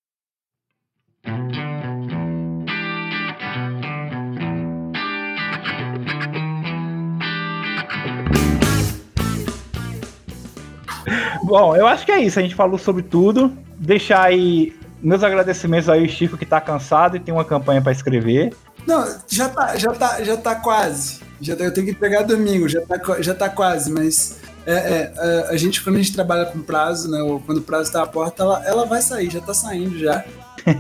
Bom, 11.49 11.75
eu 11.75 11.87
acho 11.87 12.05
que 12.05 12.13
é 12.13 12.21
isso. 12.21 12.39
A 12.39 12.43
gente 12.43 12.55
falou 12.55 12.79
sobre 12.79 13.03
tudo. 13.03 13.53
Deixar 13.79 14.23
aí 14.23 14.77
meus 15.03 15.23
agradecimentos 15.23 15.89
aí, 15.89 16.09
Chico, 16.09 16.37
que 16.37 16.45
tá 16.45 16.61
cansado 16.61 17.17
e 17.17 17.21
tem 17.21 17.33
uma 17.33 17.45
campanha 17.45 17.81
para 17.81 17.93
escrever. 17.93 18.55
Não, 18.87 19.07
já 19.27 19.49
tá, 19.49 19.77
já 19.77 19.93
tá, 19.93 20.23
já 20.23 20.37
tá 20.37 20.55
quase. 20.55 21.21
Já 21.41 21.57
tá, 21.57 21.65
eu 21.65 21.73
tenho 21.73 21.87
que 21.87 21.95
pegar 21.95 22.23
domingo, 22.23 22.69
já 22.69 22.81
tá, 22.83 23.01
já 23.21 23.35
tá 23.35 23.49
quase, 23.49 23.91
mas 23.91 24.39
é, 24.67 24.73
é, 24.73 25.13
é, 25.17 25.49
a 25.51 25.57
gente, 25.57 25.83
quando 25.83 25.97
a 25.97 25.99
gente 25.99 26.13
trabalha 26.13 26.47
com 26.47 26.61
prazo, 26.61 27.11
né? 27.11 27.23
Ou 27.23 27.41
quando 27.41 27.59
o 27.59 27.63
prazo 27.63 27.93
tá 27.93 28.03
à 28.03 28.07
porta, 28.07 28.43
ela, 28.43 28.67
ela 28.67 28.87
vai 28.87 29.01
sair, 29.01 29.31
já 29.31 29.41
tá 29.41 29.55
saindo 29.55 29.99
já. 29.99 30.25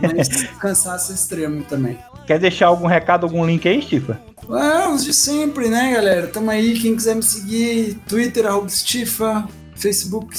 Mas 0.02 0.28
cansaço 0.58 1.12
extremo 1.12 1.62
também. 1.64 1.98
Quer 2.26 2.38
deixar 2.38 2.66
algum 2.66 2.86
recado, 2.86 3.24
algum 3.24 3.46
link 3.46 3.66
aí, 3.66 3.80
Stifa? 3.80 4.20
Ah, 4.50 4.90
os 4.90 5.04
de 5.04 5.14
sempre, 5.14 5.68
né, 5.68 5.92
galera? 5.92 6.26
Tamo 6.26 6.50
aí, 6.50 6.78
quem 6.78 6.96
quiser 6.96 7.14
me 7.14 7.22
seguir, 7.22 7.98
Twitter, 8.08 8.46
arroba 8.46 8.68
Stifa, 8.68 9.48
Facebook, 9.74 10.36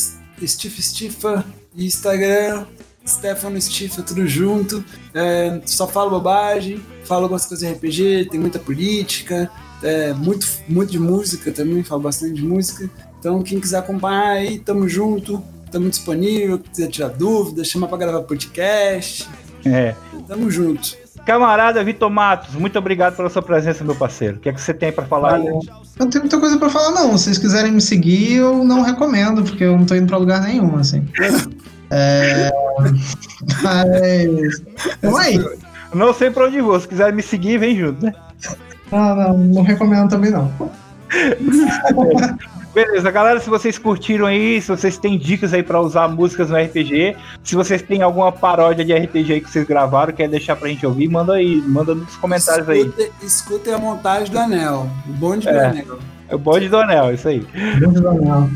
Steve 0.48 0.82
Stifa, 0.82 1.46
Instagram, 1.76 2.66
Stefano 3.06 3.60
Stifa, 3.62 4.02
tudo 4.02 4.28
junto. 4.28 4.84
É, 5.14 5.62
só 5.66 5.88
falo 5.88 6.10
bobagem, 6.12 6.82
falo 7.04 7.24
algumas 7.24 7.46
coisas 7.46 7.68
de 7.68 7.74
RPG, 7.74 8.30
tem 8.30 8.40
muita 8.40 8.60
política, 8.60 9.50
é, 9.82 10.14
muito, 10.14 10.48
muito 10.68 10.92
de 10.92 11.00
música 11.00 11.52
também, 11.52 11.84
falo 11.84 12.02
bastante 12.02 12.34
de 12.34 12.44
música. 12.44 12.90
Então, 13.20 13.42
quem 13.42 13.60
quiser 13.60 13.80
acompanhar 13.80 14.32
aí, 14.32 14.60
tamo 14.60 14.88
junto, 14.88 15.44
tamo 15.72 15.90
disponível, 15.90 16.60
quiser 16.60 16.88
tirar 16.88 17.10
dúvidas, 17.10 17.68
chama 17.68 17.88
pra 17.88 17.98
gravar 17.98 18.22
podcast. 18.22 19.28
É. 19.66 19.96
Tamo 20.28 20.50
junto. 20.50 20.98
Camarada 21.26 21.84
Vitor 21.84 22.10
Matos, 22.10 22.56
muito 22.56 22.80
obrigado 22.80 23.16
pela 23.16 23.30
sua 23.30 23.42
presença, 23.42 23.84
meu 23.84 23.96
parceiro. 23.96 24.38
O 24.38 24.40
que 24.40 24.50
é 24.50 24.54
que 24.54 24.62
você 24.62 24.74
tem 24.74 24.92
para 24.92 25.06
falar? 25.06 25.36
Aí? 25.36 25.46
Eu 26.00 26.06
não 26.06 26.10
tenho 26.10 26.24
muita 26.24 26.40
coisa 26.40 26.58
para 26.58 26.70
falar, 26.70 26.92
não. 26.92 27.18
Se 27.18 27.26
vocês 27.26 27.38
quiserem 27.38 27.74
me 27.74 27.82
seguir, 27.82 28.36
eu 28.36 28.64
não 28.64 28.82
recomendo, 28.82 29.44
porque 29.44 29.66
eu 29.66 29.78
não 29.78 29.86
tô 29.86 29.96
indo 29.96 30.08
para 30.08 30.18
lugar 30.18 30.42
nenhum, 30.42 30.78
assim. 30.78 31.06
é... 31.92 32.50
Mas. 33.62 34.64
Aí. 35.20 35.60
Não 35.94 36.14
sei 36.14 36.32
pra 36.32 36.46
onde 36.46 36.62
vou. 36.62 36.80
Se 36.80 36.88
quiser 36.88 37.12
me 37.12 37.22
seguir, 37.22 37.58
vem 37.58 37.76
junto, 37.76 38.06
né? 38.06 38.14
Não, 38.90 39.16
não, 39.16 39.38
não 39.38 39.62
recomendo 39.62 40.10
também, 40.10 40.32
não. 40.32 40.50
Beleza, 42.74 43.10
galera, 43.10 43.40
se 43.40 43.50
vocês 43.50 43.78
curtiram 43.78 44.28
aí, 44.28 44.62
se 44.62 44.68
vocês 44.70 44.98
têm 44.98 45.18
dicas 45.18 45.54
aí 45.54 45.64
para 45.64 45.82
usar 45.82 46.08
músicas 46.08 46.50
no 46.50 46.58
RPG, 46.58 47.16
se 47.44 47.56
vocês 47.56 47.82
têm 47.82 48.04
alguma 48.04 48.32
paródia 48.32 48.86
de 48.86 48.94
RPG 48.94 49.34
aí 49.34 49.42
que 49.42 49.50
vocês 49.50 49.66
gravaram, 49.66 50.14
quer 50.14 50.30
deixar 50.30 50.56
pra 50.56 50.70
gente 50.70 50.86
ouvir, 50.86 51.08
manda 51.10 51.34
aí, 51.34 51.62
manda 51.62 51.96
nos 51.96 52.16
comentários 52.18 52.68
escute, 52.70 53.02
aí. 53.02 53.12
Escutem 53.24 53.74
a 53.74 53.78
montagem 53.80 54.32
do 54.32 54.38
Anel, 54.38 54.88
o 55.08 55.12
bonde 55.14 55.48
é, 55.48 55.52
do 55.52 55.60
Anel. 55.60 56.00
É 56.30 56.36
o 56.36 56.40
bonde 56.40 56.70
do 56.70 56.78
Anel, 56.78 57.14
isso 57.14 57.28
aí. 57.28 57.46
Bonde 57.80 58.02
do 58.02 58.08
Anel. 58.08 58.50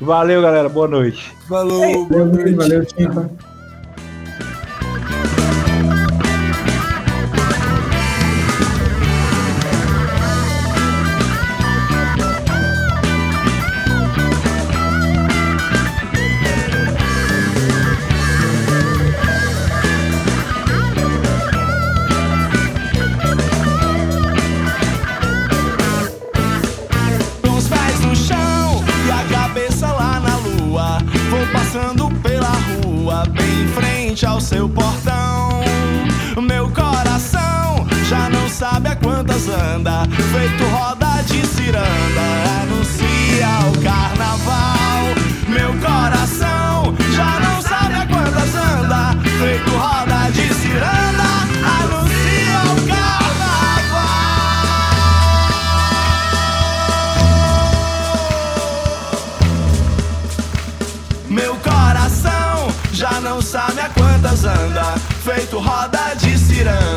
Valeu, 0.00 0.42
galera, 0.42 0.68
boa 0.68 0.88
noite. 0.88 1.34
Falou, 1.48 2.06
boa 2.06 2.24
noite. 2.24 2.54
Valeu, 2.54 2.86
Tinta. 39.82 40.02
feito 40.32 40.64
roda 40.64 41.22
de 41.24 41.46
ciranda, 41.46 41.90
anuncia 42.62 42.71
roda 66.64 66.80
de 66.80 66.91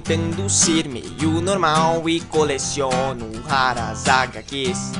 tentando 0.00 0.48
ser 0.48 0.88
meio 0.88 1.40
normal 1.42 2.08
e 2.08 2.20
coleciono 2.20 3.30
raras 3.46 4.08
HQs. 4.08 4.92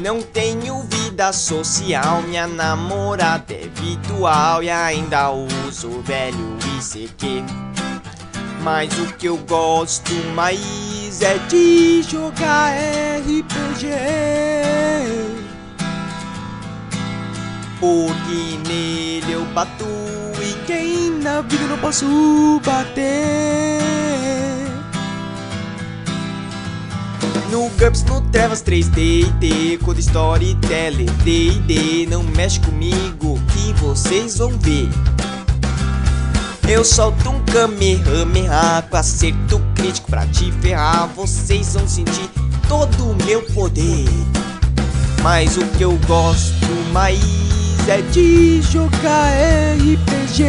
Não 0.00 0.22
tenho 0.22 0.82
vida 0.82 1.32
social, 1.32 2.22
minha 2.22 2.46
namorada 2.46 3.52
é 3.52 3.68
virtual 3.74 4.62
e 4.62 4.70
ainda 4.70 5.30
uso 5.30 6.00
velho 6.02 6.56
ICQ. 6.78 7.44
Mas 8.62 8.92
o 8.98 9.06
que 9.14 9.26
eu 9.26 9.36
gosto 9.38 10.12
mais 10.34 11.20
é 11.20 11.38
de 11.48 12.02
jogar 12.02 12.72
RPG. 13.20 13.88
Porque 17.78 18.68
nele 18.68 19.32
eu 19.32 19.44
bato 19.46 20.03
na 21.24 21.40
vida 21.40 21.66
não 21.66 21.78
posso 21.78 22.60
bater. 22.64 23.80
No 27.50 27.70
GURPS, 27.70 28.04
no 28.04 28.20
Trevas 28.30 28.62
3D, 28.62 29.32
D, 29.38 29.78
Code 29.78 30.00
Storyteller, 30.00 31.10
D&D, 31.24 32.06
não 32.10 32.22
mexe 32.22 32.60
comigo 32.60 33.40
que 33.52 33.72
vocês 33.80 34.36
vão 34.36 34.50
ver. 34.58 34.90
Eu 36.68 36.84
solto 36.84 37.30
um 37.30 37.40
Kamehameha 37.46 38.84
com 38.90 38.96
acerto 38.96 39.60
crítico 39.74 40.10
pra 40.10 40.26
te 40.26 40.52
ferrar, 40.60 41.08
vocês 41.16 41.72
vão 41.72 41.88
sentir 41.88 42.28
todo 42.68 43.12
o 43.12 43.24
meu 43.24 43.40
poder. 43.54 44.08
Mas 45.22 45.56
o 45.56 45.64
que 45.68 45.84
eu 45.84 45.98
gosto 46.06 46.66
mais 46.92 47.43
é 47.88 48.00
de 48.00 48.62
jogar 48.62 49.30
RPG. 49.78 50.44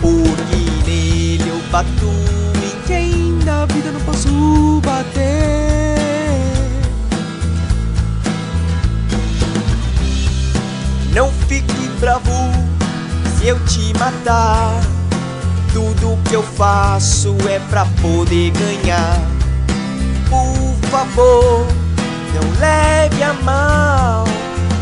Porque 0.00 0.56
nele 0.84 1.48
eu 1.48 1.60
bato 1.70 2.10
em 2.56 2.86
quem 2.86 3.38
na 3.44 3.64
vida 3.66 3.90
não 3.92 4.00
posso 4.00 4.80
bater. 4.84 5.96
Não 11.14 11.30
fique 11.48 11.88
bravo 12.00 12.30
se 13.38 13.46
eu 13.46 13.58
te 13.64 13.92
matar. 13.98 14.80
Tudo 15.72 16.18
que 16.28 16.34
eu 16.34 16.42
faço 16.42 17.36
é 17.48 17.58
pra 17.70 17.86
poder 18.02 18.50
ganhar. 18.50 19.20
Por 20.28 20.88
favor, 20.90 21.66
não 22.36 22.60
leve 22.60 23.22
a 23.22 23.32
mal, 23.32 24.24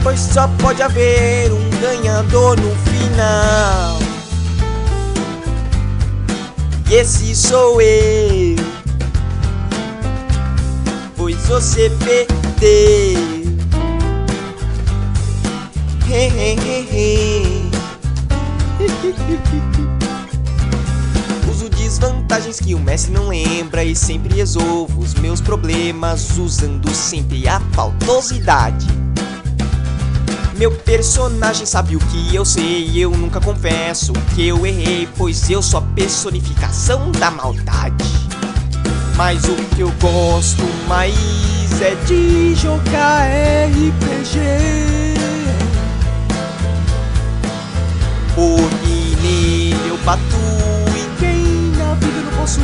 pois 0.03 0.19
só 0.19 0.49
pode 0.61 0.83
haver 0.83 1.53
um 1.53 1.71
ganhador 1.81 2.59
no 2.59 2.75
final. 2.91 3.99
E 6.91 6.95
esse 6.95 7.35
sou 7.35 7.81
eu, 7.81 8.57
pois 11.17 11.37
você 11.47 11.91
perdeu. 12.05 13.35
He, 16.07 16.29
he, 16.29 16.55
he, 16.61 16.79
he. 16.91 17.71
Uso 22.05 22.13
desvantagens 22.13 22.61
que 22.61 22.75
o 22.75 22.79
Messi 22.79 23.11
não 23.11 23.29
lembra 23.29 23.83
e 23.83 23.97
sempre 23.97 24.35
resolvo 24.35 25.01
os 25.01 25.15
meus 25.15 25.41
problemas 25.41 26.37
usando 26.37 26.93
sempre 26.93 27.49
a 27.49 27.59
faltosidade. 27.73 28.87
Meu 30.57 30.71
personagem 30.71 31.65
sabe 31.65 31.97
o 31.97 31.99
que 31.99 32.35
eu 32.35 32.45
sei, 32.45 32.91
eu 32.95 33.11
nunca 33.11 33.41
confesso 33.41 34.13
que 34.35 34.47
eu 34.47 34.67
errei, 34.67 35.09
pois 35.17 35.49
eu 35.49 35.63
sou 35.63 35.79
a 35.79 35.83
personificação 35.95 37.11
da 37.13 37.31
maldade. 37.31 38.05
Mas 39.17 39.45
o 39.45 39.55
que 39.75 39.81
eu 39.81 39.93
gosto 40.01 40.63
mais 40.87 41.15
é 41.81 41.95
de 42.07 42.55
jogar 42.55 43.29
RPG. 43.71 44.39
Porque 48.35 49.17
nele 49.23 49.89
eu 49.89 49.97
bato 50.05 50.74
posso 52.37 52.61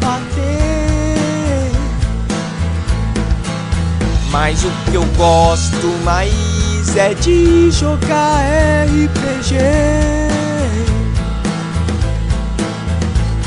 bater. 0.00 1.70
Mas 4.30 4.64
o 4.64 4.70
que 4.84 4.94
eu 4.94 5.04
gosto 5.16 5.86
mais 6.04 6.96
é 6.96 7.14
de 7.14 7.70
jogar 7.70 8.42
RPG. 8.84 9.56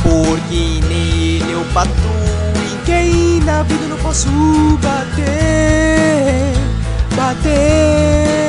Porque 0.01 0.82
nele 0.88 1.51
eu 1.51 1.63
bato 1.74 1.89
em 1.89 2.86
quem 2.86 3.39
na 3.41 3.63
vida 3.63 3.88
não 3.88 3.97
posso 3.97 4.30
bater. 4.82 6.53
Bater. 7.15 8.42